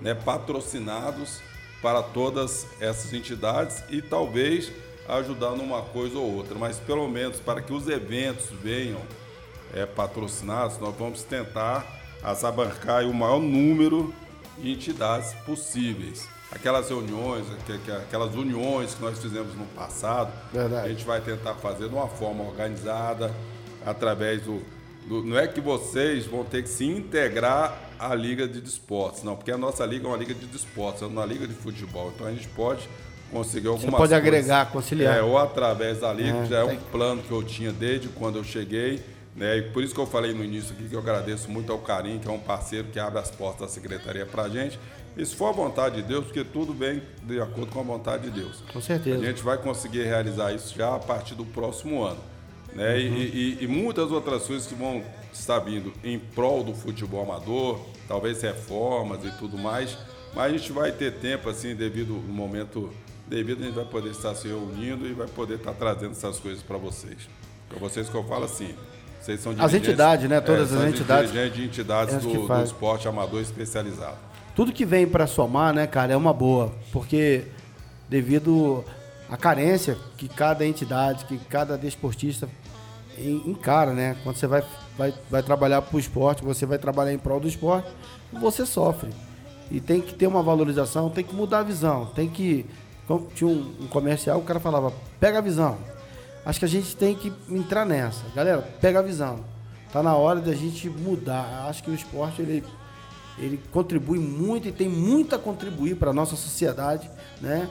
né, 0.00 0.14
patrocinados 0.14 1.40
para 1.82 2.02
todas 2.02 2.66
essas 2.80 3.12
entidades 3.12 3.82
e 3.88 4.02
talvez 4.02 4.70
ajudar 5.08 5.52
numa 5.52 5.82
coisa 5.82 6.18
ou 6.18 6.36
outra, 6.36 6.56
mas 6.56 6.78
pelo 6.78 7.08
menos 7.08 7.40
para 7.40 7.60
que 7.60 7.72
os 7.72 7.88
eventos 7.88 8.46
venham 8.62 9.00
é, 9.74 9.86
patrocinados, 9.86 10.78
nós 10.78 10.94
vamos 10.96 11.22
tentar 11.22 12.00
abarcar 12.22 13.04
o 13.04 13.14
maior 13.14 13.40
número 13.40 14.14
de 14.58 14.70
entidades 14.70 15.32
possíveis. 15.46 16.28
Aquelas 16.52 16.88
reuniões, 16.88 17.46
aquelas 18.06 18.34
uniões 18.34 18.94
que 18.94 19.02
nós 19.02 19.18
fizemos 19.18 19.54
no 19.54 19.64
passado, 19.66 20.32
Verdade. 20.52 20.86
a 20.86 20.88
gente 20.90 21.04
vai 21.04 21.20
tentar 21.20 21.54
fazer 21.54 21.88
de 21.88 21.94
uma 21.94 22.08
forma 22.08 22.44
organizada, 22.44 23.34
através 23.86 24.42
do, 24.42 24.60
do, 25.06 25.24
Não 25.24 25.38
é 25.38 25.46
que 25.46 25.60
vocês 25.60 26.26
vão 26.26 26.44
ter 26.44 26.62
que 26.62 26.68
se 26.68 26.84
integrar 26.84 27.89
à 28.00 28.14
Liga 28.14 28.48
de 28.48 28.60
Desportos, 28.60 29.22
não, 29.22 29.36
porque 29.36 29.52
a 29.52 29.58
nossa 29.58 29.84
liga 29.84 30.06
é 30.06 30.08
uma 30.08 30.16
liga 30.16 30.32
de 30.32 30.46
desportos, 30.46 31.02
é 31.02 31.06
uma 31.06 31.26
liga 31.26 31.46
de 31.46 31.52
futebol. 31.52 32.10
Então 32.14 32.26
a 32.26 32.32
gente 32.32 32.48
pode 32.48 32.88
conseguir 33.30 33.68
algumas 33.68 33.84
Você 33.84 33.90
pode 33.90 33.98
coisas, 33.98 34.18
agregar, 34.18 34.70
conciliar. 34.72 35.18
É, 35.18 35.22
ou 35.22 35.36
através 35.36 36.00
da 36.00 36.12
liga, 36.12 36.38
é, 36.38 36.46
já 36.46 36.58
é 36.60 36.64
um 36.64 36.76
plano 36.76 37.22
que 37.22 37.30
eu 37.30 37.42
tinha 37.42 37.70
desde 37.70 38.08
quando 38.08 38.36
eu 38.36 38.44
cheguei. 38.44 39.02
Né? 39.36 39.58
E 39.58 39.62
por 39.62 39.82
isso 39.82 39.94
que 39.94 40.00
eu 40.00 40.06
falei 40.06 40.32
no 40.32 40.42
início 40.42 40.72
aqui 40.72 40.88
que 40.88 40.94
eu 40.94 40.98
agradeço 40.98 41.50
muito 41.50 41.70
ao 41.70 41.78
Carim, 41.78 42.18
que 42.18 42.26
é 42.26 42.30
um 42.30 42.38
parceiro 42.38 42.88
que 42.88 42.98
abre 42.98 43.18
as 43.18 43.30
portas 43.30 43.60
da 43.60 43.68
secretaria 43.68 44.26
para 44.26 44.44
a 44.44 44.48
gente. 44.48 44.78
E 45.16 45.24
se 45.24 45.34
for 45.36 45.48
a 45.48 45.52
vontade 45.52 45.96
de 45.96 46.02
Deus, 46.02 46.24
porque 46.24 46.42
tudo 46.42 46.72
vem 46.72 47.02
de 47.22 47.40
acordo 47.40 47.66
com 47.66 47.80
a 47.80 47.82
vontade 47.82 48.24
de 48.24 48.40
Deus. 48.40 48.62
Com 48.72 48.80
certeza. 48.80 49.22
A 49.22 49.26
gente 49.26 49.42
vai 49.42 49.58
conseguir 49.58 50.04
realizar 50.04 50.52
isso 50.52 50.74
já 50.76 50.94
a 50.94 50.98
partir 50.98 51.34
do 51.34 51.44
próximo 51.44 52.02
ano. 52.02 52.20
Né? 52.74 52.94
Uhum. 52.94 52.98
E, 52.98 53.58
e, 53.60 53.64
e, 53.64 53.66
muitas 53.66 54.10
outras 54.10 54.46
coisas 54.46 54.66
que 54.66 54.74
vão 54.74 55.02
estar 55.32 55.58
vindo 55.58 55.92
em 56.04 56.18
prol 56.18 56.62
do 56.62 56.74
futebol 56.74 57.22
amador, 57.22 57.80
talvez 58.06 58.40
reformas 58.42 59.24
e 59.24 59.30
tudo 59.32 59.58
mais. 59.58 59.96
Mas 60.34 60.52
a 60.52 60.56
gente 60.56 60.72
vai 60.72 60.92
ter 60.92 61.14
tempo, 61.14 61.48
assim, 61.48 61.74
devido 61.74 62.12
no 62.12 62.32
momento 62.32 62.90
devido, 63.30 63.62
a 63.62 63.66
gente 63.66 63.74
vai 63.74 63.84
poder 63.84 64.10
estar 64.10 64.34
se 64.34 64.48
reunindo 64.48 65.06
e 65.06 65.12
vai 65.12 65.28
poder 65.28 65.54
estar 65.54 65.72
trazendo 65.72 66.12
essas 66.12 66.38
coisas 66.38 66.62
para 66.62 66.76
vocês. 66.76 67.28
Para 67.68 67.78
vocês 67.78 68.08
que 68.08 68.14
eu 68.14 68.24
falo 68.24 68.44
assim, 68.44 68.74
vocês 69.20 69.40
são 69.40 69.54
As 69.58 69.72
entidades, 69.72 70.28
né? 70.28 70.40
Todas 70.40 70.72
é, 70.72 70.76
as 70.76 70.84
entidades. 70.84 71.32
De 71.32 71.64
entidades 71.64 72.16
do, 72.16 72.46
do 72.46 72.62
esporte 72.64 73.06
amador 73.06 73.40
especializado. 73.40 74.16
Tudo 74.56 74.72
que 74.72 74.84
vem 74.84 75.06
para 75.06 75.26
somar, 75.26 75.72
né, 75.72 75.86
cara, 75.86 76.12
é 76.12 76.16
uma 76.16 76.32
boa. 76.32 76.72
Porque 76.92 77.44
devido 78.08 78.84
à 79.28 79.36
carência 79.36 79.96
que 80.16 80.28
cada 80.28 80.66
entidade, 80.66 81.24
que 81.26 81.38
cada 81.38 81.78
desportista 81.78 82.48
encara, 83.18 83.92
né? 83.92 84.16
Quando 84.22 84.36
você 84.36 84.46
vai, 84.46 84.64
vai, 84.96 85.14
vai 85.30 85.42
trabalhar 85.42 85.82
para 85.82 85.96
o 85.96 86.00
esporte, 86.00 86.44
você 86.44 86.66
vai 86.66 86.78
trabalhar 86.78 87.12
em 87.12 87.18
prol 87.18 87.40
do 87.40 87.48
esporte, 87.48 87.88
você 88.32 88.64
sofre. 88.64 89.10
E 89.70 89.80
tem 89.80 90.00
que 90.00 90.14
ter 90.14 90.26
uma 90.26 90.42
valorização, 90.42 91.10
tem 91.10 91.24
que 91.24 91.34
mudar 91.34 91.60
a 91.60 91.62
visão, 91.62 92.06
tem 92.06 92.28
que. 92.28 92.66
Tinha 93.34 93.48
um, 93.48 93.74
um 93.80 93.86
comercial, 93.88 94.38
o 94.38 94.42
cara 94.42 94.60
falava, 94.60 94.92
pega 95.18 95.38
a 95.38 95.40
visão. 95.40 95.78
Acho 96.44 96.58
que 96.58 96.64
a 96.64 96.68
gente 96.68 96.96
tem 96.96 97.14
que 97.14 97.32
entrar 97.48 97.84
nessa. 97.84 98.24
Galera, 98.34 98.62
pega 98.80 99.00
a 99.00 99.02
visão. 99.02 99.40
Tá 99.92 100.02
na 100.02 100.14
hora 100.14 100.40
da 100.40 100.54
gente 100.54 100.88
mudar. 100.88 101.66
Acho 101.68 101.82
que 101.82 101.90
o 101.90 101.94
esporte 101.94 102.40
ele, 102.40 102.64
ele 103.38 103.60
contribui 103.72 104.18
muito 104.18 104.68
e 104.68 104.72
tem 104.72 104.88
muito 104.88 105.34
a 105.34 105.38
contribuir 105.38 105.96
para 105.96 106.10
a 106.10 106.12
nossa 106.12 106.36
sociedade, 106.36 107.10
né? 107.40 107.68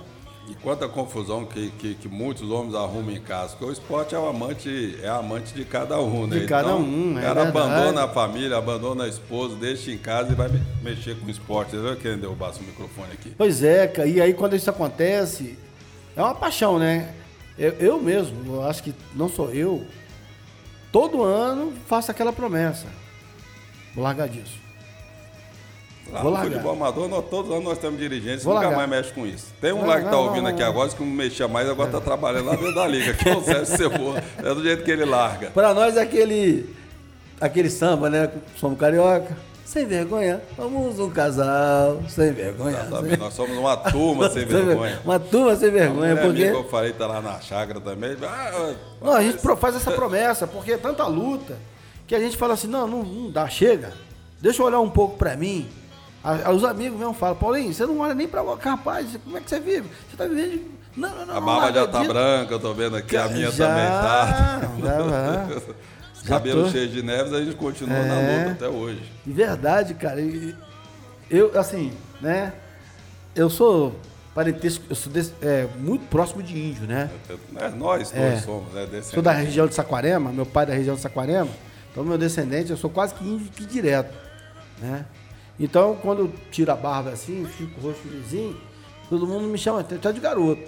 E 0.49 0.55
quanta 0.55 0.87
confusão 0.87 1.45
que, 1.45 1.69
que, 1.77 1.93
que, 1.93 2.07
muitos 2.07 2.49
homens 2.49 2.73
arrumam 2.73 3.11
em 3.11 3.21
casa, 3.21 3.49
porque 3.49 3.65
o 3.65 3.71
esporte 3.71 4.15
é 4.15 4.17
o 4.17 4.27
amante, 4.27 4.97
é 4.99 5.07
amante 5.07 5.53
de 5.53 5.63
cada 5.63 6.01
um, 6.01 6.25
né? 6.25 6.39
De 6.39 6.47
cada 6.47 6.69
então, 6.69 6.81
um, 6.81 7.17
O 7.17 7.21
cara 7.21 7.47
abandona 7.47 8.03
a 8.05 8.07
família, 8.07 8.57
abandona 8.57 9.03
a 9.03 9.07
esposa, 9.07 9.55
deixa 9.55 9.91
em 9.91 9.97
casa 9.99 10.31
e 10.31 10.35
vai 10.35 10.49
mexer 10.81 11.15
com 11.19 11.27
o 11.27 11.29
esporte. 11.29 11.75
Você 11.75 11.95
querendo 11.97 12.21
derrubar 12.21 12.51
seu 12.51 12.63
microfone 12.63 13.11
aqui? 13.13 13.31
Pois 13.37 13.61
é, 13.61 13.93
e 14.07 14.19
aí 14.19 14.33
quando 14.33 14.55
isso 14.55 14.71
acontece, 14.71 15.55
é 16.15 16.21
uma 16.21 16.33
paixão, 16.33 16.79
né? 16.79 17.13
Eu, 17.55 17.73
eu 17.73 18.01
mesmo, 18.01 18.55
eu 18.55 18.67
acho 18.67 18.81
que 18.81 18.95
não 19.13 19.29
sou 19.29 19.51
eu, 19.51 19.85
todo 20.91 21.21
ano 21.21 21.73
faço 21.85 22.09
aquela 22.09 22.33
promessa. 22.33 22.87
Vou 23.93 24.03
largar 24.03 24.27
disso. 24.27 24.57
Lá 26.11 26.21
Vou 26.21 26.31
no 26.31 26.37
largar. 26.37 26.51
futebol 26.51 26.73
amador, 26.73 27.07
nós, 27.07 27.25
todos 27.29 27.63
nós 27.63 27.77
temos 27.77 27.99
dirigentes 27.99 28.43
Vou 28.43 28.53
nunca 28.53 28.67
largar. 28.67 28.87
mais 28.87 28.89
mexe 28.89 29.13
com 29.13 29.25
isso. 29.25 29.47
Tem 29.61 29.71
um 29.71 29.85
lá 29.85 29.99
que 29.99 30.05
está 30.05 30.17
ouvindo 30.17 30.47
aqui 30.47 30.63
agora, 30.63 30.89
que 30.89 31.03
não 31.03 31.11
mexia 31.11 31.47
mais, 31.47 31.69
agora 31.69 31.89
está 31.89 31.99
é. 31.99 32.01
trabalhando 32.01 32.45
lá 32.45 32.55
dentro 32.55 32.75
da 32.75 32.87
liga, 32.87 33.13
que 33.13 33.29
é 33.29 33.35
o 33.35 33.43
Sérgio 33.43 33.77
Cebola. 33.77 34.23
É 34.37 34.53
do 34.53 34.63
jeito 34.63 34.83
que 34.83 34.91
ele 34.91 35.05
larga. 35.05 35.51
Para 35.51 35.73
nós 35.73 35.97
é 35.97 36.01
aquele, 36.01 36.73
aquele 37.39 37.69
samba, 37.69 38.09
né? 38.09 38.29
Somos 38.57 38.79
carioca 38.79 39.35
sem 39.69 39.85
vergonha, 39.85 40.41
vamos 40.57 40.99
um 40.99 41.11
casal 41.11 42.01
sem 42.07 42.33
vergonha. 42.33 42.87
Sem... 42.89 43.17
Nós 43.17 43.33
somos 43.35 43.55
uma 43.55 43.77
turma 43.77 44.27
sem 44.27 44.43
vergonha. 44.47 44.99
Uma 45.05 45.19
turma 45.19 45.55
sem 45.55 45.69
vergonha, 45.69 46.17
porque... 46.17 46.41
eu 46.41 46.63
falei 46.63 46.91
tá 46.91 47.05
lá 47.05 47.21
na 47.21 47.39
chácara 47.39 47.79
também. 47.79 48.17
Ah, 48.23 48.73
não, 48.99 49.13
a 49.13 49.21
gente 49.21 49.37
faz 49.37 49.75
essa 49.75 49.91
promessa, 49.91 50.47
porque 50.47 50.71
é 50.71 50.77
tanta 50.77 51.05
luta 51.05 51.55
que 52.07 52.15
a 52.15 52.19
gente 52.19 52.35
fala 52.35 52.55
assim, 52.55 52.67
não, 52.67 52.87
não, 52.87 53.03
não 53.03 53.29
dá, 53.29 53.47
chega. 53.47 53.93
Deixa 54.41 54.59
eu 54.59 54.65
olhar 54.65 54.79
um 54.79 54.89
pouco 54.89 55.17
pra 55.17 55.35
mim. 55.35 55.69
Os 56.53 56.63
amigos 56.63 56.99
mesmo 56.99 57.13
falam, 57.13 57.35
Paulinho, 57.35 57.73
você 57.73 57.85
não 57.85 57.99
olha 57.99 58.13
nem 58.13 58.27
pra 58.27 58.41
rapaz, 58.59 59.17
como 59.23 59.37
é 59.37 59.41
que 59.41 59.49
você 59.49 59.59
vive? 59.59 59.87
Você 60.09 60.17
tá 60.17 60.25
vivendo 60.25 60.51
de... 60.51 60.79
Não, 60.97 61.15
não, 61.15 61.25
não. 61.25 61.37
A 61.37 61.41
barba 61.41 61.71
já 61.71 61.87
tá 61.87 62.03
branca, 62.03 62.53
eu 62.53 62.59
tô 62.59 62.73
vendo 62.73 62.95
aqui, 62.95 63.15
a 63.15 63.27
minha 63.29 63.51
já, 63.51 63.67
também 63.67 63.87
tá. 63.87 64.61
Já, 64.81 65.09
já. 65.09 65.61
Cabelo 66.27 66.63
tô... 66.65 66.71
cheio 66.71 66.89
de 66.89 67.01
neves, 67.01 67.33
a 67.33 67.41
gente 67.43 67.55
continua 67.55 67.97
é... 67.97 68.05
na 68.05 68.49
luta 68.49 68.51
até 68.51 68.67
hoje. 68.67 69.01
De 69.25 69.31
verdade, 69.31 69.93
cara. 69.93 70.19
Eu, 71.29 71.57
assim, 71.57 71.93
né? 72.19 72.53
Eu 73.35 73.49
sou 73.49 73.95
parentesco, 74.33 74.83
eu 74.89 74.95
sou 74.95 75.11
desse, 75.11 75.33
é, 75.41 75.67
muito 75.77 76.07
próximo 76.07 76.41
de 76.41 76.57
índio, 76.57 76.87
né? 76.87 77.09
É, 77.55 77.69
nós 77.69 78.11
todos 78.11 78.25
é. 78.25 78.37
somos, 78.37 78.73
né? 78.73 78.87
Sou 79.03 79.21
da 79.21 79.31
região 79.31 79.67
de 79.67 79.73
Saquarema, 79.73 80.31
meu 80.31 80.45
pai 80.45 80.63
é 80.63 80.67
da 80.67 80.73
região 80.73 80.95
de 80.95 81.01
Saquarema, 81.01 81.49
então 81.91 82.03
meu 82.03 82.17
descendente, 82.17 82.71
eu 82.71 82.77
sou 82.77 82.89
quase 82.89 83.13
que 83.13 83.23
índio 83.23 83.51
que 83.51 83.65
direto, 83.65 84.13
né? 84.79 85.05
Então, 85.59 85.97
quando 86.01 86.19
eu 86.19 86.33
tiro 86.51 86.71
a 86.71 86.75
barba 86.75 87.09
assim, 87.09 87.45
fico 87.45 87.81
rosto 87.81 88.07
lisinho, 88.07 88.55
todo 89.09 89.27
mundo 89.27 89.47
me 89.47 89.57
chama 89.57 89.81
até 89.81 90.11
de 90.11 90.19
garoto. 90.19 90.61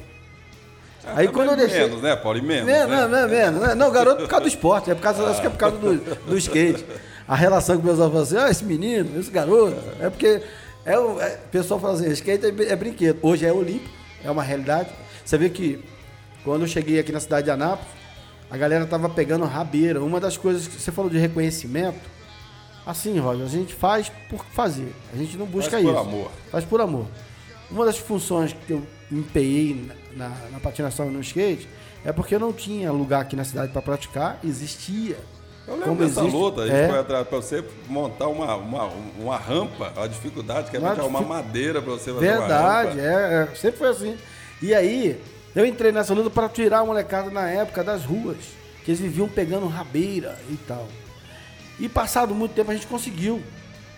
Ah, 1.06 1.14
Aí 1.18 1.28
quando 1.28 1.52
eu 1.52 1.58
deixei. 1.58 1.86
Menos, 1.88 2.02
né, 2.02 2.16
Paulo? 2.16 2.38
E 2.38 2.42
menos. 2.42 2.66
Menos, 2.66 2.90
né? 2.90 3.08
não, 3.08 3.30
menos. 3.30 3.62
Né? 3.62 3.76
Não, 3.76 3.92
garoto 3.92 4.22
por 4.24 4.30
causa 4.30 4.44
do 4.44 4.48
esporte, 4.50 4.92
é 4.92 4.96
por 4.96 5.02
causa, 5.02 5.24
ah. 5.24 5.32
acho 5.32 5.42
que 5.42 5.48
é 5.48 5.50
por 5.50 5.58
causa 5.58 5.78
do, 5.78 5.96
do 5.98 6.38
skate. 6.38 6.86
A 7.28 7.36
relação 7.36 7.78
com 7.78 7.84
meus 7.84 8.00
avós 8.00 8.34
assim, 8.34 8.46
ah, 8.46 8.50
esse 8.50 8.64
menino, 8.64 9.20
esse 9.20 9.32
garoto. 9.32 9.78
É 10.00 10.10
porque 10.10 10.44
é 10.86 11.00
o, 11.00 11.20
é, 11.20 11.40
o 11.46 11.50
pessoal 11.50 11.80
fala 11.80 11.94
assim, 11.94 12.10
skate 12.12 12.46
é, 12.46 12.72
é, 12.72 12.76
brinquedo. 12.76 13.18
Hoje 13.22 13.46
é 13.46 13.54
olímpico, 13.54 13.90
é 14.24 14.30
uma 14.30 14.44
realidade. 14.44 14.90
Você 15.24 15.38
vê 15.38 15.50
que 15.50 15.84
quando 16.44 16.62
eu 16.62 16.68
cheguei 16.68 17.00
aqui 17.00 17.12
na 17.12 17.20
cidade 17.20 17.46
de 17.46 17.52
Anápolis, 17.52 17.88
a 18.50 18.58
galera 18.58 18.86
tava 18.86 19.10
pegando 19.10 19.46
rabeira. 19.46 20.02
Uma 20.02 20.20
das 20.20 20.38
coisas 20.38 20.68
que 20.68 20.80
você 20.80 20.92
falou 20.92 21.10
de 21.10 21.18
reconhecimento, 21.18 22.00
assim, 22.86 23.18
Roger, 23.20 23.46
a 23.46 23.50
gente 23.50 23.74
faz 23.74 24.12
por 24.30 24.46
fazer. 24.46 24.94
A 25.14 25.18
gente 25.18 25.38
não 25.38 25.46
busca 25.46 25.72
faz 25.72 25.84
isso. 25.84 25.94
Faz 25.94 26.06
por 26.06 26.10
amor. 26.10 26.32
Faz 26.52 26.66
por 26.66 26.82
amor. 26.82 27.08
Uma 27.70 27.86
das 27.86 27.98
funções 27.98 28.54
que 28.68 28.74
eu 28.74 28.86
empenhei 29.12 29.90
na, 30.16 30.30
na 30.52 30.60
patinação 30.60 31.08
e 31.08 31.12
no 31.12 31.22
skate 31.22 31.68
é 32.04 32.12
porque 32.12 32.36
eu 32.36 32.40
não 32.40 32.52
tinha 32.52 32.92
lugar 32.92 33.22
aqui 33.22 33.36
na 33.36 33.44
cidade 33.44 33.72
para 33.72 33.82
praticar, 33.82 34.40
existia. 34.44 35.18
Eu 35.68 35.76
lembro 35.76 35.90
Como 35.90 36.02
dessa 36.02 36.22
existe, 36.22 36.36
luta, 36.36 36.62
a 36.62 36.68
gente 36.68 36.76
é, 36.76 36.88
foi 36.90 37.00
atrás 37.00 37.28
para 37.28 37.38
você 37.38 37.64
montar 37.88 38.28
uma, 38.28 38.56
uma, 38.56 38.90
uma 39.20 39.38
rampa, 39.38 39.94
a 39.96 40.08
dificuldade 40.08 40.72
que 40.72 40.78
é 40.78 40.80
uma, 40.80 40.94
uma 41.04 41.22
madeira 41.22 41.82
para 41.82 41.92
você 41.94 42.12
fazer 42.12 42.20
Verdade, 42.20 43.00
é, 43.00 43.48
é, 43.52 43.56
sempre 43.56 43.78
foi 43.78 43.90
assim. 43.90 44.18
E 44.62 44.74
aí, 44.74 45.22
eu 45.56 45.66
entrei 45.66 45.92
nessa 45.92 46.14
luta 46.14 46.30
para 46.30 46.50
tirar 46.50 46.80
a 46.80 46.86
molecada 46.86 47.30
na 47.30 47.48
época 47.48 47.84
das 47.84 48.04
ruas, 48.04 48.38
que 48.84 48.92
eles 48.92 49.00
viviam 49.00 49.30
pegando 49.30 49.68
rabeira 49.68 50.38
e 50.50 50.56
tal. 50.68 50.88
E 51.82 51.90
passado 51.90 52.34
muito 52.34 52.54
tempo 52.54 52.72
a 52.72 52.74
gente 52.74 52.88
conseguiu. 52.88 53.42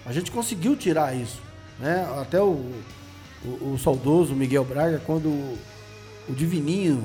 A 0.06 0.12
gente 0.12 0.32
conseguiu 0.32 0.76
tirar 0.76 1.16
isso. 1.16 1.42
Né? 1.80 2.08
Até 2.20 2.42
o, 2.42 2.72
o, 3.46 3.74
o 3.74 3.78
saudoso 3.78 4.34
Miguel 4.34 4.64
Braga, 4.64 5.02
quando 5.06 5.28
o, 5.28 5.58
o 6.30 6.34
Divininho, 6.34 6.98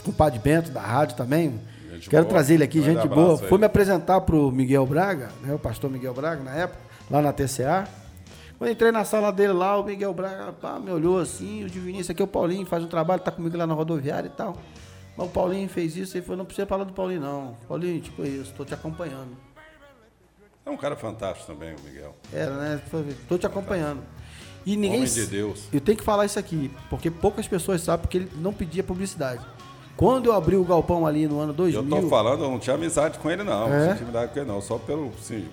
o 0.00 0.02
compadre 0.02 0.38
Bento 0.38 0.70
da 0.70 0.80
rádio 0.80 1.16
também, 1.16 1.60
gente 2.04 2.10
quero 2.10 2.24
boa. 2.24 2.34
trazer 2.34 2.54
ele 2.54 2.64
aqui, 2.64 2.82
gente 2.82 3.06
boa, 3.08 3.36
foi 3.38 3.58
me 3.58 3.64
apresentar 3.64 4.20
para 4.20 4.36
o 4.36 4.50
Miguel 4.50 4.86
Braga, 4.86 5.30
né, 5.42 5.54
o 5.54 5.58
pastor 5.58 5.90
Miguel 5.90 6.14
Braga, 6.14 6.42
na 6.42 6.54
época, 6.54 6.80
lá 7.10 7.22
na 7.22 7.32
TCA. 7.32 7.88
Quando 8.58 8.70
entrei 8.70 8.92
na 8.92 9.04
sala 9.04 9.32
dele 9.32 9.52
lá, 9.52 9.78
o 9.78 9.84
Miguel 9.84 10.12
Braga 10.14 10.52
pá, 10.52 10.78
me 10.78 10.90
olhou 10.90 11.18
assim, 11.18 11.64
o 11.64 11.70
Divininho, 11.70 12.00
esse 12.00 12.12
aqui 12.12 12.22
é 12.22 12.24
o 12.24 12.28
Paulinho, 12.28 12.66
faz 12.66 12.84
um 12.84 12.88
trabalho, 12.88 13.20
tá 13.20 13.30
comigo 13.30 13.56
lá 13.56 13.66
na 13.66 13.74
rodoviária 13.74 14.28
e 14.28 14.30
tal. 14.30 14.56
Mas 15.16 15.26
o 15.26 15.30
Paulinho 15.30 15.68
fez 15.68 15.96
isso, 15.96 16.16
ele 16.16 16.24
falou, 16.24 16.38
não 16.38 16.44
precisa 16.44 16.66
falar 16.66 16.84
do 16.84 16.92
Paulinho 16.92 17.20
não. 17.20 17.56
Paulinho, 17.68 18.00
tipo 18.00 18.22
isso, 18.24 18.50
estou 18.50 18.64
te 18.64 18.74
acompanhando. 18.74 19.36
É 20.66 20.70
um 20.70 20.76
cara 20.76 20.96
fantástico 20.96 21.52
também, 21.52 21.74
o 21.74 21.80
Miguel. 21.84 22.14
Era, 22.32 22.56
né? 22.56 22.80
Estou 23.20 23.38
te 23.38 23.46
acompanhando. 23.46 24.00
E 24.64 24.76
ninguém. 24.76 25.00
Homem 25.00 25.12
de 25.12 25.26
Deus. 25.26 25.68
Eu 25.72 25.80
tenho 25.80 25.98
que 25.98 26.04
falar 26.04 26.24
isso 26.24 26.38
aqui, 26.38 26.70
porque 26.88 27.10
poucas 27.10 27.46
pessoas 27.46 27.82
sabem 27.82 28.00
porque 28.02 28.16
ele 28.16 28.30
não 28.36 28.52
pedia 28.52 28.82
publicidade. 28.82 29.44
Quando 29.96 30.26
eu 30.26 30.32
abri 30.32 30.56
o 30.56 30.64
galpão 30.64 31.06
ali 31.06 31.28
no 31.28 31.38
ano 31.38 31.52
2000. 31.52 31.82
Eu 31.82 32.02
tô 32.02 32.08
falando, 32.08 32.44
eu 32.44 32.50
não 32.50 32.58
tinha 32.58 32.74
amizade 32.74 33.18
com 33.18 33.30
ele, 33.30 33.44
não. 33.44 33.66
É? 33.66 33.70
Não 33.70 33.78
tinha 33.78 33.94
intimidade 33.94 34.32
com 34.32 34.38
ele, 34.40 34.48
não. 34.48 34.60
Só 34.60 34.78
pelo. 34.78 35.12
Sim, 35.20 35.46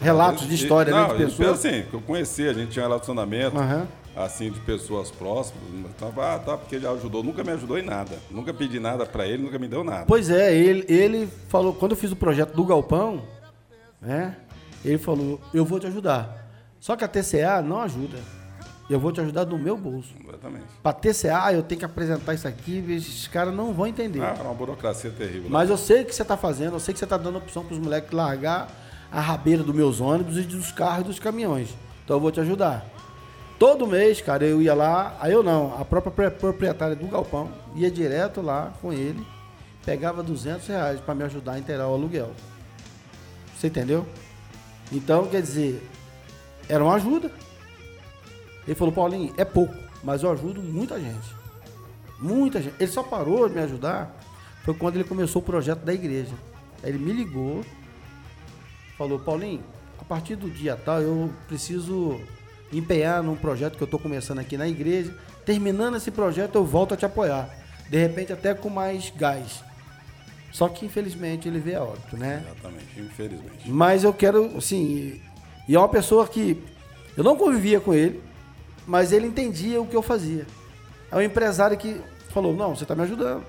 Relatos 0.00 0.46
de 0.46 0.54
história, 0.54 0.92
não, 0.92 1.08
né? 1.08 1.24
De 1.24 1.24
pessoas. 1.24 1.64
Assim, 1.64 1.82
que 1.82 1.94
eu 1.94 2.00
conhecia, 2.00 2.50
a 2.50 2.54
gente 2.54 2.70
tinha 2.70 2.84
um 2.84 2.88
relacionamento. 2.88 3.56
Uhum. 3.56 3.86
assim, 4.14 4.50
de 4.50 4.60
pessoas 4.60 5.10
próximas. 5.10 5.62
Então, 5.96 6.12
ah, 6.18 6.38
tá, 6.38 6.56
porque 6.56 6.78
já 6.78 6.92
ajudou. 6.92 7.24
Nunca 7.24 7.42
me 7.42 7.50
ajudou 7.52 7.78
em 7.78 7.82
nada. 7.82 8.18
Nunca 8.30 8.52
pedi 8.52 8.78
nada 8.78 9.06
para 9.06 9.26
ele, 9.26 9.42
nunca 9.42 9.58
me 9.58 9.66
deu 9.66 9.82
nada. 9.82 10.04
Pois 10.06 10.30
é, 10.30 10.54
ele, 10.54 10.84
ele 10.88 11.28
falou, 11.48 11.72
quando 11.72 11.92
eu 11.92 11.96
fiz 11.96 12.12
o 12.12 12.16
projeto 12.16 12.54
do 12.54 12.64
Galpão, 12.64 13.22
né? 14.00 14.36
Ele 14.84 14.98
falou, 14.98 15.40
eu 15.52 15.64
vou 15.64 15.78
te 15.78 15.86
ajudar. 15.86 16.48
Só 16.78 16.96
que 16.96 17.04
a 17.04 17.08
TCA 17.08 17.62
não 17.62 17.80
ajuda. 17.80 18.18
Eu 18.88 18.98
vou 18.98 19.12
te 19.12 19.20
ajudar 19.20 19.44
do 19.44 19.56
meu 19.56 19.76
bolso. 19.76 20.12
Exatamente. 20.26 20.64
Para 20.82 20.92
TCA, 20.92 21.52
eu 21.52 21.62
tenho 21.62 21.78
que 21.78 21.84
apresentar 21.84 22.34
isso 22.34 22.48
aqui, 22.48 22.84
esses 22.88 23.28
caras 23.28 23.54
não 23.54 23.72
vão 23.72 23.86
entender. 23.86 24.20
Ah, 24.20 24.34
é 24.36 24.42
uma 24.42 24.54
burocracia 24.54 25.10
terrível. 25.10 25.48
Mas 25.48 25.68
né? 25.68 25.74
eu 25.74 25.78
sei 25.78 26.02
o 26.02 26.06
que 26.06 26.14
você 26.14 26.22
está 26.22 26.36
fazendo, 26.36 26.74
eu 26.74 26.80
sei 26.80 26.92
que 26.92 26.98
você 26.98 27.04
está 27.04 27.16
dando 27.16 27.38
opção 27.38 27.64
para 27.64 27.74
os 27.74 27.78
moleques 27.78 28.10
largar 28.10 28.68
a 29.12 29.20
rabeira 29.20 29.62
dos 29.62 29.74
meus 29.74 30.00
ônibus 30.00 30.38
e 30.38 30.42
dos 30.42 30.72
carros 30.72 31.04
e 31.04 31.08
dos 31.08 31.18
caminhões. 31.20 31.68
Então 32.04 32.16
eu 32.16 32.20
vou 32.20 32.32
te 32.32 32.40
ajudar. 32.40 32.84
Todo 33.60 33.86
mês, 33.86 34.20
cara, 34.20 34.44
eu 34.44 34.62
ia 34.62 34.74
lá, 34.74 35.16
aí 35.20 35.32
eu 35.32 35.42
não, 35.42 35.78
a 35.78 35.84
própria 35.84 36.30
proprietária 36.30 36.96
do 36.96 37.06
galpão 37.06 37.50
ia 37.76 37.90
direto 37.90 38.40
lá 38.40 38.72
com 38.80 38.92
ele, 38.92 39.24
pegava 39.84 40.22
200 40.22 40.66
reais 40.66 41.00
para 41.00 41.14
me 41.14 41.22
ajudar 41.24 41.52
a 41.52 41.58
inteirar 41.58 41.86
o 41.86 41.92
aluguel. 41.92 42.30
Você 43.60 43.66
entendeu? 43.66 44.06
Então, 44.90 45.26
quer 45.26 45.42
dizer, 45.42 45.86
era 46.66 46.82
uma 46.82 46.94
ajuda. 46.94 47.30
Ele 48.66 48.74
falou, 48.74 48.90
Paulinho, 48.90 49.34
é 49.36 49.44
pouco, 49.44 49.74
mas 50.02 50.22
eu 50.22 50.32
ajudo 50.32 50.62
muita 50.62 50.98
gente. 50.98 51.36
Muita 52.18 52.62
gente. 52.62 52.74
Ele 52.80 52.90
só 52.90 53.02
parou 53.02 53.46
de 53.46 53.54
me 53.54 53.60
ajudar 53.60 54.16
foi 54.64 54.72
quando 54.72 54.94
ele 54.94 55.04
começou 55.04 55.42
o 55.42 55.44
projeto 55.44 55.80
da 55.80 55.92
igreja. 55.92 56.32
Ele 56.82 56.96
me 56.96 57.12
ligou, 57.12 57.62
falou, 58.96 59.18
Paulinho, 59.18 59.62
a 59.98 60.04
partir 60.04 60.36
do 60.36 60.48
dia 60.48 60.74
tal 60.74 61.02
eu 61.02 61.30
preciso 61.46 62.18
empenhar 62.72 63.22
num 63.22 63.36
projeto 63.36 63.76
que 63.76 63.82
eu 63.82 63.86
estou 63.86 64.00
começando 64.00 64.38
aqui 64.38 64.56
na 64.56 64.68
igreja. 64.68 65.14
Terminando 65.44 65.98
esse 65.98 66.10
projeto, 66.10 66.54
eu 66.54 66.64
volto 66.64 66.94
a 66.94 66.96
te 66.96 67.04
apoiar. 67.04 67.54
De 67.90 67.98
repente, 67.98 68.32
até 68.32 68.54
com 68.54 68.70
mais 68.70 69.12
gás. 69.14 69.62
Só 70.50 70.68
que, 70.68 70.84
infelizmente, 70.84 71.48
ele 71.48 71.60
veio 71.60 71.78
a 71.78 71.84
óbito, 71.84 72.16
né? 72.16 72.44
Exatamente, 72.44 73.00
infelizmente. 73.00 73.70
Mas 73.70 74.04
eu 74.04 74.12
quero, 74.12 74.56
assim. 74.56 75.20
E 75.68 75.74
é 75.74 75.78
uma 75.78 75.88
pessoa 75.88 76.26
que. 76.26 76.62
Eu 77.16 77.24
não 77.24 77.36
convivia 77.36 77.80
com 77.80 77.92
ele, 77.92 78.22
mas 78.86 79.12
ele 79.12 79.26
entendia 79.26 79.80
o 79.80 79.86
que 79.86 79.94
eu 79.94 80.02
fazia. 80.02 80.46
É 81.10 81.16
um 81.16 81.22
empresário 81.22 81.76
que 81.76 82.00
falou: 82.30 82.54
Não, 82.54 82.74
você 82.74 82.84
está 82.84 82.94
me 82.94 83.02
ajudando. 83.02 83.44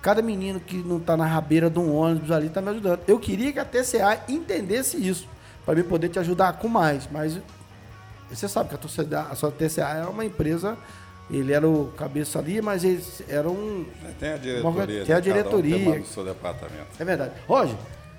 Cada 0.00 0.20
menino 0.20 0.58
que 0.58 0.76
não 0.76 0.96
está 0.96 1.16
na 1.16 1.24
rabeira 1.24 1.70
de 1.70 1.78
um 1.78 1.94
ônibus 1.94 2.32
ali 2.32 2.48
está 2.48 2.60
me 2.60 2.70
ajudando. 2.70 3.00
Eu 3.06 3.20
queria 3.20 3.52
que 3.52 3.58
a 3.60 3.64
TCA 3.64 4.24
entendesse 4.28 4.96
isso, 4.96 5.28
para 5.64 5.76
me 5.76 5.84
poder 5.84 6.08
te 6.08 6.18
ajudar 6.18 6.54
com 6.54 6.66
mais. 6.66 7.08
Mas 7.10 7.38
você 8.28 8.48
sabe 8.48 8.70
que 8.70 8.74
a, 8.74 8.78
torcida, 8.78 9.22
a 9.22 9.34
sua 9.36 9.52
TCA 9.52 9.88
é 9.88 10.06
uma 10.06 10.24
empresa. 10.24 10.76
Ele 11.32 11.52
era 11.52 11.66
o 11.66 11.90
cabeça 11.96 12.38
ali, 12.38 12.60
mas 12.60 12.84
eles 12.84 13.22
eram. 13.26 13.86
Tem 14.20 14.32
a 14.32 14.36
diretoria. 14.36 15.04
Tem 15.04 15.14
a 15.14 15.20
diretoria. 15.20 16.00
Um 16.00 16.04
seu 16.04 16.24
departamento. 16.24 16.88
É 16.98 17.04
verdade. 17.04 17.32
Roger, 17.48 17.74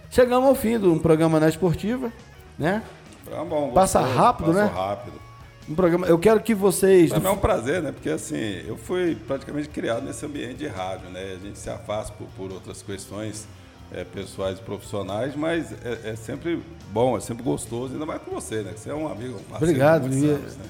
chegamos 0.10 0.50
ao 0.50 0.56
fim 0.56 0.80
de 0.80 0.88
um 0.88 0.98
programa 0.98 1.40
na 1.40 1.48
esportiva, 1.48 2.12
né? 2.58 2.82
Tá 3.30 3.44
bom, 3.46 3.72
Passa 3.72 4.02
rápido, 4.02 4.52
né? 4.52 4.66
rápido. 4.66 5.22
Um 5.70 5.76
programa. 5.76 6.08
Eu 6.08 6.18
quero 6.18 6.42
que 6.42 6.56
vocês. 6.56 7.12
Também 7.12 7.32
é 7.32 7.34
um 7.34 7.38
prazer, 7.38 7.84
né? 7.84 7.92
Porque 7.92 8.10
assim, 8.10 8.64
eu 8.68 8.76
fui 8.76 9.16
praticamente 9.28 9.70
criado 9.70 10.04
nesse 10.04 10.26
ambiente 10.26 10.56
de 10.56 10.68
rádio, 10.68 11.10
né? 11.10 11.38
A 11.40 11.46
gente 11.46 11.60
se 11.60 11.70
afasta 11.70 12.14
por, 12.14 12.28
por 12.36 12.52
outras 12.52 12.82
questões 12.82 13.48
é, 13.94 14.04
pessoais 14.04 14.58
e 14.58 14.62
profissionais, 14.62 15.36
mas 15.36 15.72
é, 15.72 16.12
é, 16.12 16.16
sempre 16.16 16.62
bom, 16.92 17.16
é 17.16 17.22
sempre 17.22 17.44
gostoso, 17.44 17.94
ainda 17.94 18.08
mais 18.08 18.22
com 18.24 18.32
você, 18.32 18.62
né? 18.64 18.74
Você 18.76 18.90
é 18.90 18.96
um 18.96 19.08
amigo, 19.08 19.40
um 19.52 19.56
Obrigado, 19.56 20.06
anos, 20.06 20.58
né? 20.58 20.66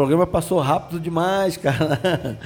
O 0.00 0.02
programa 0.02 0.26
passou 0.26 0.58
rápido 0.60 0.98
demais, 0.98 1.58
cara. 1.60 2.38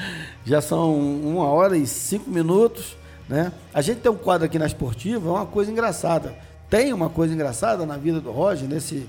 Já 0.45 0.61
são 0.61 0.93
uma 0.93 1.45
hora 1.45 1.77
e 1.77 1.87
cinco 1.87 2.29
minutos, 2.29 2.97
né? 3.29 3.53
A 3.73 3.81
gente 3.81 4.01
tem 4.01 4.11
um 4.11 4.17
quadro 4.17 4.45
aqui 4.45 4.59
na 4.59 4.67
Esportiva, 4.67 5.29
é 5.29 5.33
uma 5.33 5.47
coisa 5.47 5.71
engraçada. 5.71 6.35
Tem 6.69 6.93
uma 6.93 7.09
coisa 7.09 7.33
engraçada 7.33 7.87
na 7.87 7.97
vida 7.97 8.21
do 8.21 8.33
Roger, 8.33 8.69
nesse, 8.69 9.09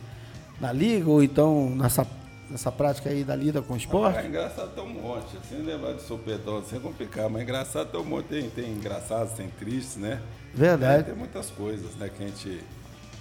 na 0.61 0.71
liga, 0.71 1.09
ou 1.09 1.23
então 1.23 1.71
nessa 1.71 2.05
nessa 2.47 2.71
prática 2.71 3.09
aí 3.09 3.23
da 3.23 3.35
lida 3.35 3.63
com 3.63 3.73
o 3.73 3.77
esporte? 3.77 4.19
é 4.19 4.27
engraçado 4.27 4.75
tem 4.75 4.83
um 4.83 4.89
monte. 4.89 5.39
Sem 5.49 5.63
lembrar 5.63 5.93
de 5.93 6.03
sopetão, 6.03 6.63
sem 6.63 6.79
complicar, 6.79 7.27
mas 7.27 7.41
engraçado 7.41 7.89
tem 7.89 7.99
um 7.99 8.05
monte. 8.05 8.27
Tem, 8.27 8.47
tem 8.51 8.71
engraçado, 8.71 9.35
tem 9.35 9.49
triste, 9.49 9.97
né? 9.97 10.21
Verdade. 10.53 10.99
É, 10.99 11.03
tem 11.03 11.15
muitas 11.15 11.49
coisas, 11.49 11.95
né, 11.95 12.11
que 12.15 12.23
a 12.23 12.27
gente 12.27 12.63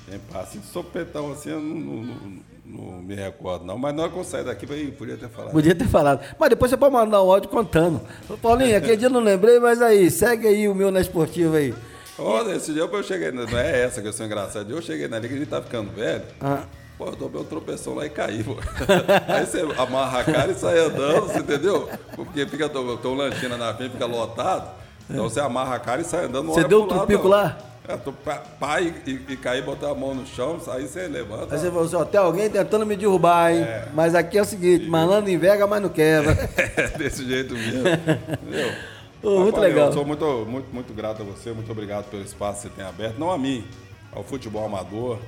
tem 0.06 0.18
passa. 0.30 0.58
De 0.58 0.66
sopetão 0.66 1.32
assim, 1.32 1.48
eu 1.48 1.60
não, 1.60 1.80
não, 1.80 2.02
não, 2.02 2.38
não, 2.64 3.02
me 3.02 3.14
recordo, 3.14 3.64
não. 3.64 3.76
Mas 3.76 3.94
na 3.94 4.04
hora 4.04 4.12
que 4.12 4.18
eu 4.18 4.24
saí 4.24 4.42
daqui, 4.42 4.64
eu 4.64 4.92
podia 4.92 5.16
ter 5.16 5.28
falado. 5.28 5.52
Podia 5.52 5.74
ter 5.74 5.86
falado. 5.86 6.20
Mas 6.38 6.48
depois 6.48 6.70
você 6.70 6.76
pode 6.76 6.92
mandar 6.94 7.22
um 7.22 7.30
áudio 7.30 7.50
contando. 7.50 8.00
Paulinho, 8.40 8.76
aquele 8.76 8.96
dia 8.96 9.08
eu 9.08 9.12
não 9.12 9.20
lembrei, 9.20 9.60
mas 9.60 9.82
aí, 9.82 10.10
segue 10.10 10.48
aí 10.48 10.66
o 10.66 10.74
meu 10.74 10.90
na 10.90 11.00
esportiva 11.00 11.58
aí. 11.58 11.74
Olha, 12.18 12.52
esse 12.52 12.72
dia 12.72 12.82
eu 12.82 13.02
cheguei, 13.02 13.32
não 13.32 13.44
é 13.58 13.82
essa 13.82 14.00
que 14.00 14.08
eu 14.08 14.12
sou 14.12 14.24
engraçado. 14.24 14.70
Eu 14.70 14.80
cheguei 14.80 15.08
na 15.08 15.18
liga, 15.18 15.34
a 15.34 15.38
gente 15.38 15.48
tá 15.48 15.60
ficando 15.60 15.90
velho. 15.92 16.22
Ah. 16.40 16.62
Pô, 16.96 17.06
eu 17.06 17.16
tomei 17.16 17.40
um 17.40 17.44
tropeção 17.44 17.94
lá 17.94 18.06
e 18.06 18.10
caí, 18.10 18.42
pô. 18.42 18.56
Aí 19.28 19.44
você 19.44 19.60
amarra 19.76 20.20
a 20.20 20.24
cara 20.24 20.52
e 20.52 20.54
sai 20.54 20.78
andando, 20.78 21.26
você 21.26 21.40
entendeu? 21.40 21.88
Porque 22.14 22.46
fica, 22.46 22.68
tô, 22.68 23.14
lanchina 23.14 23.56
na 23.56 23.74
frente, 23.74 23.92
fica 23.92 24.06
lotado. 24.06 24.70
Então 25.10 25.28
você 25.28 25.40
amarra 25.40 25.74
a 25.74 25.78
cara 25.80 26.00
e 26.00 26.04
sai 26.04 26.26
andando. 26.26 26.46
Você 26.46 26.64
deu 26.64 26.84
um 26.84 26.88
trupico 26.88 27.26
lá? 27.26 27.58
É, 27.86 27.98
tu 27.98 28.14
pai 28.58 28.94
e, 29.06 29.10
e 29.28 29.36
cair, 29.36 29.62
botar 29.62 29.90
a 29.90 29.94
mão 29.94 30.14
no 30.14 30.26
chão, 30.26 30.58
aí 30.68 30.88
você 30.88 31.06
levanta. 31.06 31.54
Aí 31.54 31.60
você 31.60 31.68
falou 31.68 31.84
assim, 31.84 31.96
ó, 31.96 32.04
tem 32.04 32.18
alguém 32.18 32.48
tentando 32.48 32.86
me 32.86 32.96
derrubar, 32.96 33.52
hein? 33.52 33.62
É. 33.62 33.88
Mas 33.92 34.14
aqui 34.14 34.38
é 34.38 34.42
o 34.42 34.44
seguinte, 34.44 34.86
malandro 34.88 35.30
enverga, 35.30 35.66
mas 35.66 35.82
não 35.82 35.90
quebra. 35.90 36.32
é, 36.56 36.96
desse 36.96 37.26
jeito 37.26 37.52
mesmo. 37.52 37.80
Entendeu? 37.80 38.74
Oh, 39.22 39.40
muito 39.40 39.60
legal. 39.60 39.88
Eu 39.88 39.92
sou 39.92 40.04
muito, 40.04 40.24
muito, 40.46 40.72
muito 40.72 40.94
grato 40.94 41.22
a 41.22 41.24
você, 41.26 41.52
muito 41.52 41.70
obrigado 41.70 42.08
pelo 42.10 42.22
espaço 42.22 42.62
que 42.62 42.68
você 42.68 42.74
tem 42.74 42.84
aberto. 42.86 43.18
Não 43.18 43.30
a 43.30 43.36
mim, 43.36 43.66
ao 44.12 44.24
futebol 44.24 44.64
amador, 44.64 45.18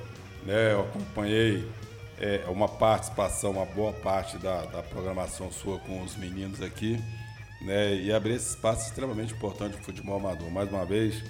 né? 0.43 0.73
Eu 0.73 0.81
acompanhei 0.81 1.63
é, 2.19 2.41
uma 2.47 2.67
participação, 2.67 3.51
uma 3.51 3.65
boa 3.65 3.93
parte 3.93 4.37
da, 4.37 4.61
da, 4.65 4.81
programação 4.81 5.51
sua 5.51 5.77
com 5.79 6.01
os 6.01 6.15
meninos 6.15 6.61
aqui, 6.61 6.99
né? 7.61 7.95
E 7.95 8.11
abrir 8.11 8.33
esse 8.33 8.49
espaço 8.49 8.87
extremamente 8.87 9.33
importante 9.33 9.73
para 9.73 9.81
o 9.81 9.85
futebol 9.85 10.17
amador. 10.17 10.49
Mais 10.49 10.69
uma 10.71 10.85
vez, 10.85 11.23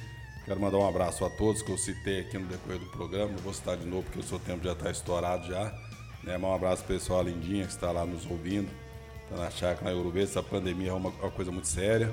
quero 0.48 0.60
mandar 0.60 0.78
um 0.78 0.88
abraço 0.88 1.24
a 1.26 1.30
todos 1.30 1.62
que 1.62 1.72
eu 1.72 1.78
citei 1.78 2.22
aqui 2.22 2.38
no 2.38 2.48
decorrer 2.48 2.80
do 2.80 2.88
programa. 2.88 3.34
Não 3.34 3.40
vou 3.40 3.54
citar 3.54 3.78
de 3.78 3.86
novo 3.86 4.04
porque 4.04 4.20
o 4.20 4.24
seu 4.24 4.40
tempo 4.40 4.64
já 4.64 4.72
está 4.72 4.90
estourado 4.90 5.46
já. 5.46 5.72
Né? 6.24 6.38
Um 6.38 6.54
abraço 6.54 6.84
pessoal 6.86 7.22
Lindinha 7.22 7.66
que 7.66 7.72
está 7.72 7.92
lá 7.92 8.06
nos 8.06 8.26
ouvindo, 8.26 8.70
está 9.26 9.44
na 9.44 9.52
chácara 9.52 9.92
na 9.92 10.00
Urubê. 10.00 10.24
Essa 10.24 10.42
pandemia 10.42 10.90
é 10.90 10.94
uma, 10.94 11.10
uma 11.10 11.32
coisa 11.32 11.52
muito 11.52 11.68
séria 11.68 12.12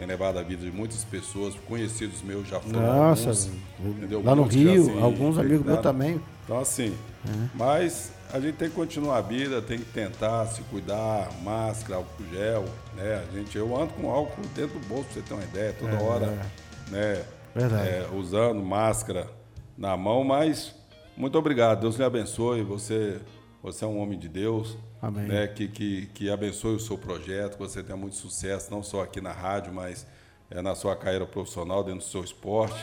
tem 0.00 0.06
levado 0.06 0.38
a 0.38 0.42
vida 0.42 0.64
de 0.64 0.72
muitas 0.72 1.04
pessoas, 1.04 1.54
conhecidos 1.68 2.22
meus 2.22 2.48
já 2.48 2.58
foram 2.58 2.80
Nossa, 2.80 3.28
alguns, 3.28 4.24
lá 4.24 4.34
no 4.34 4.44
Rio, 4.44 4.84
assim, 4.84 5.02
alguns 5.02 5.36
amigos 5.36 5.66
meus 5.66 5.80
também. 5.80 6.18
Então 6.42 6.58
assim, 6.58 6.96
é. 7.26 7.48
mas 7.54 8.10
a 8.32 8.40
gente 8.40 8.54
tem 8.54 8.70
que 8.70 8.74
continuar 8.74 9.18
a 9.18 9.20
vida, 9.20 9.60
tem 9.60 9.78
que 9.78 9.84
tentar 9.84 10.46
se 10.46 10.62
cuidar, 10.62 11.28
máscara, 11.42 11.96
álcool 11.96 12.24
gel, 12.32 12.64
né? 12.96 13.26
A 13.28 13.36
gente, 13.36 13.58
eu 13.58 13.76
ando 13.76 13.92
com 13.92 14.10
álcool 14.10 14.40
dentro 14.54 14.78
do 14.78 14.86
bolso, 14.86 15.04
pra 15.04 15.14
você 15.14 15.20
ter 15.20 15.34
uma 15.34 15.44
ideia, 15.44 15.76
toda 15.78 15.92
é, 15.92 16.02
hora, 16.02 16.26
é. 16.26 16.90
né? 16.90 17.24
É, 17.56 18.08
usando 18.14 18.62
máscara 18.62 19.28
na 19.76 19.96
mão, 19.96 20.22
mas 20.24 20.74
muito 21.16 21.38
obrigado, 21.38 21.80
Deus 21.80 21.96
lhe 21.96 22.04
abençoe, 22.04 22.62
você, 22.62 23.20
você 23.62 23.84
é 23.84 23.88
um 23.88 24.00
homem 24.00 24.18
de 24.18 24.28
Deus, 24.28 24.76
Amém. 25.02 25.26
Né, 25.26 25.46
que, 25.48 25.66
que, 25.68 26.06
que 26.06 26.30
abençoe 26.30 26.74
o 26.74 26.80
seu 26.80 26.98
projeto, 26.98 27.52
que 27.52 27.58
você 27.58 27.82
tenha 27.82 27.96
muito 27.96 28.16
sucesso, 28.16 28.70
não 28.70 28.82
só 28.82 29.02
aqui 29.02 29.20
na 29.20 29.32
rádio, 29.32 29.72
mas 29.72 30.06
é, 30.50 30.60
na 30.60 30.74
sua 30.74 30.94
carreira 30.94 31.26
profissional, 31.26 31.82
dentro 31.82 32.00
do 32.00 32.04
seu 32.04 32.22
esporte. 32.22 32.78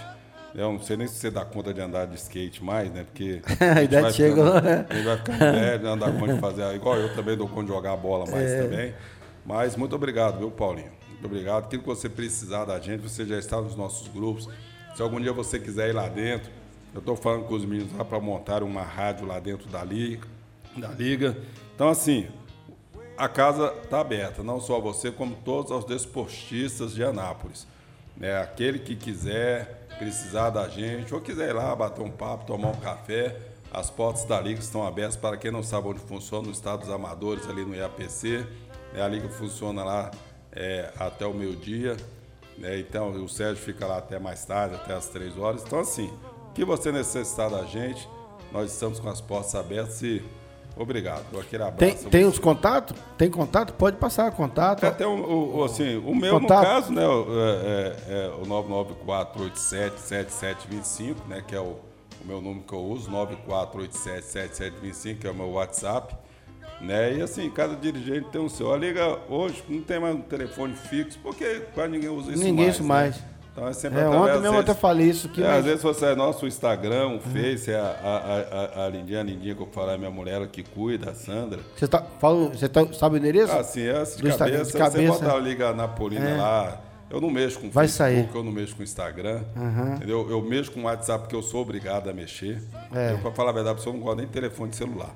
Eu 0.55 0.71
não 0.71 0.81
sei 0.81 0.97
nem 0.97 1.05
se 1.05 1.15
você 1.15 1.29
dá 1.29 1.45
conta 1.45 1.73
de 1.73 1.81
andar 1.81 2.07
de 2.07 2.15
skate 2.15 2.63
mais, 2.63 2.91
né? 2.91 3.03
Porque 3.03 3.41
a, 3.59 3.83
idade 3.83 4.13
chegou, 4.13 4.59
né? 4.61 4.85
A 4.89 4.93
gente 4.95 5.05
vai 5.05 5.17
ficando 5.17 5.39
velho, 5.39 5.83
não 5.83 5.97
dá 5.97 6.11
conta 6.11 6.33
de 6.33 6.39
fazer. 6.39 6.75
Igual 6.75 6.95
eu 6.95 7.13
também 7.13 7.37
dou 7.37 7.47
conta 7.47 7.63
de 7.63 7.67
jogar 7.67 7.95
bola 7.97 8.25
mais 8.31 8.49
é. 8.49 8.63
também. 8.63 8.95
Mas 9.45 9.75
muito 9.75 9.95
obrigado, 9.95 10.39
viu, 10.39 10.49
Paulinho? 10.49 10.96
Muito 11.17 11.25
obrigado. 11.25 11.65
Aquilo 11.65 11.81
que 11.81 11.87
você 11.87 12.07
precisar 12.07 12.65
da 12.65 12.79
gente, 12.79 13.01
você 13.01 13.25
já 13.25 13.37
está 13.37 13.59
nos 13.59 13.75
nossos 13.75 14.07
grupos. 14.07 14.47
Se 14.95 15.01
algum 15.01 15.19
dia 15.19 15.33
você 15.33 15.59
quiser 15.59 15.89
ir 15.89 15.93
lá 15.93 16.07
dentro, 16.07 16.51
eu 16.93 16.99
estou 16.99 17.15
falando 17.15 17.45
com 17.45 17.55
os 17.55 17.65
meninos 17.65 17.91
lá 17.97 18.05
para 18.05 18.19
montar 18.19 18.63
uma 18.63 18.83
rádio 18.83 19.25
lá 19.25 19.39
dentro 19.39 19.67
da 19.67 19.83
liga, 19.83 20.27
da 20.75 20.89
liga. 20.89 21.37
Então, 21.75 21.89
assim, 21.89 22.27
a 23.17 23.27
casa 23.27 23.73
está 23.83 23.99
aberta, 23.99 24.43
não 24.43 24.61
só 24.61 24.79
você, 24.79 25.11
como 25.11 25.35
todos 25.35 25.71
os 25.71 25.85
desportistas 25.85 26.93
de 26.93 27.03
Anápolis. 27.03 27.67
Né? 28.15 28.37
Aquele 28.37 28.79
que 28.79 28.95
quiser 28.95 29.87
precisar 29.97 30.51
da 30.51 30.69
gente, 30.69 31.13
ou 31.13 31.19
quiser 31.19 31.49
ir 31.49 31.53
lá 31.53 31.75
bater 31.75 32.03
um 32.03 32.11
papo, 32.11 32.45
tomar 32.45 32.69
um 32.69 32.79
café, 32.79 33.35
as 33.71 33.89
portas 33.89 34.23
da 34.25 34.39
Liga 34.39 34.59
estão 34.59 34.85
abertas 34.85 35.15
para 35.15 35.35
quem 35.35 35.51
não 35.51 35.63
sabe 35.63 35.87
onde 35.87 35.99
funciona, 35.99 36.45
no 36.45 36.53
estado 36.53 36.81
dos 36.81 36.89
amadores, 36.89 37.49
ali 37.49 37.65
no 37.65 37.75
IAPC. 37.75 38.45
Né? 38.93 39.01
A 39.01 39.07
Liga 39.07 39.27
funciona 39.29 39.83
lá 39.83 40.11
é, 40.51 40.91
até 40.97 41.25
o 41.25 41.33
meio-dia. 41.33 41.97
Né? 42.57 42.79
Então, 42.79 43.11
o 43.11 43.29
Sérgio 43.29 43.63
fica 43.63 43.85
lá 43.85 43.97
até 43.97 44.19
mais 44.19 44.43
tarde, 44.45 44.75
até 44.75 44.93
as 44.93 45.07
três 45.07 45.37
horas. 45.37 45.63
Então, 45.63 45.79
assim, 45.79 46.11
o 46.49 46.53
que 46.53 46.65
você 46.65 46.91
necessitar 46.91 47.49
da 47.49 47.63
gente, 47.63 48.07
nós 48.51 48.71
estamos 48.71 48.99
com 48.99 49.09
as 49.09 49.21
portas 49.21 49.55
abertas 49.55 50.01
e 50.01 50.23
Obrigado. 50.79 51.39
Aquele 51.39 51.63
abraço. 51.63 51.77
Tem, 51.77 51.95
tem 52.09 52.25
os 52.25 52.37
contatos? 52.37 52.95
Tem 53.17 53.31
contato? 53.31 53.73
Pode 53.73 53.97
passar 53.97 54.31
contato. 54.31 54.85
Até 54.85 55.07
o, 55.07 55.57
o, 55.57 55.63
assim, 55.63 55.97
o 55.97 56.13
meu, 56.15 56.39
contato. 56.39 56.59
no 56.59 56.65
caso, 56.65 56.93
né, 56.93 57.01
é, 57.03 57.95
é, 58.07 58.25
é 58.25 58.29
o 58.29 58.43
994877725, 58.45 61.15
né, 61.27 61.43
que 61.45 61.53
é 61.55 61.59
o, 61.59 61.79
o 62.23 62.25
meu 62.25 62.41
número 62.41 62.63
que 62.63 62.73
eu 62.73 62.83
uso, 62.83 63.11
94877725, 63.11 65.19
que 65.19 65.27
é 65.27 65.31
o 65.31 65.35
meu 65.35 65.51
WhatsApp. 65.51 66.15
Né? 66.79 67.17
E 67.17 67.21
assim, 67.21 67.49
cada 67.49 67.75
dirigente 67.75 68.27
tem 68.31 68.39
o 68.39 68.49
seu. 68.49 68.71
A 68.71 68.77
Liga 68.77 69.19
hoje 69.29 69.63
não 69.67 69.81
tem 69.81 69.99
mais 69.99 70.15
um 70.15 70.21
telefone 70.21 70.75
fixo, 70.75 71.17
porque 71.23 71.61
quase 71.73 71.91
ninguém 71.91 72.09
usa 72.09 72.31
isso 72.31 72.43
ninguém 72.43 72.65
mais. 72.65 72.79
Ninguém 72.79 72.87
mais. 72.87 73.17
Né? 73.17 73.23
Então 73.51 73.67
é 73.67 73.73
sempre 73.73 73.99
é, 73.99 74.07
Ontem 74.07 74.39
mesmo 74.39 74.55
eu 74.55 74.59
até 74.59 74.75
falei 74.75 75.09
isso 75.09 75.25
aqui. 75.25 75.41
É, 75.41 75.47
mas... 75.47 75.57
Às 75.57 75.65
vezes 75.65 75.81
você 75.81 76.05
é 76.05 76.15
nosso 76.15 76.45
Instagram, 76.45 77.15
o 77.15 77.19
Face, 77.19 77.71
é 77.71 77.75
a, 77.75 77.81
a, 77.81 78.81
a, 78.81 78.85
a 78.85 78.89
Lindinha, 78.89 79.19
a 79.19 79.23
Lindinha 79.23 79.55
que 79.55 79.61
eu 79.61 79.67
falo, 79.71 79.89
é 79.89 79.97
minha 79.97 80.11
mulher 80.11 80.35
ela 80.35 80.47
que 80.47 80.61
cuida, 80.61 81.09
a 81.09 81.15
Sandra. 81.15 81.59
Você, 81.75 81.87
tá, 81.87 82.03
fala, 82.19 82.49
você 82.49 82.69
tá, 82.69 82.85
sabe 82.93 83.15
o 83.15 83.17
endereço? 83.17 83.51
Ah, 83.51 83.63
sim, 83.63 83.81
é 83.81 84.03
de, 84.03 84.37
cabeça, 84.37 84.65
de 84.65 84.73
cabeça. 84.73 84.91
Você 84.91 85.07
bota 85.07 85.33
a 85.33 85.39
Liga 85.39 85.73
Napolina 85.73 86.29
é. 86.29 86.37
lá. 86.37 86.81
Eu 87.09 87.19
não 87.19 87.31
mexo 87.31 87.59
com 87.59 87.71
Vai 87.71 87.87
Facebook, 87.87 88.27
sair. 88.27 88.37
eu 88.37 88.43
não 88.43 88.51
mexo 88.51 88.75
com 88.75 88.83
Instagram. 88.83 89.41
Uhum. 89.55 89.95
Entendeu? 89.95 90.29
Eu 90.29 90.41
mexo 90.43 90.71
com 90.71 90.83
WhatsApp 90.83 91.21
porque 91.21 91.35
eu 91.35 91.41
sou 91.41 91.61
obrigado 91.61 92.09
a 92.09 92.13
mexer. 92.13 92.61
É. 92.93 93.13
Eu, 93.13 93.17
pra 93.19 93.31
falar 93.31 93.49
a 93.49 93.53
verdade, 93.53 93.81
eu 93.83 93.93
não 93.93 94.01
gosto 94.01 94.17
nem 94.17 94.27
de 94.27 94.31
telefone 94.31 94.69
de 94.69 94.75
celular 94.75 95.15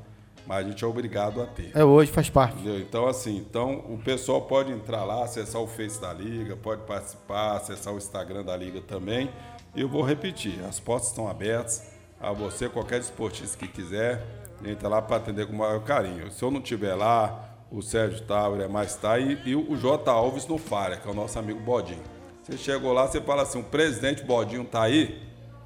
mas 0.51 0.65
a 0.65 0.69
gente 0.69 0.83
é 0.83 0.87
obrigado 0.87 1.41
a 1.41 1.45
ter. 1.45 1.71
É 1.73 1.81
hoje, 1.81 2.11
faz 2.11 2.29
parte. 2.29 2.55
Entendeu? 2.55 2.77
Então, 2.81 3.07
assim, 3.07 3.37
então 3.37 3.85
o 3.87 3.97
pessoal 3.97 4.41
pode 4.41 4.69
entrar 4.69 5.05
lá, 5.05 5.23
acessar 5.23 5.61
o 5.61 5.65
Face 5.65 6.01
da 6.01 6.11
Liga, 6.11 6.57
pode 6.57 6.81
participar, 6.81 7.55
acessar 7.55 7.93
o 7.93 7.97
Instagram 7.97 8.43
da 8.43 8.57
Liga 8.57 8.81
também. 8.81 9.29
E 9.73 9.79
eu 9.79 9.87
vou 9.87 10.01
repetir, 10.03 10.61
as 10.67 10.77
portas 10.77 11.07
estão 11.07 11.29
abertas 11.29 11.89
a 12.19 12.33
você, 12.33 12.67
qualquer 12.67 12.99
esportista 12.99 13.57
que 13.57 13.65
quiser, 13.65 14.21
entra 14.65 14.89
lá 14.89 15.01
para 15.01 15.15
atender 15.15 15.47
com 15.47 15.53
o 15.53 15.57
maior 15.57 15.79
carinho. 15.85 16.29
Se 16.29 16.43
eu 16.43 16.51
não 16.51 16.59
estiver 16.59 16.95
lá, 16.95 17.55
o 17.71 17.81
Sérgio 17.81 18.19
tá, 18.23 18.49
o 18.49 18.69
mais 18.69 18.93
tá 18.95 19.17
e, 19.19 19.39
e 19.45 19.55
o 19.55 19.77
J. 19.77 20.11
Alves 20.11 20.45
no 20.47 20.57
Falha, 20.57 20.97
que 20.97 21.07
é 21.07 21.11
o 21.11 21.15
nosso 21.15 21.39
amigo 21.39 21.61
Bodinho. 21.61 22.03
Você 22.43 22.57
chegou 22.57 22.91
lá, 22.91 23.07
você 23.07 23.21
fala 23.21 23.43
assim, 23.43 23.61
o 23.61 23.63
presidente 23.63 24.21
Bodinho 24.25 24.65
tá 24.65 24.83
aí? 24.83 25.17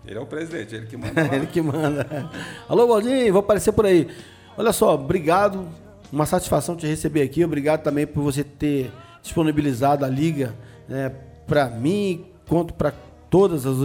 Ele 0.06 0.20
é 0.20 0.22
o 0.22 0.28
presidente, 0.28 0.76
ele 0.76 0.86
que 0.86 0.96
manda. 0.96 1.22
ele 1.36 1.48
que 1.48 1.60
manda. 1.60 2.30
Alô, 2.70 2.86
Bodinho, 2.86 3.34
vou 3.34 3.40
aparecer 3.40 3.72
por 3.72 3.88
aí. 3.88 4.08
Olha 4.58 4.72
só, 4.72 4.96
obrigado. 4.96 5.68
Uma 6.12 6.26
satisfação 6.26 6.76
te 6.76 6.88
receber 6.88 7.22
aqui. 7.22 7.44
Obrigado 7.44 7.84
também 7.84 8.08
por 8.08 8.24
você 8.24 8.44
ter 8.44 8.92
disponibilizado 9.22 10.06
a 10.06 10.08
liga 10.08 10.56
né, 10.88 11.10
para 11.46 11.70
mim, 11.70 12.26
quanto 12.48 12.74
para 12.74 12.94
todas 13.30 13.66
as 13.66 13.78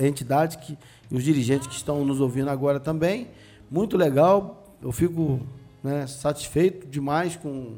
entidades 0.00 0.56
que, 0.56 0.76
e 1.10 1.16
os 1.16 1.24
dirigentes 1.24 1.66
que 1.66 1.74
estão 1.74 2.04
nos 2.04 2.20
ouvindo 2.20 2.50
agora 2.50 2.78
também. 2.78 3.28
Muito 3.70 3.96
legal. 3.96 4.76
Eu 4.82 4.92
fico 4.92 5.40
né, 5.82 6.06
satisfeito 6.06 6.86
demais 6.86 7.36
com 7.36 7.76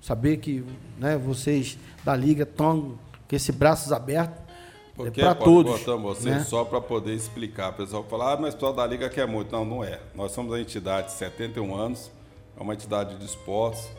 saber 0.00 0.38
que 0.38 0.64
né, 0.98 1.16
vocês 1.16 1.78
da 2.04 2.16
liga 2.16 2.42
estão 2.42 2.98
com 3.28 3.36
esses 3.36 3.54
braços 3.54 3.92
abertos 3.92 4.43
porque 4.94 5.20
é 5.20 5.24
para 5.24 5.34
todos. 5.34 5.80
Você 5.82 6.30
né? 6.30 6.40
só 6.40 6.64
para 6.64 6.80
poder 6.80 7.14
explicar. 7.14 7.70
O 7.70 7.74
pessoal 7.74 8.04
fala, 8.04 8.32
ah, 8.32 8.36
mas 8.36 8.54
o 8.54 8.56
pessoal 8.56 8.72
da 8.72 8.86
Liga 8.86 9.08
quer 9.08 9.26
muito. 9.26 9.50
Não, 9.50 9.64
não 9.64 9.84
é. 9.84 10.00
Nós 10.14 10.32
somos 10.32 10.52
a 10.54 10.60
entidade 10.60 11.08
de 11.08 11.14
71 11.14 11.74
anos, 11.74 12.10
é 12.56 12.62
uma 12.62 12.74
entidade 12.74 13.16
de 13.16 13.24
esportes. 13.24 13.90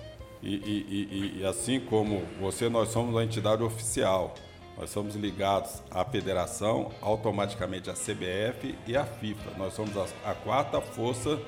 E, 0.42 0.56
e, 0.56 1.38
e, 1.38 1.40
e, 1.42 1.46
assim 1.46 1.80
como 1.80 2.22
você, 2.40 2.70
nós 2.70 2.90
somos 2.90 3.18
a 3.18 3.24
entidade 3.24 3.64
oficial. 3.64 4.36
Nós 4.78 4.90
somos 4.90 5.16
ligados 5.16 5.82
à 5.90 6.06
federação, 6.06 6.92
automaticamente 7.02 7.90
à 7.90 7.94
CBF 7.94 8.76
e 8.86 8.96
à 8.96 9.06
FIFA. 9.06 9.52
Nós 9.58 9.74
somos 9.74 9.98
a, 9.98 10.32
a 10.32 10.36
quarta 10.36 10.80
força 10.80 11.40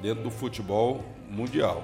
dentro 0.00 0.22
do 0.22 0.30
futebol 0.30 1.04
mundial. 1.28 1.82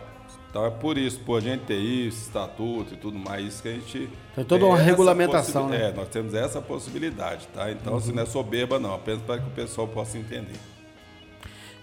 Então 0.55 0.64
é 0.64 0.70
por 0.70 0.96
isso, 0.96 1.18
por 1.18 1.38
a 1.38 1.40
gente 1.40 1.62
ter 1.64 1.80
isso, 1.80 2.28
estatuto 2.28 2.94
e 2.94 2.96
tudo 2.96 3.18
mais, 3.18 3.61
que 3.61 3.66
a 3.66 3.72
gente. 3.72 4.09
Tem 4.36 4.44
toda 4.44 4.64
uma 4.64 4.78
regulamentação, 4.78 5.68
né? 5.68 5.88
É, 5.88 5.92
nós 5.92 6.07
temos 6.07 6.32
essa 6.32 6.62
possibilidade, 6.62 7.48
tá? 7.52 7.72
Então, 7.72 7.94
uhum. 7.94 8.00
se 8.00 8.12
não 8.12 8.22
é 8.22 8.26
soberba, 8.26 8.78
não, 8.78 8.94
apenas 8.94 9.20
para 9.22 9.40
que 9.40 9.48
o 9.48 9.50
pessoal 9.50 9.88
possa 9.88 10.16
entender. 10.16 10.55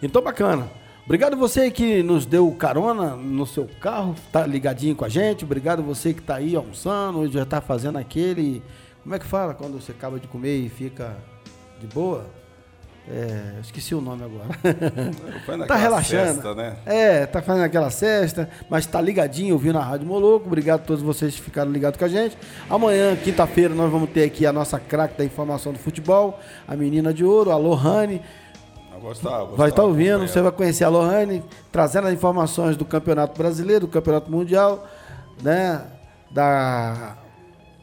Então, 0.02 0.22
bacana. 0.22 0.72
Obrigado 1.04 1.36
você 1.36 1.70
que 1.70 2.02
nos 2.02 2.26
deu 2.26 2.50
carona 2.54 3.14
no 3.18 3.46
seu 3.46 3.68
carro, 3.82 4.16
tá 4.32 4.48
ligadinho 4.48 4.96
com 4.96 5.04
a 5.04 5.10
gente. 5.10 5.44
Obrigado 5.44 5.84
você 5.84 6.14
que 6.14 6.22
está 6.22 6.36
aí 6.36 6.56
almoçando, 6.56 7.30
já 7.30 7.44
está 7.44 7.60
fazendo 7.60 7.98
aquele. 7.98 8.64
Como 9.04 9.14
é 9.14 9.20
que 9.20 9.26
fala 9.26 9.54
quando 9.54 9.82
você 9.82 9.92
acaba 9.92 10.18
de 10.18 10.30
comer 10.30 10.56
e 10.56 10.70
fica 10.70 11.18
de 11.78 11.88
boa? 11.88 12.26
É, 13.10 13.60
esqueci 13.62 13.96
o 13.96 14.02
nome 14.02 14.24
agora. 14.24 14.48
tá 15.68 15.76
relaxando. 15.76 16.34
Cesta, 16.36 16.56
né? 16.56 16.78
É, 16.86 17.26
tá 17.26 17.42
fazendo 17.42 17.64
aquela 17.64 17.90
cesta, 17.90 18.50
mas 18.70 18.86
tá 18.86 19.02
ligadinho 19.02 19.54
ouvindo 19.54 19.78
a 19.78 19.84
Rádio 19.84 20.06
Moloco. 20.06 20.46
Obrigado 20.46 20.82
a 20.82 20.84
todos 20.84 21.02
vocês 21.02 21.36
que 21.36 21.42
ficaram 21.42 21.72
ligados 21.72 21.98
com 21.98 22.06
a 22.06 22.08
gente. 22.08 22.38
Amanhã, 22.70 23.16
quinta-feira, 23.16 23.74
nós 23.74 23.92
vamos 23.92 24.10
ter 24.12 24.24
aqui 24.24 24.46
a 24.46 24.54
nossa 24.54 24.80
craque 24.80 25.18
da 25.18 25.26
informação 25.26 25.74
do 25.74 25.80
futebol, 25.80 26.40
a 26.68 26.76
menina 26.76 27.14
de 27.14 27.26
ouro, 27.26 27.52
a 27.52 27.58
Lohane. 27.58 28.22
Vai 29.58 29.70
estar 29.70 29.84
ouvindo, 29.84 30.28
você 30.28 30.42
vai 30.42 30.52
conhecer 30.52 30.84
a 30.84 30.90
Lohane, 30.90 31.44
trazendo 31.72 32.08
as 32.08 32.14
informações 32.14 32.78
do 32.78 32.86
Campeonato 32.86 33.36
Brasileiro, 33.36 33.88
do 33.88 33.92
Campeonato 33.92 34.32
Mundial, 34.32 34.88
né? 35.42 35.82
Da 36.30 37.18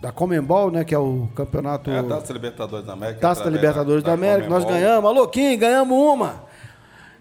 da 0.01 0.13
Comembol, 0.13 0.71
né? 0.71 0.85
Que 0.85 0.95
é 0.95 0.99
o 0.99 1.29
campeonato. 1.35 1.91
É 1.91 1.99
a 1.99 2.03
Taça 2.03 2.33
Libertadores 2.33 2.87
da 2.87 2.93
América. 2.93 3.21
Taça 3.21 3.45
da 3.45 3.51
Libertadores 3.51 4.03
da, 4.03 4.09
da 4.09 4.15
América. 4.15 4.49
Nós 4.49 4.65
ganhamos. 4.65 5.11
Alô, 5.11 5.27
Kim, 5.29 5.57
ganhamos 5.59 5.97
uma. 5.97 6.45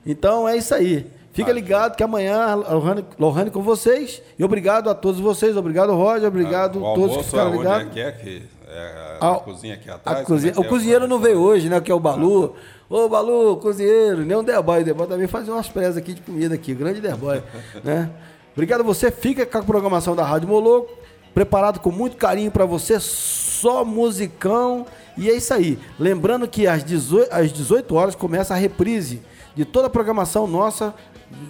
Então 0.05 0.47
é 0.47 0.55
isso 0.55 0.73
aí. 0.73 1.05
Fica 1.33 1.51
ligado 1.51 1.95
que 1.95 2.03
amanhã 2.03 2.55
Lohane, 2.55 3.05
Lohane 3.19 3.51
com 3.51 3.61
vocês. 3.61 4.21
E 4.39 4.43
obrigado 4.43 4.89
a 4.89 4.95
todos 4.95 5.19
vocês. 5.19 5.55
Obrigado, 5.55 5.93
Roger. 5.93 6.27
Obrigado 6.27 6.79
a 6.79 6.95
todos 6.95 7.17
que 7.17 7.23
ficaram 7.25 7.53
é 7.53 7.57
ligados. 7.57 7.97
É, 7.97 8.11
que 8.11 8.43
é 8.67 9.17
a, 9.21 9.31
a, 9.31 9.35
cozinha 9.35 9.73
aqui 9.75 9.89
atrás. 9.89 10.25
Cozinha, 10.25 10.53
é 10.55 10.59
o 10.59 10.63
cozinheiro 10.63 11.07
não 11.07 11.19
veio 11.19 11.39
hoje, 11.39 11.69
né? 11.69 11.79
Que 11.79 11.91
é 11.91 11.95
o 11.95 11.99
Balu. 11.99 12.55
Ô, 12.89 13.07
Balu, 13.07 13.57
cozinheiro. 13.57 14.25
Nem 14.25 14.35
o 14.35 14.41
Derboy. 14.41 14.81
O 14.81 14.85
Derboy 14.85 15.07
também 15.07 15.27
fazia 15.27 15.53
umas 15.53 15.69
presas 15.69 15.97
aqui 15.97 16.13
de 16.13 16.21
comida 16.21 16.55
aqui. 16.55 16.73
Grande 16.73 17.01
Derboy. 17.01 17.43
né? 17.83 18.09
Obrigado 18.53 18.81
a 18.81 18.83
você. 18.83 19.11
Fica 19.11 19.45
com 19.45 19.57
a 19.59 19.63
programação 19.63 20.15
da 20.15 20.23
Rádio 20.23 20.47
Moloco 20.47 20.91
preparado 21.37 21.79
com 21.79 21.91
muito 21.91 22.17
carinho 22.17 22.49
para 22.49 22.65
você, 22.65 22.99
só 22.99 23.85
musicão. 23.85 24.87
E 25.15 25.29
é 25.29 25.35
isso 25.35 25.53
aí. 25.53 25.77
Lembrando 25.99 26.47
que 26.47 26.65
às 26.65 26.83
18, 26.83 27.31
às 27.31 27.53
18 27.53 27.93
horas 27.93 28.15
começa 28.15 28.55
a 28.55 28.57
reprise 28.57 29.21
de 29.55 29.63
toda 29.63 29.85
a 29.85 29.89
programação 29.89 30.47
nossa 30.47 30.95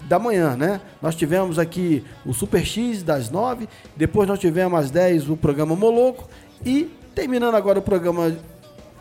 da 0.10 0.20
manhã, 0.20 0.58
né? 0.58 0.82
Nós 1.02 1.16
tivemos 1.16 1.58
aqui 1.58 2.04
o 2.26 2.34
Super 2.34 2.66
X 2.66 3.02
das 3.02 3.30
9, 3.30 3.70
depois 3.96 4.28
nós 4.28 4.40
tivemos 4.40 4.78
às 4.78 4.92
10 4.92 5.30
o 5.30 5.38
programa 5.38 5.74
Moloco 5.74 6.28
e 6.66 6.92
terminando 7.16 7.56
agora 7.56 7.80
o 7.80 7.82
programa 7.82 8.36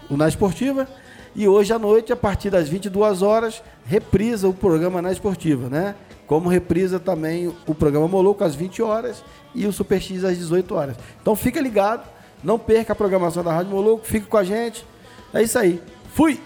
Na 0.09 0.28
Esportiva. 0.28 0.87
E 1.34 1.49
hoje 1.49 1.72
à 1.72 1.80
noite, 1.80 2.12
a 2.12 2.16
partir 2.16 2.49
das 2.49 2.68
22 2.68 3.22
horas, 3.22 3.61
reprisa 3.84 4.49
o 4.49 4.55
programa 4.55 5.03
Na 5.03 5.11
Esportiva, 5.11 5.68
né? 5.68 5.97
Como 6.28 6.49
reprisa 6.49 7.01
também 7.01 7.53
o 7.66 7.74
programa 7.74 8.07
Moloco 8.07 8.45
às 8.45 8.55
20 8.55 8.82
horas 8.82 9.24
e 9.57 9.66
o 9.66 9.72
Super 9.72 10.00
X 10.00 10.22
às 10.22 10.36
18 10.36 10.74
horas. 10.74 10.96
Então 11.20 11.34
fica 11.34 11.61
ligado, 11.61 12.07
não 12.44 12.59
perca 12.59 12.92
a 12.92 12.96
programação 12.96 13.42
da 13.42 13.52
Rádio 13.52 13.72
Moloco, 13.72 14.07
fique 14.07 14.26
com 14.26 14.36
a 14.36 14.44
gente. 14.44 14.86
É 15.32 15.42
isso 15.42 15.59
aí. 15.59 15.82
Fui! 16.14 16.38